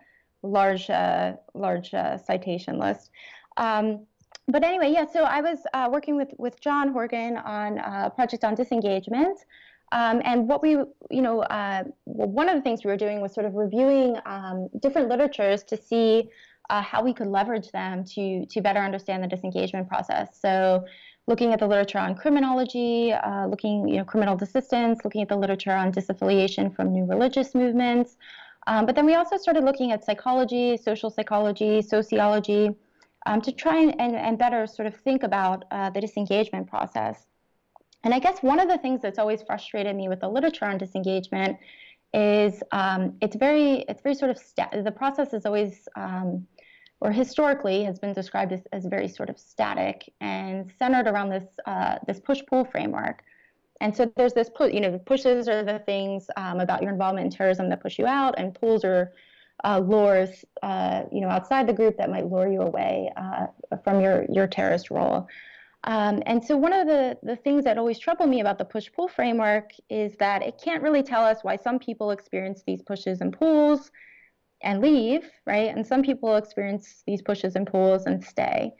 large 0.43 0.89
uh, 0.89 1.33
large 1.53 1.93
uh, 1.93 2.17
citation 2.17 2.77
list. 2.77 3.11
Um, 3.55 4.05
but 4.49 4.65
anyway, 4.65 4.91
yeah. 4.91 5.05
So 5.05 5.23
I 5.23 5.39
was 5.39 5.59
uh, 5.73 5.87
working 5.89 6.17
with 6.17 6.33
with 6.37 6.59
John 6.59 6.91
Horgan 6.91 7.37
on 7.37 7.77
a 7.77 8.09
project 8.09 8.43
on 8.43 8.55
disengagement. 8.55 9.39
Um, 9.91 10.21
and 10.23 10.47
what 10.47 10.61
we, 10.61 10.71
you 11.09 11.21
know, 11.21 11.41
uh, 11.41 11.83
well, 12.05 12.27
one 12.27 12.47
of 12.47 12.55
the 12.55 12.61
things 12.61 12.83
we 12.83 12.91
were 12.91 12.97
doing 12.97 13.21
was 13.21 13.33
sort 13.33 13.47
of 13.47 13.55
reviewing 13.55 14.17
um, 14.27 14.69
different 14.81 15.09
literatures 15.09 15.63
to 15.63 15.77
see 15.77 16.29
uh, 16.69 16.81
how 16.81 17.03
we 17.03 17.13
could 17.13 17.27
leverage 17.27 17.71
them 17.71 18.03
to 18.03 18.45
to 18.45 18.61
better 18.61 18.79
understand 18.79 19.23
the 19.23 19.27
disengagement 19.27 19.87
process. 19.87 20.39
So, 20.39 20.85
looking 21.27 21.53
at 21.53 21.59
the 21.59 21.67
literature 21.67 21.99
on 21.99 22.15
criminology, 22.15 23.13
uh, 23.13 23.47
looking 23.47 23.87
you 23.87 23.97
know 23.97 24.03
criminal 24.03 24.37
desistance, 24.37 25.03
looking 25.03 25.21
at 25.21 25.29
the 25.29 25.37
literature 25.37 25.73
on 25.73 25.91
disaffiliation 25.91 26.73
from 26.75 26.91
new 26.91 27.05
religious 27.05 27.55
movements. 27.55 28.17
Um, 28.67 28.85
but 28.85 28.95
then 28.95 29.05
we 29.05 29.15
also 29.15 29.37
started 29.37 29.63
looking 29.63 29.91
at 29.91 30.05
psychology, 30.05 30.77
social 30.77 31.09
psychology, 31.09 31.81
sociology, 31.81 32.69
um, 33.25 33.41
to 33.41 33.51
try 33.51 33.77
and, 33.77 33.99
and, 33.99 34.15
and, 34.15 34.37
better 34.37 34.67
sort 34.67 34.85
of 34.85 34.95
think 34.95 35.23
about 35.23 35.65
uh, 35.71 35.89
the 35.89 36.01
disengagement 36.01 36.67
process. 36.67 37.25
And 38.03 38.13
I 38.13 38.19
guess 38.19 38.43
one 38.43 38.59
of 38.59 38.67
the 38.67 38.77
things 38.77 39.01
that's 39.01 39.17
always 39.17 39.41
frustrated 39.41 39.95
me 39.95 40.07
with 40.07 40.19
the 40.19 40.29
literature 40.29 40.65
on 40.65 40.77
disengagement 40.77 41.57
is 42.13 42.63
um, 42.71 43.15
it's 43.21 43.35
very 43.35 43.85
it's 43.89 44.01
very 44.01 44.15
sort 44.15 44.31
of 44.31 44.37
sta- 44.37 44.69
the 44.83 44.91
process 44.91 45.33
is 45.33 45.45
always 45.45 45.87
um, 45.95 46.47
or 47.01 47.11
historically 47.11 47.83
has 47.83 47.97
been 47.99 48.13
described 48.13 48.51
as, 48.51 48.61
as 48.73 48.85
very 48.85 49.07
sort 49.07 49.29
of 49.29 49.39
static 49.39 50.11
and 50.19 50.71
centered 50.77 51.07
around 51.07 51.29
this 51.29 51.45
uh, 51.65 51.97
this 52.07 52.19
push 52.19 52.41
pull 52.47 52.65
framework. 52.65 53.23
And 53.81 53.95
so 53.95 54.11
there's 54.17 54.33
this 54.33 54.49
push, 54.49 54.73
you 54.73 54.81
know, 54.81 54.91
the 54.91 54.99
pushes 54.99 55.47
are 55.47 55.63
the 55.63 55.79
things 55.79 56.27
um, 56.35 56.59
about 56.59 56.81
your 56.81 56.91
involvement 56.91 57.25
in 57.25 57.31
terrorism 57.31 57.69
that 57.69 57.81
push 57.81 57.97
you 57.97 58.05
out, 58.05 58.35
and 58.37 58.53
pulls 58.53 58.83
are 58.83 59.13
uh, 59.63 59.79
lures, 59.79 60.43
uh, 60.63 61.03
you 61.11 61.21
know, 61.21 61.29
outside 61.29 61.67
the 61.67 61.73
group 61.73 61.97
that 61.97 62.09
might 62.09 62.25
lure 62.25 62.51
you 62.51 62.61
away 62.61 63.11
uh, 63.15 63.47
from 63.83 64.01
your 64.01 64.25
your 64.29 64.47
terrorist 64.47 64.89
role. 64.91 65.27
Um, 65.85 66.21
and 66.25 66.43
so 66.43 66.57
one 66.57 66.73
of 66.73 66.87
the, 66.87 67.17
the 67.23 67.37
things 67.37 67.63
that 67.63 67.77
always 67.77 67.99
troubled 67.99 68.29
me 68.29 68.41
about 68.41 68.57
the 68.57 68.65
push-pull 68.65 69.07
framework 69.07 69.71
is 69.89 70.13
that 70.17 70.41
it 70.41 70.61
can't 70.61 70.83
really 70.83 71.01
tell 71.01 71.23
us 71.23 71.37
why 71.41 71.55
some 71.55 71.79
people 71.79 72.11
experience 72.11 72.63
these 72.67 72.81
pushes 72.81 73.21
and 73.21 73.31
pulls 73.31 73.89
and 74.61 74.81
leave, 74.81 75.29
right? 75.45 75.75
And 75.75 75.85
some 75.85 76.01
people 76.01 76.35
experience 76.35 77.03
these 77.07 77.21
pushes 77.21 77.55
and 77.55 77.65
pulls 77.65 78.05
and 78.05 78.23
stay. 78.23 78.73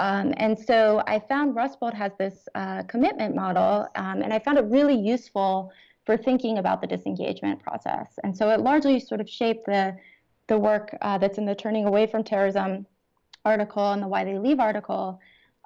Um, 0.00 0.34
and 0.38 0.58
so 0.58 1.02
I 1.06 1.20
found 1.20 1.54
Rusbult 1.54 1.94
has 1.94 2.12
this 2.18 2.48
uh, 2.54 2.82
commitment 2.84 3.34
model, 3.34 3.88
um, 3.94 4.22
and 4.22 4.32
I 4.32 4.38
found 4.38 4.58
it 4.58 4.64
really 4.64 4.94
useful 4.94 5.72
for 6.04 6.16
thinking 6.16 6.58
about 6.58 6.80
the 6.80 6.86
disengagement 6.86 7.62
process. 7.62 8.18
And 8.22 8.36
so 8.36 8.50
it 8.50 8.60
largely 8.60 8.98
sort 9.00 9.20
of 9.20 9.28
shaped 9.28 9.66
the 9.66 9.96
the 10.46 10.58
work 10.58 10.94
uh, 11.00 11.16
that's 11.16 11.38
in 11.38 11.46
the 11.46 11.54
Turning 11.54 11.86
Away 11.86 12.06
from 12.06 12.22
Terrorism 12.22 12.86
article 13.46 13.92
and 13.92 14.02
the 14.02 14.08
Why 14.08 14.24
They 14.24 14.38
Leave 14.38 14.60
article. 14.60 15.18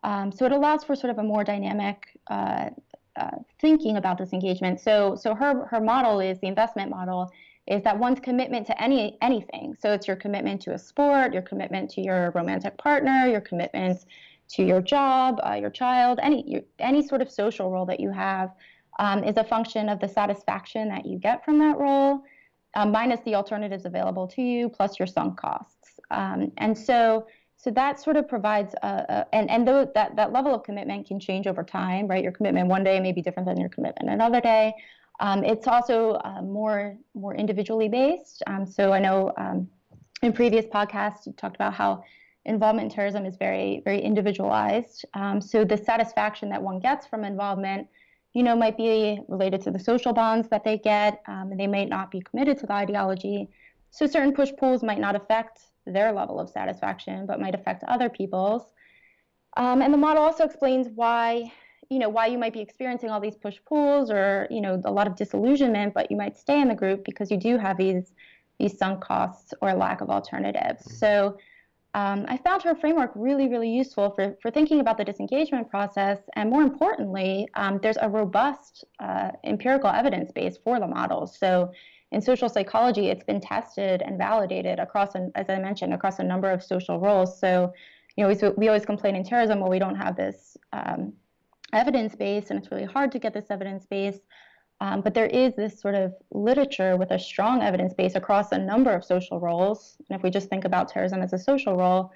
Um, 0.04 0.30
so 0.30 0.46
it 0.46 0.52
allows 0.52 0.84
for 0.84 0.94
sort 0.94 1.10
of 1.10 1.18
a 1.18 1.22
more 1.24 1.42
dynamic 1.42 2.06
uh, 2.28 2.70
uh, 3.16 3.30
thinking 3.60 3.96
about 3.96 4.18
disengagement. 4.18 4.78
So 4.78 5.16
so 5.16 5.34
her 5.34 5.66
her 5.66 5.80
model 5.80 6.20
is 6.20 6.38
the 6.38 6.46
investment 6.46 6.90
model 6.90 7.32
is 7.68 7.82
that 7.82 7.98
one's 7.98 8.18
commitment 8.18 8.66
to 8.66 8.82
any 8.82 9.18
anything. 9.20 9.76
So 9.78 9.92
it's 9.92 10.06
your 10.08 10.16
commitment 10.16 10.60
to 10.62 10.72
a 10.72 10.78
sport, 10.78 11.32
your 11.32 11.42
commitment 11.42 11.90
to 11.90 12.00
your 12.00 12.32
romantic 12.34 12.76
partner, 12.78 13.26
your 13.26 13.42
commitment 13.42 14.04
to 14.50 14.64
your 14.64 14.80
job, 14.80 15.38
uh, 15.46 15.54
your 15.54 15.70
child, 15.70 16.18
any 16.22 16.42
your, 16.46 16.62
any 16.78 17.06
sort 17.06 17.20
of 17.20 17.30
social 17.30 17.70
role 17.70 17.84
that 17.86 18.00
you 18.00 18.10
have 18.10 18.54
um, 18.98 19.22
is 19.22 19.36
a 19.36 19.44
function 19.44 19.88
of 19.88 20.00
the 20.00 20.08
satisfaction 20.08 20.88
that 20.88 21.04
you 21.04 21.18
get 21.18 21.44
from 21.44 21.58
that 21.58 21.78
role, 21.78 22.24
um, 22.74 22.90
minus 22.90 23.20
the 23.20 23.34
alternatives 23.34 23.84
available 23.84 24.26
to 24.26 24.42
you, 24.42 24.68
plus 24.68 24.98
your 24.98 25.06
sunk 25.06 25.38
costs. 25.38 26.00
Um, 26.10 26.50
and 26.56 26.76
so 26.76 27.26
so 27.58 27.70
that 27.72 28.00
sort 28.00 28.16
of 28.16 28.28
provides 28.28 28.74
a, 28.82 28.86
a 28.86 29.26
and 29.34 29.50
and 29.50 29.66
th- 29.66 29.88
that 29.94 30.16
that 30.16 30.32
level 30.32 30.54
of 30.54 30.62
commitment 30.62 31.06
can 31.06 31.20
change 31.20 31.46
over 31.46 31.62
time, 31.62 32.06
right? 32.06 32.22
Your 32.22 32.32
commitment 32.32 32.68
one 32.68 32.82
day 32.82 32.98
may 32.98 33.12
be 33.12 33.20
different 33.20 33.46
than 33.46 33.60
your 33.60 33.68
commitment 33.68 34.08
another 34.08 34.40
day. 34.40 34.72
Um, 35.20 35.44
it's 35.44 35.66
also 35.66 36.14
uh, 36.24 36.42
more 36.42 36.96
more 37.14 37.34
individually 37.34 37.88
based. 37.88 38.42
Um, 38.46 38.66
so 38.66 38.92
I 38.92 39.00
know 39.00 39.32
um, 39.36 39.68
in 40.22 40.32
previous 40.32 40.66
podcasts 40.66 41.26
you 41.26 41.32
talked 41.32 41.56
about 41.56 41.74
how 41.74 42.04
involvement 42.44 42.90
in 42.90 42.94
terrorism 42.94 43.26
is 43.26 43.36
very 43.36 43.82
very 43.84 44.00
individualized. 44.00 45.04
Um, 45.14 45.40
so 45.40 45.64
the 45.64 45.76
satisfaction 45.76 46.48
that 46.50 46.62
one 46.62 46.78
gets 46.78 47.06
from 47.06 47.24
involvement, 47.24 47.88
you 48.32 48.42
know, 48.42 48.54
might 48.54 48.76
be 48.76 49.20
related 49.28 49.60
to 49.62 49.70
the 49.70 49.78
social 49.78 50.12
bonds 50.12 50.48
that 50.48 50.64
they 50.64 50.78
get, 50.78 51.22
um, 51.26 51.50
and 51.50 51.58
they 51.58 51.66
may 51.66 51.84
not 51.84 52.10
be 52.10 52.20
committed 52.20 52.58
to 52.58 52.66
the 52.66 52.74
ideology. 52.74 53.48
So 53.90 54.06
certain 54.06 54.32
push 54.32 54.50
pulls 54.56 54.82
might 54.82 55.00
not 55.00 55.16
affect 55.16 55.60
their 55.86 56.12
level 56.12 56.38
of 56.38 56.48
satisfaction, 56.48 57.26
but 57.26 57.40
might 57.40 57.54
affect 57.54 57.82
other 57.84 58.08
people's. 58.08 58.72
Um, 59.56 59.82
and 59.82 59.92
the 59.92 59.98
model 59.98 60.22
also 60.22 60.44
explains 60.44 60.88
why 60.94 61.50
you 61.90 61.98
know 61.98 62.08
why 62.08 62.26
you 62.26 62.38
might 62.38 62.52
be 62.52 62.60
experiencing 62.60 63.10
all 63.10 63.20
these 63.20 63.36
push 63.36 63.56
pulls 63.66 64.10
or 64.10 64.46
you 64.50 64.60
know 64.60 64.80
a 64.84 64.90
lot 64.90 65.06
of 65.06 65.16
disillusionment 65.16 65.94
but 65.94 66.10
you 66.10 66.16
might 66.16 66.36
stay 66.36 66.60
in 66.60 66.68
the 66.68 66.74
group 66.74 67.04
because 67.04 67.30
you 67.30 67.36
do 67.36 67.56
have 67.56 67.76
these 67.76 68.12
these 68.58 68.76
sunk 68.76 69.00
costs 69.00 69.54
or 69.62 69.72
lack 69.72 70.00
of 70.00 70.10
alternatives. 70.10 70.82
Mm-hmm. 70.82 70.96
so 70.96 71.38
um, 71.94 72.26
i 72.28 72.36
found 72.36 72.62
her 72.62 72.74
framework 72.74 73.10
really 73.14 73.48
really 73.48 73.70
useful 73.70 74.10
for, 74.10 74.36
for 74.42 74.50
thinking 74.50 74.80
about 74.80 74.98
the 74.98 75.04
disengagement 75.04 75.70
process. 75.70 76.18
And 76.36 76.50
more 76.50 76.62
importantly 76.62 77.48
um, 77.54 77.78
there's 77.82 77.98
a 78.00 78.08
robust 78.08 78.84
uh, 79.00 79.30
empirical 79.44 79.88
evidence 79.90 80.30
base 80.32 80.58
for 80.62 80.78
the 80.80 80.86
models 80.86 81.36
so 81.38 81.72
in 82.12 82.20
social 82.20 82.48
psychology 82.48 83.08
it's 83.08 83.24
been 83.24 83.40
tested 83.40 84.02
and 84.02 84.18
validated 84.18 84.78
across 84.78 85.14
an, 85.14 85.32
as 85.34 85.48
i 85.48 85.58
mentioned 85.58 85.94
across 85.94 86.18
a 86.18 86.24
number 86.24 86.50
of 86.50 86.62
social 86.62 86.98
roles. 86.98 87.38
So 87.40 87.72
you 88.16 88.24
know 88.24 88.28
we, 88.28 88.48
we 88.58 88.68
always 88.68 88.84
complain 88.84 89.16
in 89.16 89.24
terrorism 89.24 89.60
well 89.60 89.70
we 89.70 89.78
don't 89.78 89.94
have 89.94 90.16
this 90.16 90.56
um, 90.74 91.14
evidence 91.72 92.14
base, 92.14 92.50
and 92.50 92.58
it's 92.58 92.70
really 92.70 92.84
hard 92.84 93.12
to 93.12 93.18
get 93.18 93.34
this 93.34 93.46
evidence 93.50 93.86
based. 93.86 94.22
Um, 94.80 95.00
but 95.00 95.12
there 95.12 95.26
is 95.26 95.54
this 95.56 95.80
sort 95.80 95.96
of 95.96 96.14
literature 96.30 96.96
with 96.96 97.10
a 97.10 97.18
strong 97.18 97.62
evidence 97.62 97.94
base 97.94 98.14
across 98.14 98.52
a 98.52 98.58
number 98.58 98.92
of 98.92 99.04
social 99.04 99.40
roles. 99.40 99.96
And 100.08 100.16
if 100.16 100.22
we 100.22 100.30
just 100.30 100.48
think 100.48 100.64
about 100.64 100.88
terrorism 100.88 101.20
as 101.20 101.32
a 101.32 101.38
social 101.38 101.76
role, 101.76 102.12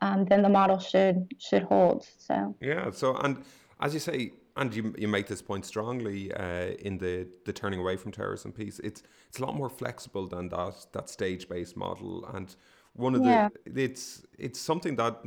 um, 0.00 0.24
then 0.24 0.42
the 0.42 0.48
model 0.48 0.78
should 0.78 1.34
should 1.38 1.62
hold. 1.62 2.06
So 2.18 2.54
yeah. 2.60 2.90
So 2.90 3.16
and 3.16 3.42
as 3.80 3.92
you 3.92 4.00
say, 4.00 4.32
and 4.56 4.74
you 4.74 4.94
you 4.96 5.08
make 5.08 5.26
this 5.26 5.42
point 5.42 5.64
strongly 5.66 6.32
uh, 6.32 6.68
in 6.80 6.98
the 6.98 7.26
the 7.44 7.52
turning 7.52 7.80
away 7.80 7.96
from 7.96 8.12
terrorism 8.12 8.52
piece. 8.52 8.78
It's 8.80 9.02
it's 9.28 9.38
a 9.38 9.44
lot 9.44 9.54
more 9.54 9.68
flexible 9.68 10.26
than 10.26 10.48
that 10.48 10.86
that 10.92 11.10
stage 11.10 11.48
based 11.48 11.76
model, 11.76 12.24
and 12.34 12.54
one 12.94 13.14
of 13.14 13.24
yeah. 13.24 13.48
the 13.66 13.84
it's 13.84 14.24
it's 14.38 14.58
something 14.58 14.96
that 14.96 15.20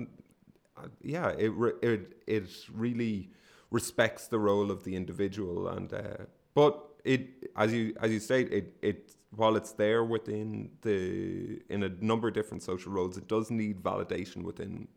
uh, 0.78 0.88
yeah 1.02 1.30
it 1.30 1.52
it 1.82 2.14
it 2.28 2.50
really 2.74 3.30
respects 3.72 4.28
the 4.28 4.40
role 4.40 4.72
of 4.72 4.84
the 4.84 4.96
individual, 4.96 5.68
and 5.68 5.94
uh, 5.94 6.26
but 6.54 6.86
it 7.04 7.50
as 7.56 7.74
you 7.74 7.94
as 8.02 8.12
you 8.12 8.20
state 8.20 8.52
it 8.52 8.76
it 8.82 9.16
while 9.36 9.56
it's 9.56 9.74
there 9.74 10.04
within 10.04 10.72
the 10.82 11.62
in 11.70 11.84
a 11.84 11.90
number 12.02 12.28
of 12.28 12.34
different 12.34 12.64
social 12.64 12.92
roles, 12.92 13.18
it 13.18 13.28
does 13.28 13.52
need 13.52 13.82
validation 13.82 14.44
within 14.44 14.88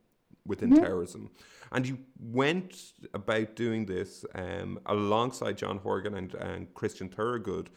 within 0.46 0.70
mm-hmm. 0.70 0.82
terrorism. 0.82 1.30
And 1.70 1.86
you 1.86 1.98
went 2.18 2.92
about 3.14 3.54
doing 3.56 3.86
this 3.86 4.24
um, 4.34 4.78
alongside 4.86 5.56
John 5.56 5.78
Horgan 5.78 6.14
and, 6.14 6.34
and 6.34 6.74
Christian 6.74 7.08
Thoroughgood. 7.08 7.68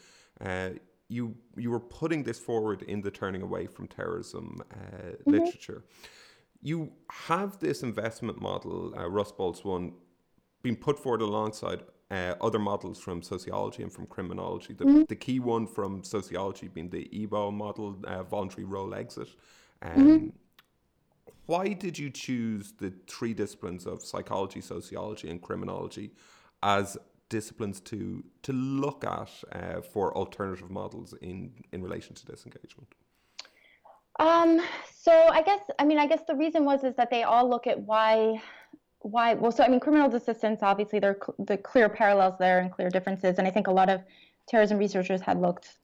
Uh, 0.42 0.70
you 1.08 1.36
you 1.56 1.70
were 1.70 1.80
putting 1.80 2.24
this 2.24 2.40
forward 2.40 2.82
in 2.84 3.02
the 3.02 3.12
turning 3.12 3.42
away 3.42 3.68
from 3.68 3.88
terrorism 3.88 4.62
uh, 4.72 4.76
mm-hmm. 4.76 5.32
literature. 5.32 5.84
You 6.62 6.92
have 7.12 7.60
this 7.60 7.84
investment 7.84 8.42
model, 8.42 8.94
uh, 8.98 9.08
Rusbult's 9.08 9.64
one, 9.64 9.94
being 10.66 10.76
put 10.88 10.98
forward 11.04 11.22
alongside 11.22 11.80
uh, 12.12 12.34
other 12.48 12.60
models 12.60 12.98
from 13.06 13.18
sociology 13.22 13.82
and 13.86 13.92
from 13.92 14.06
criminology. 14.16 14.74
The, 14.74 14.86
mm-hmm. 14.86 15.04
the 15.14 15.20
key 15.26 15.40
one 15.40 15.66
from 15.78 16.04
sociology 16.04 16.68
being 16.68 16.90
the 16.90 17.06
Ebaugh 17.20 17.54
model, 17.54 17.88
uh, 18.06 18.24
voluntary 18.24 18.66
role 18.76 18.94
exit. 19.04 19.30
Um, 19.82 19.92
mm-hmm 19.92 20.28
why 21.48 21.74
did 21.74 21.98
you 21.98 22.10
choose 22.10 22.74
the 22.74 22.92
three 23.08 23.34
disciplines 23.34 23.86
of 23.86 24.02
psychology, 24.02 24.62
sociology, 24.62 25.30
and 25.30 25.42
criminology 25.42 26.12
as 26.64 26.98
disciplines 27.30 27.80
to 27.82 28.24
to 28.44 28.54
look 28.54 29.04
at 29.04 29.32
uh, 29.52 29.82
for 29.82 30.16
alternative 30.18 30.72
models 30.72 31.14
in 31.22 31.52
in 31.72 31.82
relation 31.82 32.16
to 32.16 32.26
disengagement? 32.26 32.90
Um, 34.20 34.62
so 34.94 35.12
I 35.12 35.42
guess 35.42 35.62
I 35.78 35.86
mean 35.86 36.00
I 36.00 36.08
guess 36.08 36.22
the 36.28 36.36
reason 36.36 36.66
was 36.66 36.84
is 36.84 36.96
that 36.96 37.10
they 37.12 37.24
all 37.24 37.48
look 37.48 37.68
at 37.68 37.80
why 37.80 38.42
why 39.06 39.36
well 39.36 39.52
so 39.52 39.64
I 39.64 39.68
mean 39.68 39.80
criminal 39.80 40.10
desistance 40.10 40.64
obviously 40.64 40.98
there 41.00 41.12
are 41.12 41.36
the 41.46 41.58
clear 41.58 41.88
parallels 41.90 42.34
there 42.40 42.60
and 42.60 42.72
clear 42.72 42.90
differences 42.90 43.38
and 43.38 43.48
I 43.48 43.52
think 43.52 43.68
a 43.68 43.72
lot 43.72 43.88
of 43.88 44.02
terrorism 44.48 44.80
researchers 44.80 45.22
had 45.22 45.40
looked 45.40 45.78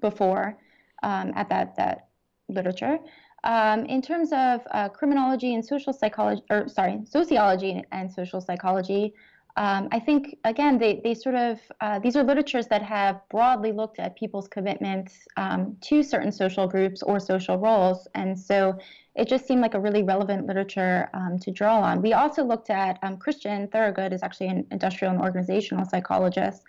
before 0.00 0.56
um, 1.02 1.32
at 1.34 1.48
that 1.48 1.76
that 1.76 2.08
literature. 2.48 2.98
Um, 3.44 3.84
in 3.86 4.00
terms 4.00 4.30
of 4.32 4.60
uh, 4.70 4.88
criminology 4.88 5.54
and 5.54 5.64
social 5.64 5.92
psychology, 5.92 6.42
or 6.50 6.68
sorry, 6.68 7.00
sociology 7.04 7.82
and 7.90 8.12
social 8.12 8.40
psychology, 8.40 9.14
um, 9.56 9.88
I 9.92 9.98
think 10.00 10.38
again 10.44 10.78
they, 10.78 11.00
they 11.04 11.14
sort 11.14 11.34
of 11.34 11.60
uh, 11.80 11.98
these 11.98 12.16
are 12.16 12.22
literatures 12.22 12.66
that 12.68 12.82
have 12.82 13.20
broadly 13.30 13.72
looked 13.72 13.98
at 13.98 14.16
people's 14.16 14.48
commitments 14.48 15.26
um, 15.36 15.76
to 15.82 16.02
certain 16.02 16.32
social 16.32 16.66
groups 16.66 17.02
or 17.02 17.20
social 17.20 17.58
roles, 17.58 18.08
and 18.14 18.38
so 18.38 18.78
it 19.14 19.28
just 19.28 19.46
seemed 19.46 19.60
like 19.60 19.74
a 19.74 19.80
really 19.80 20.02
relevant 20.02 20.46
literature 20.46 21.10
um, 21.12 21.38
to 21.40 21.50
draw 21.50 21.82
on. 21.82 22.00
We 22.00 22.14
also 22.14 22.42
looked 22.42 22.70
at 22.70 22.98
um, 23.02 23.18
Christian 23.18 23.68
Thoroughgood 23.68 24.14
is 24.14 24.22
actually 24.22 24.48
an 24.48 24.66
industrial 24.70 25.12
and 25.12 25.22
organizational 25.22 25.84
psychologist, 25.84 26.62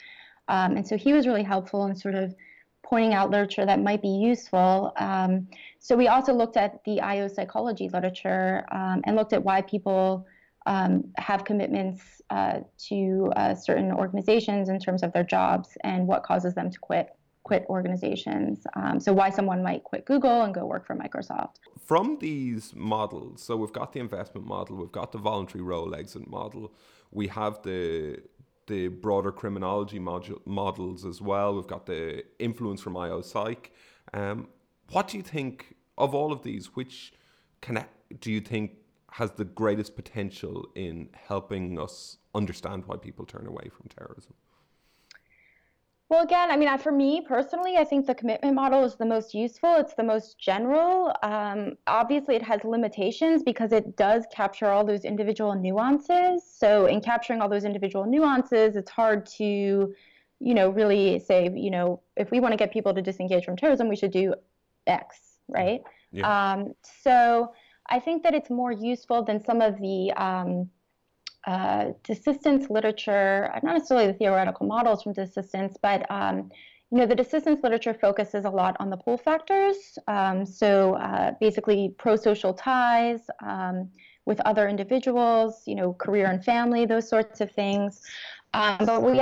um, 0.50 0.76
and 0.76 0.86
so 0.86 0.98
he 0.98 1.14
was 1.14 1.26
really 1.26 1.44
helpful 1.44 1.86
in 1.86 1.96
sort 1.96 2.16
of 2.16 2.36
pointing 2.84 3.14
out 3.14 3.32
literature 3.32 3.66
that 3.66 3.82
might 3.82 4.02
be 4.02 4.10
useful. 4.10 4.92
Um, 4.98 5.48
so 5.80 5.96
we 5.96 6.10
also 6.10 6.34
looked 6.34 6.58
at 6.58 6.84
the 6.84 7.00
IO 7.00 7.30
psychology 7.30 7.88
literature 7.88 8.66
and 8.72 9.16
looked 9.16 9.32
at 9.32 9.42
why 9.42 9.62
people 9.62 10.28
um, 10.66 11.12
have 11.18 11.44
commitments 11.44 12.22
uh, 12.30 12.60
to 12.90 13.32
uh, 13.36 13.56
certain 13.56 13.92
organizations 13.92 14.70
in 14.70 14.80
terms 14.80 15.04
of 15.04 15.12
their 15.14 15.24
jobs 15.24 15.70
and 15.84 16.08
what 16.08 16.24
causes 16.24 16.54
them 16.54 16.70
to 16.72 16.80
quit 16.80 17.10
quit 17.44 17.66
organizations. 17.68 18.66
Um, 18.76 19.02
so 19.02 19.12
why 19.12 19.30
someone 19.30 19.62
might 19.62 19.84
quit 19.84 20.06
Google 20.06 20.44
and 20.44 20.54
go 20.54 20.66
work 20.66 20.88
for 20.88 20.96
Microsoft. 20.96 21.56
From 21.86 22.18
these 22.20 22.74
models, 22.74 23.44
so 23.44 23.58
we've 23.58 23.74
got 23.74 23.92
the 23.92 24.00
investment 24.00 24.48
model, 24.48 24.78
we've 24.78 24.94
got 24.94 25.12
the 25.12 25.18
voluntary 25.18 25.62
role 25.62 25.94
exit 25.94 26.30
model, 26.30 26.74
we 27.12 27.28
have 27.28 27.62
the 27.64 28.22
the 28.68 28.88
broader 28.88 29.32
criminology 29.32 30.00
module, 30.00 30.40
models 30.46 31.04
as 31.04 31.22
well. 31.22 31.54
We've 31.54 31.68
got 31.68 31.86
the 31.86 32.24
influence 32.40 32.80
from 32.80 32.96
IO 32.96 33.22
Psych. 33.22 33.74
Um, 34.14 34.48
what 34.92 35.10
do 35.10 35.18
you 35.18 35.24
think 35.24 35.76
of 35.98 36.16
all 36.16 36.32
of 36.32 36.44
these? 36.44 36.68
Which 36.76 37.14
can 37.62 37.86
do 38.20 38.32
you 38.32 38.40
think 38.40 38.72
has 39.14 39.32
the 39.34 39.46
greatest 39.46 39.96
potential 39.96 40.68
in 40.74 41.08
helping 41.14 41.80
us 41.80 42.18
understand 42.34 42.84
why 42.88 42.98
people 42.98 43.26
turn 43.26 43.46
away 43.46 43.70
from 43.70 43.88
terrorism? 43.96 44.34
Well, 46.10 46.24
again, 46.24 46.50
I 46.50 46.58
mean, 46.58 46.76
for 46.80 46.92
me 46.92 47.22
personally, 47.22 47.78
I 47.78 47.84
think 47.84 48.08
the 48.08 48.16
commitment 48.16 48.56
model 48.56 48.84
is 48.84 48.96
the 48.96 49.06
most 49.06 49.36
useful. 49.36 49.76
It's 49.76 49.94
the 49.94 50.04
most 50.04 50.40
general. 50.40 51.14
Um, 51.22 51.78
obviously, 51.86 52.36
it 52.36 52.42
has 52.42 52.64
limitations 52.64 53.44
because 53.44 53.72
it 53.72 53.96
does 53.98 54.26
capture 54.34 54.66
all 54.68 54.84
those 54.84 55.06
individual 55.06 55.54
nuances. 55.54 56.44
So, 56.44 56.88
in 56.88 57.00
capturing 57.00 57.40
all 57.40 57.50
those 57.50 57.66
individual 57.66 58.08
nuances, 58.08 58.76
it's 58.76 58.90
hard 58.90 59.28
to, 59.38 59.94
you 60.40 60.54
know, 60.56 60.72
really 60.72 61.20
say, 61.20 61.52
you 61.56 61.70
know, 61.70 62.02
if 62.18 62.32
we 62.32 62.40
want 62.40 62.54
to 62.54 62.58
get 62.58 62.74
people 62.74 62.96
to 62.96 63.02
disengage 63.02 63.46
from 63.46 63.58
terrorism, 63.58 63.90
we 63.90 63.96
should 63.96 64.12
do 64.12 64.34
X, 64.88 65.38
right? 65.48 65.82
Yeah. 66.12 66.54
Um, 66.54 66.74
so, 66.82 67.54
I 67.90 68.00
think 68.00 68.24
that 68.24 68.34
it's 68.34 68.50
more 68.50 68.72
useful 68.72 69.24
than 69.24 69.44
some 69.44 69.62
of 69.62 69.80
the 69.80 70.12
um, 70.14 70.70
uh, 71.46 71.92
desistance 72.04 72.70
literature, 72.70 73.52
not 73.64 73.74
necessarily 73.74 74.08
the 74.08 74.14
theoretical 74.14 74.66
models 74.66 75.04
from 75.04 75.14
desistance, 75.14 75.76
but 75.82 76.10
um, 76.10 76.50
you 76.92 77.00
know, 77.00 77.06
the 77.08 77.16
desistance 77.16 77.64
literature 77.64 77.94
focuses 77.94 78.46
a 78.46 78.50
lot 78.50 78.78
on 78.80 78.92
the 78.92 78.98
pull 78.98 79.18
factors. 79.18 79.98
Um, 80.08 80.46
so 80.46 80.94
uh, 80.96 81.32
basically, 81.40 81.96
pro-social 81.98 82.54
ties 82.54 83.22
um, 83.44 83.90
with 84.26 84.40
other 84.42 84.70
individuals, 84.70 85.64
you 85.66 85.74
know, 85.74 85.94
career 85.94 86.28
and 86.28 86.46
family, 86.46 86.86
those 86.86 87.10
sorts 87.10 87.42
of 87.42 87.52
things. 87.52 88.02
Um, 88.54 88.78
but 88.86 89.02
we 89.02 89.20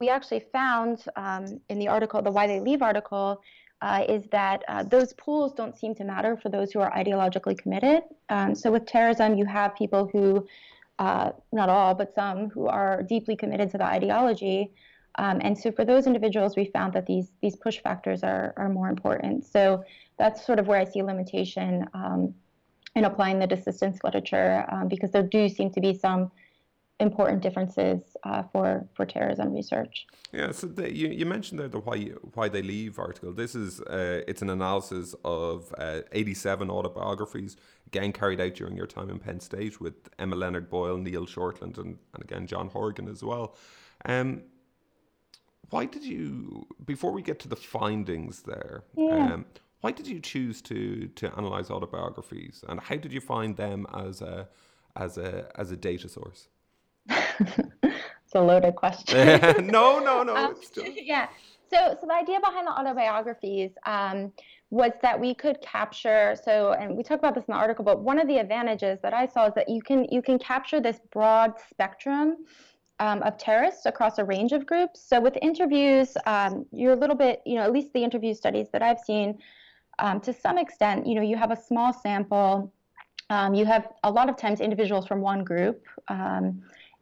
we 0.00 0.08
actually 0.08 0.44
found 0.52 1.04
um, 1.14 1.60
in 1.68 1.78
the 1.78 1.86
article, 1.86 2.20
the 2.20 2.32
Why 2.32 2.48
They 2.48 2.58
Leave 2.58 2.82
article, 2.82 3.40
uh, 3.82 4.04
is 4.08 4.24
that 4.30 4.62
uh, 4.68 4.84
those 4.84 5.12
pools 5.14 5.52
don't 5.52 5.76
seem 5.76 5.94
to 5.96 6.04
matter 6.04 6.36
for 6.36 6.48
those 6.48 6.72
who 6.72 6.78
are 6.78 6.90
ideologically 6.92 7.58
committed. 7.58 8.04
Um, 8.28 8.54
so 8.54 8.70
with 8.70 8.86
terrorism, 8.86 9.36
you 9.36 9.44
have 9.44 9.74
people 9.74 10.08
who 10.12 10.46
uh, 11.00 11.32
not 11.50 11.68
all, 11.68 11.94
but 11.94 12.14
some 12.14 12.48
who 12.50 12.68
are 12.68 13.02
deeply 13.02 13.34
committed 13.34 13.70
to 13.72 13.78
the 13.78 13.84
ideology. 13.84 14.70
Um, 15.16 15.40
and 15.42 15.58
so 15.58 15.72
for 15.72 15.84
those 15.84 16.06
individuals, 16.06 16.54
we 16.56 16.66
found 16.66 16.92
that 16.92 17.06
these 17.06 17.32
these 17.42 17.56
push 17.56 17.80
factors 17.80 18.22
are, 18.22 18.54
are 18.56 18.68
more 18.68 18.88
important. 18.88 19.44
So 19.44 19.84
that's 20.16 20.46
sort 20.46 20.58
of 20.60 20.68
where 20.68 20.80
I 20.80 20.84
see 20.84 21.02
limitation 21.02 21.88
um, 21.92 22.34
in 22.94 23.04
applying 23.04 23.40
the 23.40 23.48
desistance 23.48 24.04
literature 24.04 24.64
um, 24.70 24.86
because 24.86 25.10
there 25.10 25.24
do 25.24 25.48
seem 25.48 25.70
to 25.72 25.80
be 25.80 25.92
some 25.92 26.30
important 27.00 27.42
differences 27.42 28.16
uh, 28.24 28.42
for 28.52 28.86
for 28.94 29.04
terrorism 29.04 29.52
research. 29.52 30.06
Yeah, 30.32 30.52
so 30.52 30.66
the, 30.66 30.94
you, 30.94 31.08
you 31.08 31.26
mentioned 31.26 31.60
there 31.60 31.68
the 31.68 31.80
why 31.80 32.10
why 32.34 32.48
they 32.48 32.62
leave 32.62 32.98
article. 32.98 33.32
This 33.32 33.54
is 33.54 33.80
uh, 33.80 34.22
it's 34.26 34.42
an 34.42 34.50
analysis 34.50 35.14
of 35.24 35.74
uh, 35.78 36.00
87 36.12 36.70
autobiographies 36.70 37.56
again 37.86 38.12
carried 38.12 38.40
out 38.40 38.54
during 38.54 38.76
your 38.76 38.86
time 38.86 39.10
in 39.10 39.18
Penn 39.18 39.40
State 39.40 39.80
with 39.80 39.94
Emma 40.18 40.36
Leonard 40.36 40.70
Boyle, 40.70 40.96
Neil 40.96 41.26
Shortland, 41.26 41.78
and, 41.78 41.98
and 42.14 42.22
again 42.22 42.46
John 42.46 42.68
Horgan 42.68 43.08
as 43.08 43.22
well. 43.22 43.56
Um, 44.04 44.42
why 45.70 45.86
did 45.86 46.04
you 46.04 46.66
before 46.84 47.12
we 47.12 47.22
get 47.22 47.38
to 47.40 47.48
the 47.48 47.56
findings 47.56 48.42
there? 48.42 48.84
Yeah. 48.96 49.34
Um, 49.34 49.46
why 49.80 49.90
did 49.90 50.06
you 50.06 50.20
choose 50.20 50.62
to 50.62 51.08
to 51.08 51.36
analyze 51.36 51.70
autobiographies, 51.70 52.64
and 52.68 52.78
how 52.80 52.96
did 52.96 53.12
you 53.12 53.20
find 53.20 53.56
them 53.56 53.86
as 53.92 54.22
a 54.22 54.48
as 54.96 55.18
a 55.18 55.50
as 55.56 55.70
a 55.70 55.76
data 55.76 56.08
source? 56.08 56.48
it's 57.82 58.34
a 58.34 58.40
loaded 58.40 58.76
question. 58.76 59.66
no, 59.66 59.98
no, 59.98 60.22
no. 60.22 60.36
Um, 60.36 60.56
yeah. 60.96 61.28
So, 61.70 61.96
so 62.00 62.06
the 62.06 62.14
idea 62.14 62.38
behind 62.40 62.66
the 62.66 62.72
autobiographies 62.72 63.72
um, 63.86 64.32
was 64.70 64.92
that 65.02 65.18
we 65.18 65.34
could 65.34 65.60
capture. 65.62 66.36
So, 66.42 66.72
and 66.72 66.96
we 66.96 67.02
talk 67.02 67.18
about 67.18 67.34
this 67.34 67.44
in 67.44 67.52
the 67.52 67.58
article, 67.58 67.84
but 67.84 68.00
one 68.00 68.18
of 68.18 68.28
the 68.28 68.38
advantages 68.38 68.98
that 69.02 69.14
I 69.14 69.26
saw 69.26 69.46
is 69.46 69.54
that 69.54 69.68
you 69.68 69.80
can 69.82 70.06
you 70.10 70.22
can 70.22 70.38
capture 70.38 70.80
this 70.80 71.00
broad 71.12 71.54
spectrum. 71.70 72.38
Um, 73.00 73.20
of 73.24 73.36
terrorists 73.36 73.84
across 73.86 74.18
a 74.18 74.24
range 74.24 74.52
of 74.52 74.64
groups. 74.64 75.02
So 75.02 75.20
with 75.20 75.36
interviews, 75.42 76.16
um, 76.24 76.66
you're 76.70 76.92
a 76.92 76.96
little 76.96 77.16
bit, 77.16 77.42
you 77.44 77.56
know, 77.56 77.62
at 77.62 77.72
least 77.72 77.92
the 77.94 78.04
interview 78.04 78.32
studies 78.32 78.68
that 78.72 78.80
I've 78.80 79.00
seen, 79.00 79.38
um, 79.98 80.20
to 80.20 80.32
some 80.32 80.58
extent, 80.58 81.06
you 81.06 81.16
know, 81.16 81.22
you 81.22 81.36
have 81.36 81.50
a 81.50 81.56
small 81.56 81.92
sample. 81.92 82.72
Um, 83.30 83.54
you 83.54 83.64
have 83.64 83.88
a 84.04 84.10
lot 84.10 84.28
of 84.28 84.36
times 84.36 84.60
individuals 84.60 85.06
from 85.06 85.20
one 85.20 85.42
group. 85.42 85.86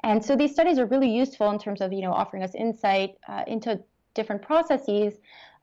And 0.03 0.24
so 0.24 0.36
these 0.36 0.53
studies 0.53 0.78
are 0.78 0.86
really 0.86 1.11
useful 1.11 1.51
in 1.51 1.59
terms 1.59 1.80
of 1.80 1.92
you 1.92 2.03
know 2.03 2.12
offering 2.12 2.42
us 2.42 2.55
insight 2.55 3.16
uh, 3.28 3.44
into 3.46 3.80
different 4.14 4.42
processes. 4.42 5.14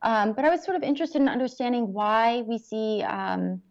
Um, 0.03 0.33
but 0.33 0.45
I 0.45 0.49
was 0.49 0.63
sort 0.63 0.77
of 0.77 0.83
interested 0.83 1.21
in 1.21 1.27
understanding 1.27 1.91
why 1.91 2.43
we 2.43 2.57
see 2.59 3.01
um, 3.03 3.61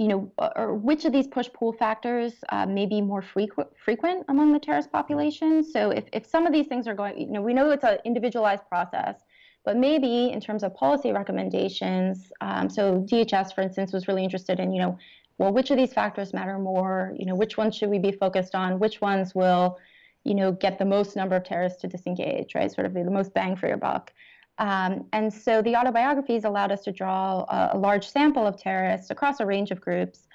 you 0.00 0.08
know, 0.08 0.32
or 0.56 0.72
which 0.72 1.04
of 1.04 1.12
these 1.12 1.26
push-pull 1.26 1.74
factors 1.74 2.32
uh, 2.48 2.64
may 2.64 2.86
be 2.86 3.02
more 3.02 3.20
frequent 3.20 3.68
frequent 3.76 4.24
among 4.28 4.50
the 4.50 4.58
terrorist 4.58 4.90
population. 4.90 5.62
So 5.62 5.90
if, 5.90 6.04
if 6.14 6.24
some 6.24 6.46
of 6.46 6.54
these 6.54 6.68
things 6.68 6.88
are 6.88 6.94
going, 6.94 7.20
you 7.20 7.26
know, 7.26 7.42
we 7.42 7.52
know 7.52 7.70
it's 7.70 7.84
an 7.84 7.98
individualized 8.06 8.66
process, 8.66 9.16
but 9.62 9.76
maybe 9.76 10.30
in 10.30 10.40
terms 10.40 10.62
of 10.62 10.74
policy 10.74 11.12
recommendations, 11.12 12.32
um, 12.40 12.70
so 12.70 13.02
DHS, 13.02 13.54
for 13.54 13.60
instance, 13.60 13.92
was 13.92 14.08
really 14.08 14.24
interested 14.24 14.58
in, 14.58 14.72
you 14.72 14.80
know, 14.80 14.98
well, 15.36 15.52
which 15.52 15.70
of 15.70 15.76
these 15.76 15.92
factors 15.92 16.32
matter 16.32 16.58
more? 16.58 17.12
You 17.18 17.26
know, 17.26 17.34
which 17.34 17.58
ones 17.58 17.76
should 17.76 17.90
we 17.90 17.98
be 17.98 18.12
focused 18.12 18.54
on? 18.54 18.78
Which 18.78 19.02
ones 19.02 19.34
will, 19.34 19.76
you 20.24 20.34
know, 20.34 20.52
get 20.52 20.78
the 20.78 20.84
most 20.84 21.16
number 21.16 21.36
of 21.36 21.44
terrorists 21.44 21.80
to 21.80 21.88
disengage, 21.88 22.54
right? 22.54 22.70
Sort 22.70 22.86
of 22.86 22.94
the 22.94 23.04
most 23.04 23.32
bang 23.34 23.56
for 23.56 23.68
your 23.68 23.76
buck. 23.76 24.12
Um, 24.58 25.06
and 25.14 25.32
so 25.32 25.62
the 25.62 25.74
autobiographies 25.74 26.44
allowed 26.44 26.70
us 26.70 26.82
to 26.82 26.92
draw 26.92 27.44
a, 27.48 27.70
a, 27.72 27.78
large 27.78 28.06
sample 28.06 28.46
of 28.46 28.58
terrorists 28.58 29.10
across 29.10 29.40
a 29.40 29.46
range 29.46 29.70
of 29.70 29.80
groups. 29.80 30.28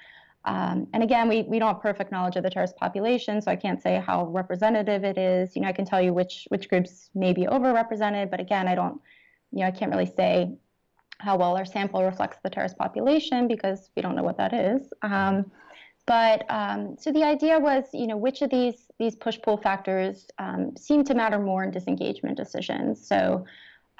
Um, 0.44 0.88
and 0.92 1.02
again, 1.04 1.28
we, 1.28 1.42
we 1.42 1.60
don't 1.60 1.74
have 1.74 1.82
perfect 1.82 2.10
knowledge 2.10 2.34
of 2.34 2.42
the 2.42 2.50
terrorist 2.50 2.76
population, 2.76 3.40
so 3.40 3.52
I 3.52 3.56
can't 3.56 3.80
say 3.80 4.02
how 4.04 4.26
representative 4.26 5.04
it 5.04 5.16
is. 5.16 5.54
You 5.54 5.62
know, 5.62 5.68
I 5.68 5.72
can 5.72 5.84
tell 5.84 6.02
you 6.02 6.12
which 6.12 6.46
which 6.50 6.68
groups 6.68 7.10
may 7.14 7.32
be 7.32 7.46
overrepresented, 7.46 8.30
but 8.30 8.40
again, 8.40 8.66
I 8.66 8.74
don't, 8.74 9.00
you 9.52 9.60
know, 9.60 9.66
I 9.66 9.70
can't 9.70 9.92
really 9.92 10.06
say 10.06 10.56
how 11.18 11.36
well 11.36 11.56
our 11.56 11.64
sample 11.64 12.04
reflects 12.04 12.38
the 12.42 12.50
terrorist 12.50 12.78
population 12.78 13.48
because 13.48 13.90
we 13.96 14.02
don't 14.02 14.16
know 14.16 14.22
what 14.22 14.36
that 14.38 14.52
is. 14.52 14.92
Um, 15.02 15.50
but 16.06 16.44
um, 16.48 16.96
so 16.98 17.12
the 17.12 17.24
idea 17.24 17.58
was, 17.58 17.84
you 17.92 18.06
know, 18.06 18.16
which 18.16 18.42
of 18.42 18.50
these 18.50 18.86
these 18.98 19.16
push 19.16 19.38
pull 19.42 19.56
factors 19.56 20.26
um, 20.38 20.76
seem 20.76 21.04
to 21.04 21.14
matter 21.14 21.38
more 21.38 21.64
in 21.64 21.70
disengagement 21.70 22.36
decisions. 22.36 23.06
So 23.06 23.44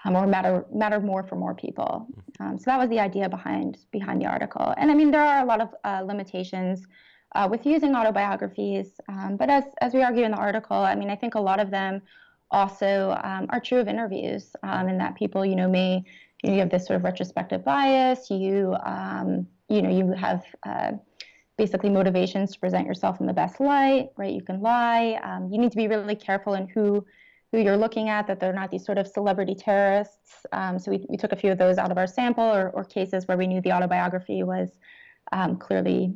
um, 0.07 0.14
or 0.16 0.26
matter 0.26 0.64
matter 0.72 1.00
more 1.00 1.22
for 1.22 1.36
more 1.36 1.54
people. 1.54 2.07
Um, 2.40 2.59
so 2.59 2.64
that 2.66 2.78
was 2.78 2.88
the 2.90 3.00
idea 3.00 3.28
behind 3.28 3.78
behind 3.90 4.20
the 4.20 4.26
article. 4.26 4.74
And 4.76 4.90
I 4.90 4.94
mean, 4.94 5.11
there 5.11 5.22
are 5.22 5.42
a 5.42 5.44
lot 5.44 5.61
of 5.61 5.74
uh, 5.84 6.02
limitations 6.04 6.86
uh, 7.34 7.48
with 7.50 7.66
using 7.66 7.94
autobiographies, 7.94 9.00
um, 9.09 9.36
but 9.36 9.50
as 9.50 9.64
as 9.80 9.94
we 9.94 10.02
argue 10.02 10.24
in 10.24 10.30
the 10.30 10.36
article, 10.36 10.76
I 10.76 10.94
mean, 10.94 11.11
I 11.11 11.16
think 11.16 11.34
a 11.34 11.40
lot 11.40 11.61
of 11.61 11.70
them 11.70 12.02
also 12.50 13.18
um, 13.24 13.46
are 13.50 13.59
true 13.61 13.80
of 13.80 13.88
interviews, 13.88 14.54
um, 14.62 14.88
in 14.88 14.98
that 14.98 15.16
people, 15.16 15.44
you 15.44 15.57
know, 15.57 15.68
may 15.68 16.04
you, 16.42 16.50
know, 16.50 16.54
you 16.54 16.61
have 16.61 16.70
this 16.70 16.86
sort 16.86 16.98
of 16.98 17.04
retrospective 17.04 17.64
bias. 17.64 18.30
You 18.30 18.76
um, 18.84 19.46
you 19.68 19.82
know 19.82 19.90
you 19.90 20.12
have 20.12 20.44
uh, 20.64 20.92
basically 21.57 21.90
motivations 21.90 22.52
to 22.52 22.61
present 22.61 22.86
yourself 22.86 23.20
in 23.20 23.26
the 23.26 23.32
best 23.32 23.61
light, 23.61 24.11
right? 24.16 24.32
You 24.32 24.42
can 24.42 24.61
lie. 24.61 25.18
you 25.50 25.59
need 25.59 25.70
to 25.70 25.76
be 25.76 25.88
really 25.88 26.16
careful 26.16 26.54
in 26.54 26.68
who 26.68 27.04
who 27.52 27.59
you're 27.59 27.76
looking 27.76 28.09
at, 28.09 28.26
that 28.26 28.40
they're 28.40 28.52
not 28.52 28.70
these 28.70 28.84
sort 28.84 28.98
of 28.98 29.07
celebrity 29.07 29.54
terrorists. 29.54 30.46
Um, 30.52 30.78
so 30.78 30.90
we, 30.90 31.07
we 31.09 31.16
took 31.16 31.32
a 31.32 31.36
few 31.36 31.50
of 31.50 31.59
those 31.59 31.78
out 31.78 31.90
of 31.90 31.98
our 31.98 32.07
sample 32.07 32.44
or, 32.44 32.70
or 32.70 32.84
cases 32.84 33.28
where 33.28 33.36
we 33.36 33.46
knew 33.46 33.61
the 33.61 33.72
autobiography 33.72 34.42
was 34.42 34.78
um, 35.32 35.57
clearly, 35.57 36.14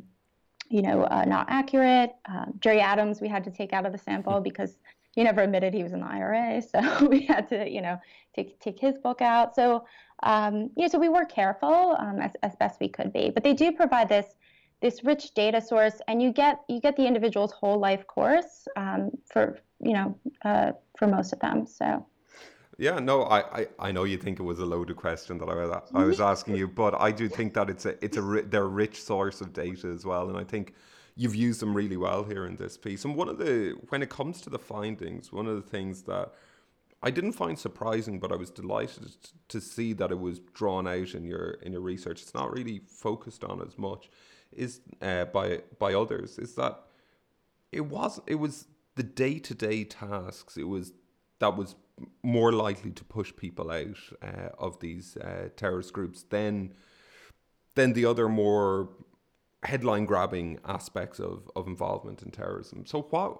you 0.69 0.81
know, 0.81 1.03
uh, 1.05 1.25
not 1.25 1.47
accurate. 1.49 2.11
Uh, 2.29 2.45
Gerry 2.59 2.79
Adams 2.79 3.21
we 3.21 3.27
had 3.27 3.43
to 3.45 3.51
take 3.51 3.73
out 3.73 3.85
of 3.85 3.91
the 3.91 3.97
sample 3.97 4.37
hmm. 4.37 4.43
because 4.43 4.77
he 5.13 5.23
never 5.23 5.41
admitted 5.41 5.73
he 5.73 5.83
was 5.83 5.93
in 5.93 5.99
the 5.99 6.05
IRA. 6.05 6.61
So 6.61 7.07
we 7.07 7.25
had 7.25 7.49
to, 7.49 7.69
you 7.69 7.81
know, 7.81 7.99
take, 8.35 8.59
take 8.59 8.79
his 8.79 8.97
book 8.97 9.21
out. 9.21 9.55
So, 9.55 9.85
um, 10.23 10.69
yeah, 10.75 10.87
so 10.87 10.99
we 10.99 11.09
were 11.09 11.25
careful 11.25 11.95
um, 11.99 12.19
as, 12.19 12.31
as 12.43 12.55
best 12.55 12.79
we 12.79 12.87
could 12.87 13.11
be. 13.11 13.29
But 13.29 13.43
they 13.43 13.53
do 13.53 13.71
provide 13.71 14.07
this 14.07 14.35
this 14.81 15.03
rich 15.03 15.33
data 15.33 15.61
source, 15.61 16.01
and 16.07 16.21
you 16.21 16.31
get 16.31 16.61
you 16.67 16.79
get 16.79 16.95
the 16.95 17.05
individual's 17.05 17.51
whole 17.51 17.79
life 17.79 18.05
course 18.07 18.67
um, 18.75 19.11
for 19.31 19.59
you 19.79 19.93
know 19.93 20.17
uh, 20.43 20.71
for 20.97 21.07
most 21.07 21.33
of 21.33 21.39
them. 21.39 21.65
So. 21.65 22.05
Yeah, 22.77 22.97
no, 22.97 23.23
I, 23.23 23.59
I, 23.59 23.67
I 23.77 23.91
know 23.91 24.05
you 24.05 24.17
think 24.17 24.39
it 24.39 24.43
was 24.43 24.57
a 24.57 24.65
loaded 24.65 24.95
question 24.95 25.37
that 25.37 25.49
I 25.49 25.53
was 25.53 25.81
I 25.93 26.03
was 26.03 26.19
asking 26.19 26.55
you, 26.55 26.67
but 26.67 26.99
I 26.99 27.11
do 27.11 27.29
think 27.29 27.53
that 27.53 27.69
it's 27.69 27.85
a 27.85 28.03
it's 28.03 28.17
a 28.17 28.21
they're 28.21 28.63
a 28.63 28.67
rich 28.67 29.03
source 29.03 29.39
of 29.39 29.53
data 29.53 29.87
as 29.87 30.03
well, 30.03 30.29
and 30.29 30.37
I 30.37 30.43
think 30.43 30.73
you've 31.15 31.35
used 31.35 31.61
them 31.61 31.75
really 31.75 31.97
well 31.97 32.23
here 32.23 32.47
in 32.47 32.55
this 32.55 32.77
piece. 32.77 33.05
And 33.05 33.15
one 33.15 33.29
of 33.29 33.37
the 33.37 33.75
when 33.89 34.01
it 34.01 34.09
comes 34.09 34.41
to 34.41 34.49
the 34.49 34.57
findings, 34.57 35.31
one 35.31 35.45
of 35.45 35.55
the 35.55 35.69
things 35.69 36.01
that 36.03 36.31
I 37.03 37.11
didn't 37.11 37.33
find 37.33 37.57
surprising, 37.57 38.19
but 38.19 38.31
I 38.31 38.35
was 38.35 38.49
delighted 38.49 39.11
to 39.49 39.61
see 39.61 39.93
that 39.93 40.11
it 40.11 40.19
was 40.19 40.39
drawn 40.39 40.87
out 40.87 41.13
in 41.13 41.23
your 41.23 41.51
in 41.61 41.73
your 41.73 41.81
research. 41.81 42.21
It's 42.23 42.33
not 42.33 42.51
really 42.51 42.81
focused 42.87 43.43
on 43.43 43.61
as 43.61 43.77
much 43.77 44.09
is 44.51 44.81
uh, 45.01 45.25
by 45.25 45.61
by 45.79 45.93
others 45.93 46.37
is 46.37 46.55
that 46.55 46.79
it 47.71 47.81
was 47.81 48.19
it 48.27 48.35
was 48.35 48.67
the 48.95 49.03
day 49.03 49.39
to 49.39 49.53
day 49.53 49.83
tasks. 49.83 50.57
It 50.57 50.67
was 50.67 50.93
that 51.39 51.55
was 51.57 51.75
more 52.23 52.51
likely 52.51 52.91
to 52.91 53.03
push 53.03 53.33
people 53.35 53.71
out 53.71 53.97
uh, 54.21 54.49
of 54.57 54.79
these 54.79 55.17
uh, 55.17 55.49
terrorist 55.55 55.93
groups 55.93 56.23
than 56.29 56.73
than 57.75 57.93
the 57.93 58.05
other 58.05 58.27
more 58.27 58.89
headline 59.63 60.05
grabbing 60.05 60.59
aspects 60.65 61.19
of, 61.19 61.49
of 61.55 61.67
involvement 61.67 62.21
in 62.21 62.31
terrorism. 62.31 62.85
So 62.85 63.03
what 63.09 63.39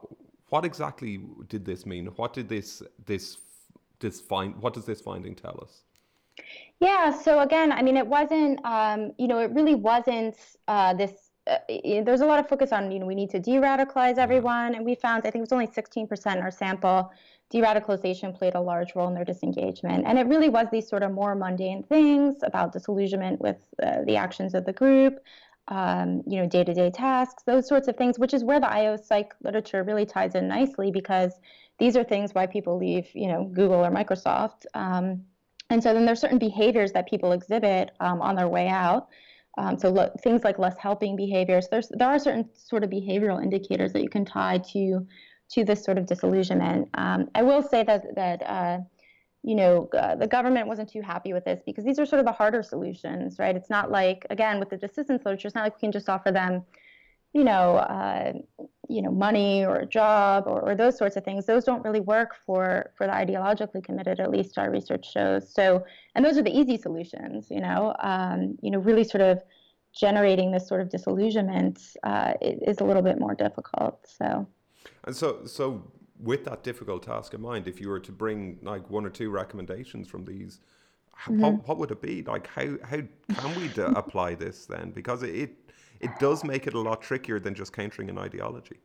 what 0.49 0.65
exactly 0.65 1.21
did 1.47 1.65
this 1.65 1.85
mean? 1.85 2.07
What 2.07 2.33
did 2.33 2.49
this 2.49 2.83
this 3.05 3.37
this 3.99 4.21
find 4.21 4.55
what 4.61 4.73
does 4.73 4.85
this 4.85 5.01
finding 5.01 5.35
tell 5.35 5.59
us? 5.61 5.83
Yeah. 6.79 7.11
So 7.11 7.39
again, 7.41 7.71
I 7.71 7.81
mean, 7.83 7.95
it 7.95 8.07
wasn't, 8.07 8.59
um, 8.65 9.11
you 9.17 9.27
know, 9.27 9.39
it 9.39 9.51
really 9.51 9.75
wasn't 9.75 10.35
uh, 10.67 10.93
this. 10.93 11.31
Uh, 11.47 11.57
there's 12.05 12.21
a 12.21 12.25
lot 12.25 12.39
of 12.39 12.47
focus 12.47 12.71
on, 12.71 12.91
you 12.91 12.99
know, 12.99 13.05
we 13.05 13.15
need 13.15 13.29
to 13.31 13.39
de-radicalize 13.39 14.17
everyone, 14.17 14.75
and 14.75 14.85
we 14.85 14.93
found, 14.93 15.21
I 15.25 15.31
think 15.31 15.37
it 15.37 15.41
was 15.41 15.51
only 15.51 15.65
16% 15.67 16.35
in 16.35 16.41
our 16.43 16.51
sample, 16.51 17.11
de-radicalization 17.49 18.37
played 18.37 18.53
a 18.53 18.61
large 18.61 18.93
role 18.95 19.07
in 19.07 19.15
their 19.15 19.25
disengagement, 19.25 20.05
and 20.05 20.19
it 20.19 20.27
really 20.27 20.49
was 20.49 20.67
these 20.71 20.87
sort 20.87 21.01
of 21.01 21.11
more 21.11 21.33
mundane 21.33 21.81
things 21.81 22.35
about 22.43 22.73
disillusionment 22.73 23.41
with 23.41 23.57
uh, 23.81 24.03
the 24.05 24.17
actions 24.17 24.53
of 24.53 24.65
the 24.65 24.73
group, 24.73 25.19
um, 25.67 26.21
you 26.27 26.39
know, 26.39 26.47
day-to-day 26.47 26.91
tasks, 26.91 27.41
those 27.43 27.67
sorts 27.67 27.87
of 27.87 27.97
things, 27.97 28.19
which 28.19 28.35
is 28.35 28.43
where 28.43 28.59
the 28.59 28.71
IO 28.71 28.95
psych 28.95 29.33
literature 29.43 29.83
really 29.83 30.05
ties 30.05 30.35
in 30.35 30.47
nicely 30.47 30.91
because 30.91 31.33
these 31.79 31.97
are 31.97 32.03
things 32.03 32.35
why 32.35 32.45
people 32.45 32.77
leave, 32.77 33.09
you 33.15 33.27
know, 33.27 33.45
Google 33.45 33.83
or 33.83 33.89
Microsoft. 33.89 34.65
Um, 34.75 35.23
and 35.71 35.81
so 35.81 35.93
then 35.93 36.05
there's 36.05 36.19
certain 36.19 36.37
behaviors 36.37 36.91
that 36.91 37.07
people 37.07 37.31
exhibit 37.31 37.91
um, 38.01 38.21
on 38.21 38.35
their 38.35 38.49
way 38.49 38.67
out. 38.67 39.07
Um, 39.57 39.77
so 39.77 39.89
lo- 39.89 40.11
things 40.21 40.43
like 40.43 40.59
less 40.59 40.75
helping 40.77 41.15
behaviors. 41.15 41.69
There's 41.69 41.87
there 41.89 42.09
are 42.09 42.19
certain 42.19 42.49
sort 42.53 42.83
of 42.83 42.89
behavioral 42.89 43.41
indicators 43.41 43.93
that 43.93 44.03
you 44.03 44.09
can 44.09 44.25
tie 44.25 44.59
to 44.73 45.07
to 45.51 45.63
this 45.65 45.83
sort 45.83 45.97
of 45.97 46.05
disillusionment. 46.05 46.89
Um, 46.93 47.29
I 47.35 47.41
will 47.43 47.63
say 47.63 47.83
that 47.83 48.03
that 48.15 48.43
uh, 48.43 48.79
you 49.43 49.55
know 49.55 49.89
uh, 49.97 50.15
the 50.15 50.27
government 50.27 50.67
wasn't 50.67 50.89
too 50.89 51.01
happy 51.01 51.31
with 51.31 51.45
this 51.45 51.61
because 51.65 51.85
these 51.85 51.99
are 51.99 52.05
sort 52.05 52.19
of 52.19 52.25
the 52.25 52.33
harder 52.33 52.63
solutions, 52.63 53.39
right? 53.39 53.55
It's 53.55 53.69
not 53.69 53.91
like 53.91 54.25
again 54.29 54.59
with 54.59 54.69
the 54.69 54.77
desistance 54.77 55.25
literature, 55.25 55.47
it's 55.47 55.55
not 55.55 55.63
like 55.63 55.75
we 55.75 55.79
can 55.79 55.91
just 55.93 56.09
offer 56.09 56.31
them 56.31 56.63
you 57.33 57.43
know, 57.43 57.77
uh, 57.77 58.33
you 58.89 59.01
know, 59.01 59.11
money 59.11 59.63
or 59.63 59.77
a 59.77 59.85
job 59.85 60.43
or, 60.47 60.59
or, 60.61 60.75
those 60.75 60.97
sorts 60.97 61.15
of 61.15 61.23
things. 61.23 61.45
Those 61.45 61.63
don't 61.63 61.83
really 61.85 62.01
work 62.01 62.35
for 62.45 62.91
for 62.97 63.07
the 63.07 63.13
ideologically 63.13 63.83
committed. 63.83 64.19
At 64.19 64.29
least 64.29 64.57
our 64.57 64.69
research 64.69 65.09
shows. 65.11 65.53
So, 65.53 65.85
and 66.15 66.25
those 66.25 66.37
are 66.37 66.43
the 66.43 66.55
easy 66.55 66.77
solutions. 66.77 67.47
You 67.49 67.61
know, 67.61 67.95
um, 67.99 68.57
you 68.61 68.69
know, 68.69 68.79
really 68.79 69.05
sort 69.05 69.21
of 69.21 69.41
generating 69.93 70.51
this 70.51 70.67
sort 70.67 70.81
of 70.81 70.89
disillusionment 70.89 71.79
uh, 72.03 72.33
is 72.41 72.79
a 72.79 72.83
little 72.83 73.01
bit 73.01 73.19
more 73.19 73.33
difficult. 73.33 74.05
So, 74.07 74.45
and 75.05 75.15
so 75.15 75.45
so 75.45 75.89
with 76.19 76.43
that 76.45 76.63
difficult 76.63 77.03
task 77.03 77.33
in 77.33 77.41
mind, 77.41 77.67
if 77.67 77.79
you 77.79 77.87
were 77.87 77.99
to 77.99 78.11
bring 78.11 78.59
like 78.61 78.89
one 78.89 79.05
or 79.05 79.09
two 79.09 79.29
recommendations 79.29 80.07
from 80.07 80.25
these. 80.25 80.59
Mm-hmm. 81.25 81.41
What, 81.41 81.67
what 81.67 81.77
would 81.77 81.91
it 81.91 82.01
be 82.01 82.23
like? 82.23 82.47
How 82.47 82.77
how 82.83 82.97
can 83.35 83.61
we 83.61 83.69
apply 83.95 84.33
this 84.33 84.65
then? 84.65 84.89
Because 84.89 85.21
it 85.21 85.35
it 85.35 85.55
does 86.19 86.43
make 86.43 86.67
it 86.67 86.73
a 86.73 86.79
lot 86.79 87.01
trickier 87.01 87.39
than 87.39 87.53
just 87.53 87.73
countering 87.73 88.09
an 88.09 88.17
ideology. 88.17 88.79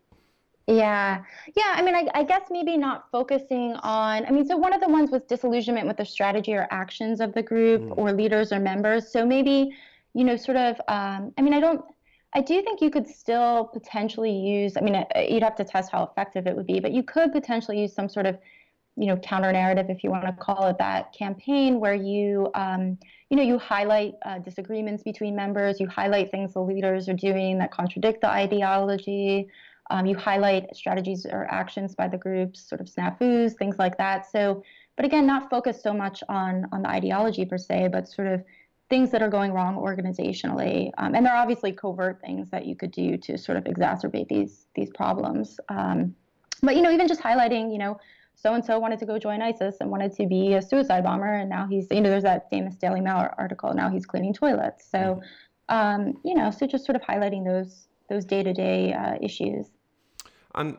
Yeah. 0.66 1.22
Yeah. 1.54 1.74
I 1.76 1.82
mean, 1.82 1.94
I, 1.94 2.08
I, 2.14 2.24
guess 2.24 2.48
maybe 2.50 2.76
not 2.76 3.08
focusing 3.12 3.74
on, 3.84 4.26
I 4.26 4.30
mean, 4.30 4.44
so 4.46 4.56
one 4.56 4.72
of 4.72 4.80
the 4.80 4.88
ones 4.88 5.12
was 5.12 5.22
disillusionment 5.22 5.86
with 5.86 5.96
the 5.96 6.04
strategy 6.04 6.54
or 6.54 6.66
actions 6.72 7.20
of 7.20 7.32
the 7.34 7.42
group 7.42 7.82
mm. 7.82 7.96
or 7.96 8.12
leaders 8.12 8.52
or 8.52 8.58
members. 8.58 9.12
So 9.12 9.24
maybe, 9.24 9.72
you 10.14 10.24
know, 10.24 10.36
sort 10.36 10.56
of, 10.56 10.80
um, 10.88 11.32
I 11.38 11.42
mean, 11.42 11.54
I 11.54 11.60
don't, 11.60 11.84
I 12.34 12.40
do 12.40 12.60
think 12.62 12.80
you 12.80 12.90
could 12.90 13.06
still 13.06 13.70
potentially 13.72 14.32
use, 14.32 14.76
I 14.76 14.80
mean, 14.80 15.04
you'd 15.28 15.44
have 15.44 15.54
to 15.56 15.64
test 15.64 15.92
how 15.92 16.02
effective 16.02 16.48
it 16.48 16.56
would 16.56 16.66
be, 16.66 16.80
but 16.80 16.92
you 16.92 17.04
could 17.04 17.32
potentially 17.32 17.80
use 17.80 17.94
some 17.94 18.08
sort 18.08 18.26
of 18.26 18.36
you 18.96 19.06
know 19.06 19.16
counter 19.18 19.52
narrative 19.52 19.86
if 19.88 20.02
you 20.02 20.10
want 20.10 20.24
to 20.24 20.32
call 20.32 20.66
it 20.68 20.78
that 20.78 21.12
campaign 21.12 21.80
where 21.80 21.94
you 21.94 22.50
um, 22.54 22.98
you 23.30 23.36
know 23.36 23.42
you 23.42 23.58
highlight 23.58 24.14
uh, 24.24 24.38
disagreements 24.38 25.02
between 25.02 25.36
members 25.36 25.78
you 25.80 25.86
highlight 25.86 26.30
things 26.30 26.54
the 26.54 26.60
leaders 26.60 27.08
are 27.08 27.14
doing 27.14 27.58
that 27.58 27.70
contradict 27.70 28.20
the 28.20 28.28
ideology 28.28 29.48
um, 29.90 30.06
you 30.06 30.16
highlight 30.16 30.74
strategies 30.74 31.26
or 31.26 31.46
actions 31.50 31.94
by 31.94 32.08
the 32.08 32.18
groups 32.18 32.68
sort 32.68 32.80
of 32.80 32.88
snafus 32.88 33.56
things 33.56 33.78
like 33.78 33.96
that. 33.98 34.30
So 34.30 34.62
but 34.96 35.04
again 35.04 35.26
not 35.26 35.50
focused 35.50 35.82
so 35.82 35.92
much 35.92 36.22
on 36.28 36.66
on 36.72 36.82
the 36.82 36.88
ideology 36.88 37.44
per 37.44 37.58
se 37.58 37.88
but 37.92 38.08
sort 38.08 38.28
of 38.28 38.42
things 38.88 39.10
that 39.10 39.20
are 39.20 39.28
going 39.28 39.52
wrong 39.52 39.76
organizationally. 39.76 40.92
Um, 40.96 41.16
and 41.16 41.26
there 41.26 41.34
are 41.34 41.42
obviously 41.42 41.72
covert 41.72 42.20
things 42.20 42.48
that 42.50 42.66
you 42.66 42.76
could 42.76 42.92
do 42.92 43.16
to 43.16 43.36
sort 43.36 43.58
of 43.58 43.64
exacerbate 43.64 44.28
these 44.28 44.66
these 44.74 44.90
problems. 44.90 45.60
Um, 45.68 46.14
but 46.62 46.74
you 46.74 46.82
know 46.82 46.90
even 46.90 47.06
just 47.06 47.20
highlighting 47.20 47.72
you 47.72 47.78
know 47.78 47.98
so 48.36 48.54
and 48.54 48.64
so 48.64 48.78
wanted 48.78 48.98
to 49.00 49.06
go 49.06 49.18
join 49.18 49.42
ISIS 49.42 49.78
and 49.80 49.90
wanted 49.90 50.12
to 50.14 50.26
be 50.26 50.54
a 50.54 50.62
suicide 50.62 51.02
bomber, 51.02 51.32
and 51.40 51.48
now 51.50 51.66
he's 51.66 51.88
you 51.90 52.00
know 52.00 52.10
there's 52.10 52.22
that 52.22 52.48
famous 52.50 52.76
Daily 52.76 53.00
Mail 53.00 53.28
article. 53.36 53.74
Now 53.74 53.88
he's 53.90 54.06
cleaning 54.06 54.34
toilets. 54.34 54.88
So, 54.88 55.20
Um, 55.68 56.14
you 56.24 56.34
know, 56.36 56.52
so 56.52 56.64
just 56.64 56.84
sort 56.86 56.94
of 56.94 57.02
highlighting 57.02 57.44
those 57.44 57.88
those 58.08 58.24
day 58.24 58.42
to 58.44 58.52
day 58.52 58.94
issues. 59.20 59.66
And 60.54 60.76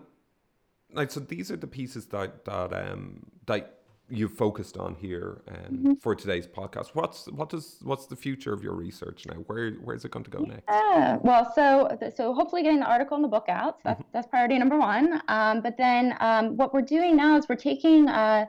like, 0.93 1.11
so 1.11 1.19
these 1.19 1.51
are 1.51 1.57
the 1.57 1.67
pieces 1.67 2.05
that 2.07 2.45
that 2.45 2.71
um 2.73 3.23
that 3.47 3.76
you've 4.09 4.33
focused 4.33 4.77
on 4.77 4.95
here 4.95 5.41
um, 5.49 5.55
mm-hmm. 5.55 5.93
for 5.95 6.15
today's 6.15 6.47
podcast. 6.47 6.89
What's 6.93 7.27
what 7.27 7.49
does 7.49 7.77
what's 7.83 8.05
the 8.05 8.15
future 8.15 8.53
of 8.53 8.63
your 8.63 8.73
research 8.73 9.25
now? 9.25 9.35
Where 9.47 9.71
where's 9.83 10.05
it 10.05 10.11
going 10.11 10.25
to 10.25 10.31
go 10.31 10.39
next? 10.39 10.63
Yeah, 10.69 11.17
well, 11.21 11.51
so 11.53 11.97
so 12.15 12.33
hopefully 12.33 12.63
getting 12.63 12.79
the 12.79 12.85
article 12.85 13.15
and 13.15 13.23
the 13.23 13.29
book 13.29 13.45
out. 13.49 13.77
So 13.77 13.81
that's, 13.85 14.01
mm-hmm. 14.01 14.09
that's 14.13 14.27
priority 14.27 14.57
number 14.57 14.77
one. 14.77 15.21
Um, 15.27 15.61
but 15.61 15.77
then 15.77 16.15
um, 16.19 16.57
what 16.57 16.73
we're 16.73 16.81
doing 16.81 17.15
now 17.15 17.37
is 17.37 17.47
we're 17.49 17.55
taking. 17.55 18.07
Uh, 18.07 18.45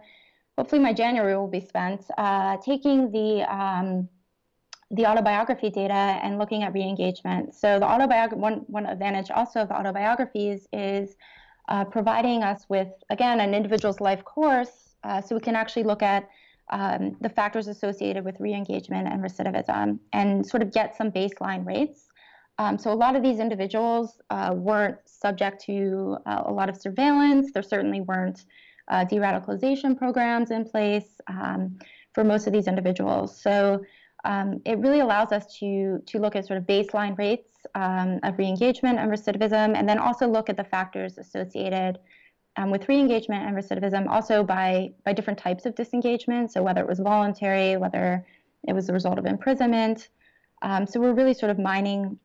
hopefully, 0.57 0.81
my 0.81 0.93
January 0.93 1.37
will 1.37 1.49
be 1.49 1.61
spent 1.61 2.05
uh, 2.17 2.57
taking 2.59 3.11
the. 3.11 3.43
Um, 3.53 4.09
the 4.91 5.05
autobiography 5.05 5.69
data 5.69 5.93
and 5.93 6.39
looking 6.39 6.63
at 6.63 6.73
re-engagement. 6.73 7.55
So 7.55 7.79
the 7.79 7.85
autobiography 7.85 8.41
one 8.41 8.65
one 8.69 8.87
advantage 8.87 9.31
also 9.31 9.61
of 9.61 9.69
the 9.69 9.79
autobiographies 9.79 10.67
is 10.73 11.15
uh, 11.69 11.85
providing 11.85 12.43
us 12.43 12.65
with 12.71 12.89
again 13.11 13.41
an 13.41 13.53
individual's 13.53 14.01
life 14.01 14.25
course 14.25 14.88
uh, 15.09 15.21
so 15.21 15.35
we 15.35 15.41
can 15.41 15.57
actually 15.57 15.85
look 15.93 16.03
at 16.03 16.29
um, 16.71 17.17
the 17.21 17.31
factors 17.31 17.67
associated 17.67 18.25
with 18.25 18.37
re-engagement 18.39 19.09
and 19.09 19.23
recidivism 19.23 19.99
and 20.13 20.47
sort 20.47 20.63
of 20.63 20.73
get 20.73 20.97
some 20.97 21.11
baseline 21.11 21.65
rates. 21.67 22.01
Um, 22.59 22.77
so 22.77 22.93
a 22.93 22.99
lot 23.05 23.17
of 23.17 23.23
these 23.23 23.39
individuals 23.39 24.21
uh, 24.31 24.53
weren't 24.55 24.99
subject 25.07 25.65
to 25.65 26.19
uh, 26.27 26.43
a 26.47 26.53
lot 26.53 26.69
of 26.69 26.77
surveillance. 26.77 27.53
There 27.53 27.63
certainly 27.63 28.03
weren't 28.03 28.45
uh, 28.89 29.05
de-radicalization 29.05 29.97
programs 29.97 30.51
in 30.51 30.65
place 30.65 31.21
um, 31.29 31.79
for 32.15 32.23
most 32.25 32.47
of 32.47 32.53
these 32.53 32.67
individuals. 32.67 33.41
So 33.41 33.83
um, 34.25 34.61
it 34.67 34.79
really 34.79 35.01
allows 35.01 35.31
us 35.31 35.45
to 35.59 36.03
to 36.05 36.19
look 36.19 36.35
at 36.35 36.45
sort 36.47 36.59
of 36.59 36.65
baseline 36.65 37.17
rates 37.17 37.51
um, 37.77 38.19
of 38.25 38.37
re-engagement 38.37 38.99
and 38.99 39.11
recidivism, 39.11 39.77
and 39.77 39.89
then 39.89 39.99
also 39.99 40.27
look 40.27 40.51
at 40.51 40.57
the 40.57 40.65
factors 40.65 41.19
associated 41.19 41.99
um, 42.59 42.71
with 42.71 42.89
re-engagement 42.89 43.47
and 43.47 43.57
recidivism 43.57 44.09
also 44.09 44.43
by 44.43 44.91
by 45.05 45.13
different 45.13 45.39
types 45.39 45.65
of 45.65 45.75
disengagement 45.75 46.51
so 46.53 46.63
whether 46.63 46.81
it 46.81 46.89
was 46.89 46.99
voluntary 46.99 47.77
whether 47.77 48.27
it 48.67 48.73
was 48.73 48.89
the 48.89 48.93
result 48.93 49.19
of 49.19 49.27
imprisonment 49.27 50.09
um, 50.63 50.87
so 50.87 50.99
we're 51.01 51.15
really 51.15 51.35
sort 51.35 51.51
of 51.51 51.59
mining 51.59 52.19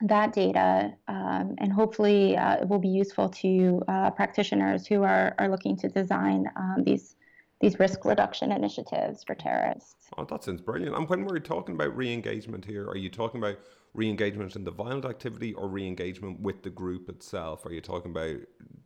that 0.00 0.32
data 0.32 0.92
um, 1.08 1.54
and 1.58 1.72
hopefully 1.72 2.36
uh, 2.36 2.56
it 2.56 2.68
will 2.68 2.78
be 2.78 2.88
useful 2.88 3.28
to 3.28 3.82
uh, 3.88 4.10
practitioners 4.10 4.86
who 4.86 5.02
are, 5.02 5.34
are 5.38 5.48
looking 5.48 5.76
to 5.76 5.88
design 5.88 6.46
um, 6.56 6.82
these 6.84 7.16
these 7.60 7.78
risk 7.78 8.04
reduction 8.04 8.52
initiatives 8.52 9.24
for 9.24 9.34
terrorists. 9.34 10.08
Oh, 10.18 10.24
that 10.24 10.44
sounds 10.44 10.60
brilliant. 10.60 10.94
And 10.94 11.08
when 11.08 11.24
we're 11.24 11.38
talking 11.38 11.74
about 11.74 11.96
re-engagement 11.96 12.66
here, 12.66 12.86
are 12.86 12.98
you 12.98 13.08
talking 13.08 13.40
about 13.40 13.56
re-engagement 13.96 14.56
in 14.56 14.64
the 14.64 14.70
violent 14.70 15.04
activity 15.04 15.52
or 15.54 15.68
re-engagement 15.68 16.40
with 16.40 16.62
the 16.62 16.70
group 16.70 17.08
itself? 17.08 17.66
Are 17.66 17.72
you 17.72 17.80
talking 17.80 18.10
about 18.10 18.36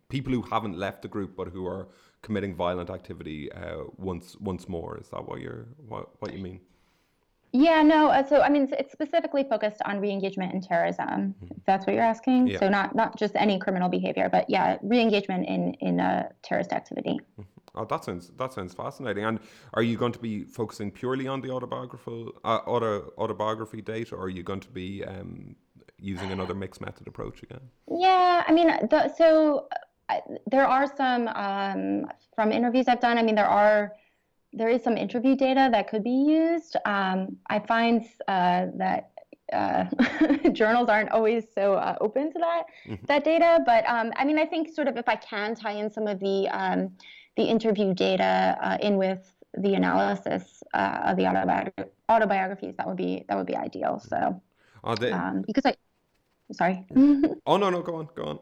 people 0.08 0.32
who 0.32 0.42
haven't 0.42 0.76
left 0.76 1.02
the 1.02 1.08
group 1.08 1.36
but 1.36 1.48
who 1.48 1.66
are 1.66 1.88
committing 2.22 2.54
violent 2.54 2.90
activity 2.90 3.50
uh, 3.52 3.84
once 3.96 4.36
once 4.40 4.68
more. 4.68 4.98
Is 4.98 5.08
that 5.08 5.26
what 5.26 5.40
you're 5.40 5.66
what 5.88 6.10
what 6.20 6.32
you 6.32 6.42
mean? 6.42 6.60
Yeah, 7.52 7.82
no. 7.82 8.08
Uh, 8.08 8.24
so 8.24 8.42
I 8.42 8.48
mean, 8.48 8.68
it's 8.78 8.92
specifically 8.92 9.44
focused 9.44 9.80
on 9.84 10.00
re-engagement 10.00 10.54
in 10.54 10.60
terrorism. 10.60 11.06
Mm-hmm. 11.06 11.46
If 11.56 11.64
that's 11.66 11.86
what 11.86 11.94
you're 11.94 12.04
asking. 12.04 12.48
Yeah. 12.48 12.60
So 12.60 12.68
not 12.68 12.94
not 12.94 13.18
just 13.18 13.34
any 13.36 13.58
criminal 13.58 13.88
behavior, 13.88 14.28
but 14.30 14.48
yeah, 14.48 14.78
re-engagement 14.82 15.48
in 15.48 15.74
in 15.74 16.00
a 16.00 16.30
terrorist 16.42 16.72
activity. 16.72 17.20
Oh, 17.80 17.86
that 17.86 18.04
sounds 18.04 18.30
that 18.36 18.52
sounds 18.52 18.74
fascinating. 18.74 19.24
And 19.24 19.40
are 19.72 19.82
you 19.82 19.96
going 19.96 20.12
to 20.12 20.18
be 20.18 20.44
focusing 20.44 20.90
purely 20.90 21.26
on 21.26 21.40
the 21.40 21.50
autobiographical 21.50 22.32
uh, 22.44 22.60
auto, 22.66 23.12
autobiography 23.16 23.80
data, 23.80 24.14
or 24.14 24.24
are 24.24 24.28
you 24.28 24.42
going 24.42 24.60
to 24.60 24.68
be 24.68 25.02
um, 25.04 25.56
using 25.98 26.30
another 26.30 26.54
mixed 26.54 26.80
method 26.82 27.08
approach 27.08 27.42
again? 27.42 27.60
Yeah, 27.90 28.44
I 28.46 28.52
mean, 28.52 28.68
the, 28.90 29.12
so 29.16 29.66
there 30.46 30.66
are 30.66 30.86
some 30.94 31.28
um, 31.28 32.06
from 32.34 32.52
interviews 32.52 32.86
I've 32.86 33.00
done. 33.00 33.16
I 33.16 33.22
mean, 33.22 33.34
there 33.34 33.48
are 33.48 33.92
there 34.52 34.68
is 34.68 34.82
some 34.82 34.96
interview 34.96 35.34
data 35.36 35.68
that 35.72 35.88
could 35.88 36.04
be 36.04 36.10
used. 36.10 36.76
Um, 36.84 37.36
I 37.48 37.60
find 37.60 38.04
uh, 38.28 38.66
that 38.76 39.10
uh, 39.52 39.84
journals 40.52 40.88
aren't 40.88 41.10
always 41.10 41.44
so 41.54 41.74
uh, 41.74 41.96
open 42.00 42.32
to 42.32 42.38
that 42.38 42.62
mm-hmm. 42.86 43.04
that 43.06 43.24
data. 43.24 43.60
But 43.64 43.88
um, 43.88 44.12
I 44.16 44.24
mean, 44.24 44.38
I 44.38 44.46
think 44.46 44.68
sort 44.68 44.88
of 44.88 44.96
if 44.96 45.08
I 45.08 45.16
can 45.16 45.54
tie 45.54 45.72
in 45.72 45.90
some 45.90 46.06
of 46.06 46.20
the 46.20 46.48
um, 46.48 46.92
the 47.40 47.48
interview 47.48 47.94
data 47.94 48.58
uh, 48.60 48.78
in 48.80 48.96
with 48.96 49.32
the 49.56 49.74
analysis 49.74 50.62
uh, 50.74 51.00
of 51.04 51.16
the 51.16 51.24
autobi- 51.24 51.88
autobiographies, 52.08 52.74
that 52.76 52.86
would 52.86 52.96
be 52.96 53.24
that 53.28 53.36
would 53.36 53.46
be 53.46 53.56
ideal. 53.56 53.98
So, 53.98 54.40
they... 55.00 55.10
um, 55.10 55.42
because 55.46 55.64
I, 55.64 55.74
sorry. 56.52 56.86
oh 57.46 57.56
no 57.56 57.70
no 57.70 57.80
go 57.82 57.96
on 57.96 58.08
go 58.14 58.24
on. 58.24 58.38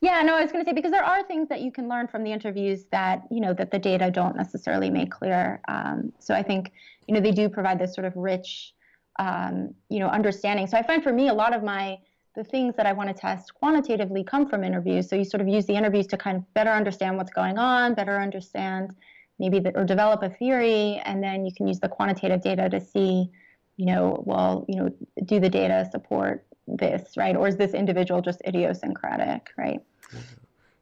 Yeah, 0.00 0.22
no, 0.22 0.34
I 0.34 0.42
was 0.42 0.50
going 0.50 0.64
to 0.64 0.68
say 0.68 0.74
because 0.74 0.90
there 0.90 1.04
are 1.04 1.22
things 1.22 1.48
that 1.48 1.60
you 1.60 1.70
can 1.70 1.88
learn 1.88 2.08
from 2.08 2.24
the 2.24 2.32
interviews 2.32 2.86
that 2.90 3.22
you 3.30 3.40
know 3.40 3.54
that 3.54 3.70
the 3.70 3.78
data 3.78 4.10
don't 4.10 4.36
necessarily 4.36 4.90
make 4.90 5.10
clear. 5.12 5.60
Um, 5.68 6.12
so 6.18 6.34
I 6.34 6.42
think 6.42 6.72
you 7.06 7.14
know 7.14 7.20
they 7.20 7.30
do 7.30 7.48
provide 7.48 7.78
this 7.78 7.94
sort 7.94 8.04
of 8.04 8.16
rich, 8.16 8.74
um, 9.20 9.74
you 9.88 10.00
know, 10.00 10.08
understanding. 10.08 10.66
So 10.66 10.76
I 10.76 10.82
find 10.82 11.02
for 11.04 11.12
me 11.12 11.28
a 11.28 11.34
lot 11.34 11.54
of 11.54 11.62
my 11.62 11.98
the 12.36 12.44
things 12.44 12.76
that 12.76 12.86
I 12.86 12.92
want 12.92 13.08
to 13.08 13.14
test 13.14 13.54
quantitatively 13.54 14.22
come 14.22 14.48
from 14.48 14.62
interviews. 14.62 15.08
So 15.08 15.16
you 15.16 15.24
sort 15.24 15.40
of 15.40 15.48
use 15.48 15.66
the 15.66 15.74
interviews 15.74 16.06
to 16.08 16.16
kind 16.16 16.36
of 16.36 16.54
better 16.54 16.70
understand 16.70 17.16
what's 17.16 17.32
going 17.32 17.58
on, 17.58 17.94
better 17.94 18.18
understand 18.18 18.94
maybe 19.38 19.58
the, 19.58 19.76
or 19.76 19.84
develop 19.84 20.22
a 20.22 20.30
theory, 20.30 21.00
and 21.04 21.22
then 21.22 21.44
you 21.44 21.52
can 21.52 21.66
use 21.66 21.80
the 21.80 21.88
quantitative 21.88 22.42
data 22.42 22.68
to 22.68 22.80
see, 22.80 23.30
you 23.76 23.86
know, 23.86 24.22
well, 24.26 24.64
you 24.68 24.76
know, 24.76 24.94
do 25.24 25.40
the 25.40 25.48
data 25.48 25.88
support 25.90 26.44
this, 26.68 27.16
right? 27.16 27.34
Or 27.34 27.48
is 27.48 27.56
this 27.56 27.74
individual 27.74 28.20
just 28.20 28.40
idiosyncratic, 28.46 29.50
right? 29.56 29.80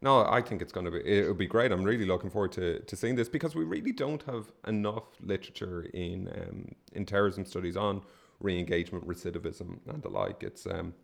No, 0.01 0.27
I 0.27 0.43
think 0.43 0.63
it's 0.63 0.73
going 0.73 0.87
to 0.87 0.93
be 0.93 1.01
it'll 1.01 1.35
be 1.35 1.47
great. 1.47 1.73
I'm 1.73 1.83
really 1.83 2.05
looking 2.05 2.31
forward 2.31 2.53
to, 2.53 2.81
to 2.81 2.97
seeing 2.97 3.17
this 3.17 3.29
because 3.29 3.57
we 3.57 3.65
really 3.65 3.91
don't 3.91 4.23
have 4.25 4.53
enough 4.67 5.05
literature 5.21 5.87
in 5.93 6.29
um, 6.29 6.75
in 6.93 7.05
terrorism 7.05 7.45
studies 7.45 7.77
on 7.77 8.03
re-engagement, 8.41 9.07
recidivism, 9.09 9.79
and 9.89 10.03
the 10.03 10.09
like. 10.09 10.45
It's 10.45 10.67
um, 10.67 10.95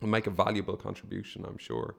will 0.00 0.08
make 0.08 0.26
a 0.26 0.30
valuable 0.30 0.76
contribution, 0.76 1.44
I'm 1.46 1.58
sure. 1.58 1.96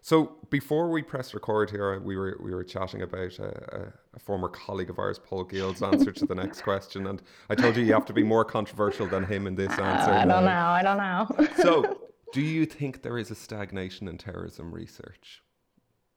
So 0.00 0.36
before 0.50 0.90
we 0.90 1.02
press 1.02 1.34
record 1.34 1.70
here, 1.70 1.98
we 2.00 2.16
were 2.16 2.38
we 2.40 2.54
were 2.54 2.64
chatting 2.64 3.02
about 3.02 3.38
a, 3.38 3.92
a 4.14 4.18
former 4.18 4.48
colleague 4.48 4.90
of 4.90 4.98
ours, 4.98 5.18
Paul 5.18 5.44
Gill's 5.44 5.82
answer 5.82 6.12
to 6.12 6.26
the 6.26 6.34
next 6.44 6.62
question, 6.62 7.08
and 7.08 7.20
I 7.50 7.54
told 7.54 7.76
you 7.76 7.84
you 7.84 7.92
have 7.94 8.06
to 8.06 8.12
be 8.12 8.22
more 8.22 8.44
controversial 8.44 9.06
than 9.06 9.24
him 9.24 9.46
in 9.46 9.54
this 9.54 9.70
answer. 9.70 10.10
I 10.10 10.24
don't 10.24 10.44
know. 10.44 10.50
I 10.50 10.82
don't 10.82 10.98
know. 10.98 11.46
so, 11.62 12.00
do 12.32 12.40
you 12.40 12.64
think 12.64 13.02
there 13.02 13.18
is 13.18 13.30
a 13.30 13.34
stagnation 13.34 14.08
in 14.08 14.18
terrorism 14.18 14.72
research? 14.72 15.42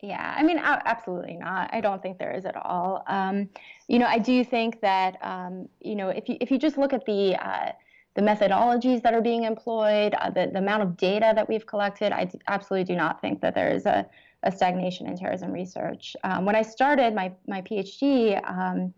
Yeah, 0.04 0.34
I 0.36 0.42
mean, 0.42 0.58
absolutely 0.58 1.36
not. 1.36 1.70
I 1.72 1.80
don't 1.80 2.02
think 2.02 2.18
there 2.18 2.32
is 2.32 2.46
at 2.46 2.56
all. 2.56 3.04
Um, 3.08 3.50
you 3.88 4.00
know, 4.00 4.08
I 4.08 4.18
do 4.18 4.44
think 4.44 4.82
that 4.82 5.18
um, 5.24 5.68
you 5.80 5.96
know 5.96 6.10
if 6.10 6.30
you 6.30 6.38
if 6.40 6.52
you 6.52 6.60
just 6.60 6.78
look 6.78 6.94
at 6.94 7.06
the 7.06 7.36
uh, 7.36 7.72
the 8.16 8.22
methodologies 8.22 9.02
that 9.04 9.14
are 9.14 9.22
being 9.22 9.44
employed, 9.44 10.14
uh, 10.16 10.30
the, 10.30 10.50
the 10.52 10.60
amount 10.60 10.84
of 10.84 10.98
data 10.98 11.32
that 11.36 11.48
we've 11.48 11.66
collected, 11.66 12.12
I 12.12 12.30
absolutely 12.48 12.94
do 12.94 12.98
not 12.98 13.22
think 13.22 13.42
that 13.42 13.56
there 13.56 13.74
is 13.74 13.86
a, 13.86 14.06
a 14.44 14.52
stagnation 14.52 15.08
in 15.08 15.18
terrorism 15.18 15.52
research. 15.52 16.16
Um, 16.24 16.46
when 16.46 16.56
I 16.56 16.62
started 16.62 17.16
my, 17.16 17.32
my 17.48 17.62
PhD, 17.62 18.42
um, 18.50 18.94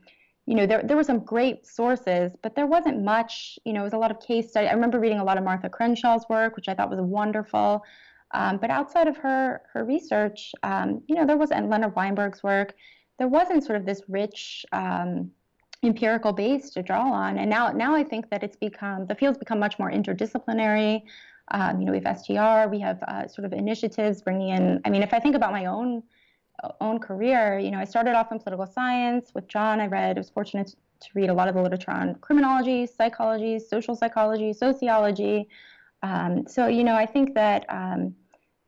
you 0.45 0.55
know, 0.55 0.65
there, 0.65 0.81
there 0.83 0.97
were 0.97 1.03
some 1.03 1.19
great 1.19 1.65
sources, 1.65 2.31
but 2.41 2.55
there 2.55 2.65
wasn't 2.65 3.03
much, 3.03 3.57
you 3.65 3.71
know, 3.71 3.81
it 3.81 3.85
was 3.85 3.93
a 3.93 3.97
lot 3.97 4.11
of 4.11 4.19
case 4.19 4.49
study. 4.49 4.67
I 4.67 4.73
remember 4.73 4.99
reading 4.99 5.19
a 5.19 5.23
lot 5.23 5.37
of 5.37 5.43
Martha 5.43 5.69
Crenshaw's 5.69 6.25
work, 6.27 6.55
which 6.55 6.67
I 6.67 6.73
thought 6.73 6.89
was 6.89 6.99
wonderful. 6.99 7.83
Um, 8.33 8.57
but 8.57 8.71
outside 8.71 9.07
of 9.07 9.15
her, 9.17 9.61
her 9.71 9.85
research, 9.85 10.53
um, 10.63 11.03
you 11.07 11.15
know, 11.15 11.25
there 11.25 11.37
was, 11.37 11.51
and 11.51 11.69
Leonard 11.69 11.95
Weinberg's 11.95 12.41
work, 12.41 12.73
there 13.19 13.27
wasn't 13.27 13.63
sort 13.63 13.77
of 13.77 13.85
this 13.85 14.01
rich, 14.09 14.65
um, 14.71 15.31
empirical 15.83 16.33
base 16.33 16.69
to 16.71 16.81
draw 16.81 17.11
on. 17.11 17.37
And 17.37 17.49
now, 17.49 17.71
now 17.71 17.95
I 17.95 18.03
think 18.03 18.29
that 18.29 18.43
it's 18.43 18.55
become 18.55 19.05
the 19.05 19.15
field's 19.15 19.37
become 19.37 19.59
much 19.59 19.79
more 19.79 19.91
interdisciplinary. 19.91 21.03
Um, 21.49 21.79
you 21.79 21.85
know, 21.85 21.91
we 21.91 21.99
have 21.99 22.17
STR, 22.17 22.69
we 22.69 22.79
have 22.79 23.01
uh, 23.03 23.27
sort 23.27 23.45
of 23.45 23.53
initiatives 23.53 24.21
bringing 24.21 24.49
in. 24.49 24.81
I 24.85 24.89
mean, 24.89 25.03
if 25.03 25.13
I 25.13 25.19
think 25.19 25.35
about 25.35 25.51
my 25.51 25.65
own 25.65 26.03
own 26.79 26.99
career, 26.99 27.59
you 27.59 27.71
know, 27.71 27.79
I 27.79 27.83
started 27.83 28.15
off 28.15 28.31
in 28.31 28.39
political 28.39 28.65
science 28.65 29.31
with 29.33 29.47
John. 29.47 29.81
I 29.81 29.87
read, 29.87 30.17
I 30.17 30.19
was 30.19 30.29
fortunate 30.29 30.75
to 31.01 31.09
read 31.13 31.29
a 31.29 31.33
lot 31.33 31.47
of 31.47 31.55
the 31.55 31.61
literature 31.61 31.91
on 31.91 32.15
criminology, 32.15 32.85
psychology, 32.85 33.59
social 33.59 33.95
psychology, 33.95 34.53
sociology. 34.53 35.49
Um, 36.03 36.47
so, 36.47 36.67
you 36.67 36.83
know, 36.83 36.95
I 36.95 37.05
think 37.05 37.33
that 37.35 37.65
um, 37.69 38.15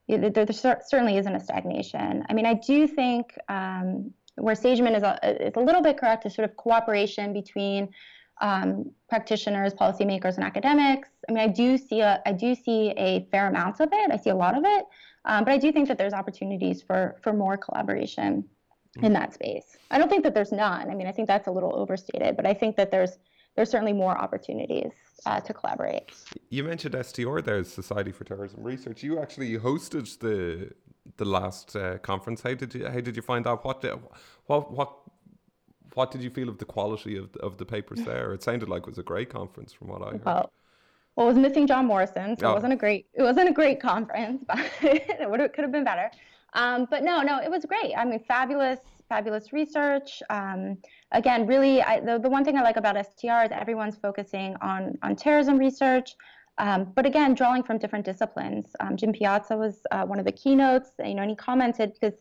there, 0.07 0.30
there, 0.30 0.45
certainly 0.51 1.18
isn't 1.18 1.36
a 1.36 1.39
stagnation. 1.39 2.26
I 2.30 2.34
mean, 2.34 2.45
I 2.45 2.55
do 2.55 2.88
think 2.88 3.38
um, 3.49 4.13
where 4.36 4.56
Sageman 4.56 4.96
is 4.96 5.04
a, 5.04 5.48
is 5.48 5.54
a 5.56 5.60
little 5.60 5.82
bit 5.82 5.98
correct 5.98 6.26
is 6.26 6.36
sort 6.36 6.50
of 6.50 6.56
cooperation 6.58 7.34
between 7.34 7.90
um, 8.42 8.92
practitioners, 9.10 9.74
policymakers, 9.74 10.36
and 10.36 10.44
academics. 10.44 11.10
I 11.30 11.32
mean, 11.32 11.44
I 11.44 11.48
do 11.48 11.78
see 11.78 12.02
a 12.02 12.22
I 12.26 12.34
do 12.34 12.54
see 12.54 12.94
a 12.98 13.28
fair 13.32 13.48
amount 13.48 13.80
of 13.80 13.90
it. 13.92 14.12
I 14.12 14.18
see 14.18 14.30
a 14.30 14.36
lot 14.36 14.58
of 14.58 14.64
it, 14.66 14.86
um, 15.26 15.46
but 15.46 15.54
I 15.54 15.58
do 15.58 15.72
think 15.72 15.88
that 15.88 15.98
there's 15.98 16.14
opportunities 16.14 16.82
for 16.82 17.16
for 17.22 17.32
more 17.32 17.58
collaboration 17.58 18.44
in 19.02 19.14
that 19.14 19.34
space. 19.34 19.78
I 19.92 19.98
don't 19.98 20.10
think 20.10 20.24
that 20.24 20.34
there's 20.34 20.52
none. 20.52 20.90
I 20.90 20.96
mean, 20.96 21.08
I 21.08 21.12
think 21.12 21.28
that's 21.28 21.48
a 21.48 21.52
little 21.52 21.76
overstated, 21.76 22.36
but 22.36 22.46
I 22.46 22.54
think 22.54 22.76
that 22.78 22.92
there's 22.92 23.18
there's 23.56 23.70
certainly 23.70 23.94
more 23.94 24.18
opportunities 24.18 24.92
uh, 25.26 25.40
to 25.40 25.54
collaborate. 25.54 26.12
You 26.50 26.66
mentioned 26.66 26.96
STR 27.06 27.40
there, 27.40 27.64
Society 27.64 28.12
for 28.12 28.26
Terrorism 28.26 28.62
Research. 28.62 29.02
You 29.02 29.20
actually 29.20 29.58
hosted 29.58 30.20
the 30.20 30.72
the 31.18 31.26
last 31.26 31.76
uh, 31.76 31.97
conference. 31.99 32.41
How 32.41 32.53
did 32.53 32.74
you 32.74 32.88
how 32.88 32.99
did 32.99 33.16
you 33.16 33.22
find 33.22 33.47
out 33.47 33.64
what 33.66 33.82
the, 33.82 33.99
what 34.45 34.72
what 34.72 34.93
what 35.93 36.12
did 36.12 36.22
you 36.22 36.30
feel 36.30 36.49
of 36.49 36.58
the 36.58 36.66
quality 36.66 37.18
of 37.18 37.36
of 37.38 37.58
the 37.58 37.66
papers 37.66 38.01
there? 38.06 38.34
It 38.34 38.43
sounded 38.43 38.70
like 38.70 38.84
it 38.84 38.89
was 38.89 38.97
a 38.97 39.03
great 39.03 39.30
conference 39.30 39.74
from 39.74 39.88
what 39.89 40.01
I 40.01 40.12
heard. 40.12 40.26
Well, 40.26 40.51
well, 41.16 41.28
it 41.28 41.30
was 41.30 41.38
missing 41.38 41.66
John 41.66 41.86
Morrison, 41.86 42.38
so 42.38 42.47
oh. 42.47 42.51
it 42.51 42.53
wasn't 42.53 42.74
a 42.74 42.78
great 42.78 43.08
it 43.14 43.24
wasn't 43.24 43.49
a 43.49 43.53
great 43.53 43.80
conference, 43.80 44.43
but 44.47 44.60
it 44.82 45.30
would 45.30 45.39
could 45.53 45.64
have 45.64 45.72
been 45.72 45.86
better. 45.86 46.12
Um, 46.53 46.88
but 46.89 47.03
no, 47.03 47.22
no, 47.22 47.41
it 47.41 47.51
was 47.51 47.66
great. 47.66 47.93
I 47.97 48.06
mean, 48.06 48.20
fabulous, 48.20 48.80
fabulous 49.10 49.51
research. 49.51 50.24
Um, 50.30 50.78
again, 51.12 51.45
really, 51.45 51.82
I, 51.82 51.99
the, 51.99 52.18
the 52.18 52.30
one 52.30 52.45
thing 52.45 52.58
I 52.58 52.62
like 52.62 52.78
about 52.78 52.95
STR 52.95 53.43
is 53.43 53.51
everyone's 53.51 53.97
focusing 53.97 54.56
on 54.62 54.97
on 55.03 55.16
terrorism 55.16 55.58
research. 55.58 56.16
Um, 56.58 56.91
but 56.95 57.06
again, 57.06 57.34
drawing 57.34 57.64
from 57.64 57.78
different 57.78 58.06
disciplines. 58.06 58.68
Um, 58.80 58.95
Jim 58.95 59.12
Piazza 59.12 59.58
was 59.58 59.82
uh, 59.91 60.06
one 60.06 60.20
of 60.20 60.26
the 60.26 60.32
keynotes. 60.32 60.91
You 60.99 61.16
know, 61.16 61.22
and 61.22 61.30
he 61.30 61.36
commented 61.36 61.93
because 61.93 62.18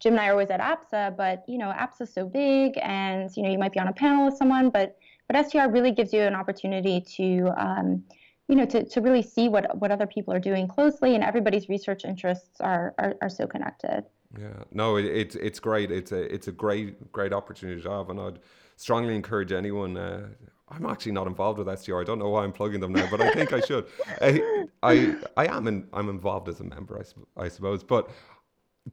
Jim 0.00 0.14
and 0.14 0.20
I 0.20 0.28
are 0.28 0.32
always 0.32 0.50
at 0.50 0.60
APSA, 0.60 1.16
but 1.16 1.44
you 1.48 1.58
know, 1.58 1.72
APSA's 1.72 2.12
so 2.12 2.26
big, 2.26 2.78
and 2.82 3.30
you 3.36 3.42
know, 3.42 3.50
you 3.50 3.58
might 3.58 3.72
be 3.72 3.80
on 3.80 3.88
a 3.88 3.92
panel 3.92 4.26
with 4.26 4.36
someone, 4.36 4.70
but 4.70 4.98
but 5.28 5.46
STR 5.46 5.68
really 5.70 5.92
gives 5.92 6.12
you 6.12 6.22
an 6.22 6.34
opportunity 6.34 7.00
to 7.16 7.52
um, 7.56 8.04
you 8.48 8.54
know, 8.54 8.66
to, 8.66 8.84
to 8.84 9.00
really 9.00 9.22
see 9.22 9.48
what, 9.48 9.76
what 9.78 9.90
other 9.90 10.06
people 10.06 10.32
are 10.32 10.38
doing 10.38 10.68
closely, 10.68 11.14
and 11.14 11.24
everybody's 11.24 11.68
research 11.68 12.04
interests 12.04 12.60
are, 12.60 12.94
are, 12.98 13.16
are 13.20 13.28
so 13.28 13.46
connected. 13.46 14.04
Yeah, 14.38 14.62
no, 14.72 14.96
it, 14.96 15.06
it's 15.06 15.34
it's 15.36 15.60
great. 15.60 15.90
It's 15.90 16.12
a 16.12 16.32
it's 16.32 16.48
a 16.48 16.52
great 16.52 17.10
great 17.12 17.32
opportunity 17.32 17.80
to 17.80 17.90
have, 17.90 18.10
and 18.10 18.20
I'd 18.20 18.38
strongly 18.76 19.14
encourage 19.14 19.52
anyone. 19.52 19.96
Uh, 19.96 20.28
I'm 20.68 20.86
actually 20.86 21.12
not 21.12 21.26
involved 21.26 21.58
with 21.58 21.78
STR. 21.78 22.00
I 22.00 22.04
don't 22.04 22.18
know 22.18 22.28
why 22.30 22.42
I'm 22.42 22.52
plugging 22.52 22.80
them 22.80 22.92
now, 22.92 23.08
but 23.10 23.20
I 23.20 23.32
think 23.32 23.52
I 23.52 23.60
should. 23.60 23.86
I, 24.20 24.66
I 24.82 25.16
I 25.36 25.46
am 25.46 25.68
in, 25.68 25.86
I'm 25.92 26.08
involved 26.08 26.48
as 26.48 26.60
a 26.60 26.64
member, 26.64 27.00
I, 27.00 27.44
I 27.44 27.48
suppose. 27.48 27.84
But 27.84 28.10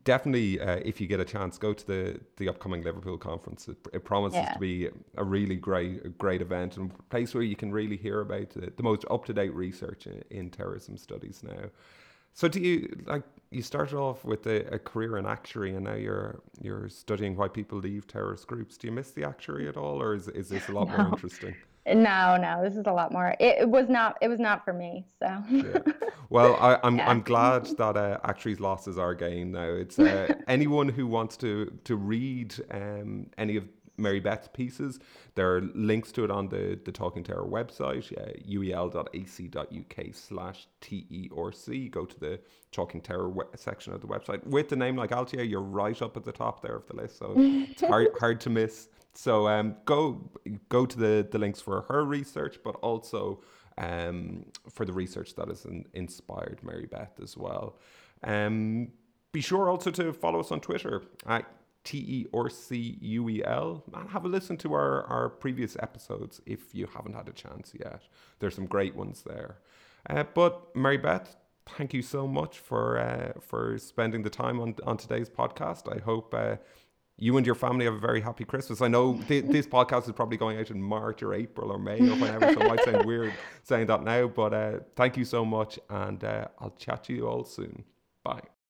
definitely, 0.03 0.59
uh, 0.59 0.77
if 0.83 0.99
you 0.99 1.07
get 1.07 1.19
a 1.19 1.25
chance, 1.25 1.57
go 1.57 1.73
to 1.73 1.87
the 1.87 2.19
the 2.37 2.49
upcoming 2.49 2.83
Liverpool 2.83 3.17
conference. 3.17 3.67
It, 3.67 3.77
it 3.91 4.03
promises 4.03 4.37
yeah. 4.37 4.53
to 4.53 4.59
be 4.59 4.89
a 5.17 5.23
really 5.23 5.55
great 5.55 6.17
great 6.17 6.41
event 6.41 6.77
and 6.77 6.91
a 6.91 7.03
place 7.03 7.33
where 7.33 7.43
you 7.43 7.55
can 7.55 7.71
really 7.71 7.97
hear 7.97 8.21
about 8.21 8.51
the, 8.51 8.71
the 8.75 8.83
most 8.83 9.05
up 9.09 9.25
to 9.25 9.33
date 9.33 9.53
research 9.53 10.07
in, 10.07 10.23
in, 10.29 10.49
terrorism 10.49 10.97
studies 10.97 11.41
now. 11.43 11.69
So, 12.33 12.47
do 12.47 12.59
you 12.59 13.03
like 13.05 13.23
you 13.51 13.61
started 13.61 13.95
off 13.95 14.25
with 14.25 14.47
a, 14.47 14.73
a, 14.73 14.79
career 14.79 15.17
in 15.17 15.25
actuary, 15.25 15.75
and 15.75 15.85
now 15.85 15.93
you're 15.93 16.41
you're 16.61 16.89
studying 16.89 17.35
why 17.35 17.47
people 17.47 17.77
leave 17.77 18.07
terrorist 18.07 18.47
groups? 18.47 18.77
Do 18.77 18.87
you 18.87 18.93
miss 18.93 19.11
the 19.11 19.23
actuary 19.23 19.67
at 19.67 19.77
all, 19.77 20.01
or 20.01 20.15
is 20.15 20.27
is 20.29 20.49
this 20.49 20.67
a 20.69 20.71
lot 20.71 20.87
no. 20.89 20.97
more 20.97 21.07
interesting? 21.13 21.55
No, 21.85 22.37
no, 22.37 22.63
this 22.63 22.77
is 22.77 22.87
a 22.87 22.93
lot 22.93 23.11
more. 23.11 23.35
It, 23.41 23.57
it, 23.59 23.69
was 23.69 23.89
not. 23.89 24.17
It 24.21 24.29
was 24.29 24.39
not 24.39 24.63
for 24.63 24.71
me. 24.71 25.05
So. 25.19 25.43
yeah. 25.49 25.79
Well, 26.29 26.55
I, 26.55 26.75
am 26.75 26.79
I'm, 26.83 26.97
yeah. 26.97 27.09
I'm 27.09 27.21
glad 27.21 27.65
that 27.77 27.97
uh, 27.97 28.19
actuary's 28.23 28.61
losses 28.61 28.97
are 28.97 29.13
gain 29.13 29.51
now. 29.51 29.67
It's 29.67 29.99
uh, 29.99 30.33
anyone 30.47 30.87
who 30.87 31.05
wants 31.07 31.35
to 31.37 31.71
to 31.83 31.95
read 31.95 32.55
um, 32.71 33.27
any 33.37 33.57
of 33.57 33.67
Mary 33.97 34.19
Beth's 34.19 34.47
pieces. 34.47 34.99
There 35.35 35.55
are 35.55 35.61
links 35.61 36.11
to 36.13 36.23
it 36.23 36.31
on 36.31 36.49
the, 36.49 36.79
the 36.83 36.91
Talking 36.91 37.23
Terror 37.23 37.45
website, 37.45 38.11
uh, 38.17 38.33
uel.ac.uk 38.49 40.15
slash 40.15 40.67
TERC. 40.81 41.91
Go 41.91 42.05
to 42.05 42.19
the 42.19 42.39
Talking 42.71 43.01
Terror 43.01 43.29
we- 43.29 43.43
section 43.55 43.93
of 43.93 44.01
the 44.01 44.07
website. 44.07 44.45
With 44.45 44.69
the 44.69 44.75
name 44.75 44.95
like 44.95 45.11
Altier, 45.11 45.47
you're 45.47 45.61
right 45.61 46.01
up 46.01 46.17
at 46.17 46.23
the 46.23 46.31
top 46.31 46.61
there 46.61 46.75
of 46.75 46.87
the 46.87 46.95
list, 46.95 47.19
so 47.19 47.33
it's 47.37 47.81
hard, 47.81 48.09
hard 48.19 48.41
to 48.41 48.49
miss. 48.49 48.89
So 49.15 49.47
um, 49.47 49.75
go 49.85 50.29
go 50.69 50.85
to 50.85 50.97
the, 50.97 51.27
the 51.29 51.37
links 51.37 51.61
for 51.61 51.81
her 51.83 52.03
research, 52.03 52.57
but 52.63 52.75
also 52.77 53.41
um, 53.77 54.45
for 54.69 54.85
the 54.85 54.93
research 54.93 55.35
that 55.35 55.47
has 55.49 55.65
in, 55.65 55.85
inspired 55.93 56.59
Mary 56.63 56.87
Beth 56.87 57.19
as 57.21 57.37
well. 57.37 57.77
Um, 58.23 58.89
be 59.31 59.41
sure 59.41 59.69
also 59.69 59.91
to 59.91 60.13
follow 60.13 60.39
us 60.39 60.51
on 60.51 60.61
Twitter 60.61 61.03
at 61.27 61.45
T 61.83 61.97
E 61.97 62.25
R 62.33 62.49
C 62.49 62.97
U 63.01 63.29
E 63.29 63.43
L. 63.43 63.83
And 63.93 64.09
have 64.09 64.25
a 64.25 64.27
listen 64.27 64.57
to 64.57 64.73
our, 64.73 65.03
our 65.03 65.29
previous 65.29 65.75
episodes 65.81 66.41
if 66.45 66.73
you 66.73 66.87
haven't 66.93 67.13
had 67.13 67.27
a 67.27 67.33
chance 67.33 67.73
yet. 67.79 68.03
There's 68.39 68.55
some 68.55 68.65
great 68.65 68.95
ones 68.95 69.23
there. 69.25 69.59
Uh, 70.09 70.23
but 70.33 70.75
Mary 70.75 70.97
Beth, 70.97 71.35
thank 71.77 71.93
you 71.93 72.01
so 72.01 72.27
much 72.27 72.59
for 72.59 72.99
uh, 72.99 73.39
for 73.41 73.77
spending 73.77 74.23
the 74.23 74.29
time 74.29 74.59
on 74.59 74.75
on 74.85 74.97
today's 74.97 75.29
podcast. 75.29 75.93
I 75.93 76.01
hope 76.03 76.33
uh, 76.33 76.57
you 77.17 77.37
and 77.37 77.45
your 77.45 77.55
family 77.55 77.85
have 77.85 77.93
a 77.93 77.99
very 77.99 78.21
happy 78.21 78.43
Christmas. 78.43 78.81
I 78.81 78.87
know 78.87 79.19
th- 79.27 79.45
this 79.47 79.67
podcast 79.67 80.05
is 80.05 80.13
probably 80.13 80.37
going 80.37 80.57
out 80.59 80.71
in 80.71 80.81
March 80.81 81.21
or 81.23 81.33
April 81.33 81.71
or 81.71 81.79
May 81.79 81.99
or 81.99 82.15
whenever, 82.15 82.53
so 82.53 82.61
it 82.61 82.67
might 82.67 82.83
sound 82.83 83.05
weird 83.05 83.33
saying 83.63 83.87
that 83.87 84.03
now. 84.03 84.27
But 84.27 84.53
uh, 84.53 84.79
thank 84.95 85.17
you 85.17 85.25
so 85.25 85.45
much, 85.45 85.79
and 85.89 86.23
uh, 86.23 86.47
I'll 86.59 86.71
chat 86.71 87.03
to 87.05 87.13
you 87.13 87.27
all 87.27 87.43
soon. 87.43 87.83
Bye. 88.23 88.52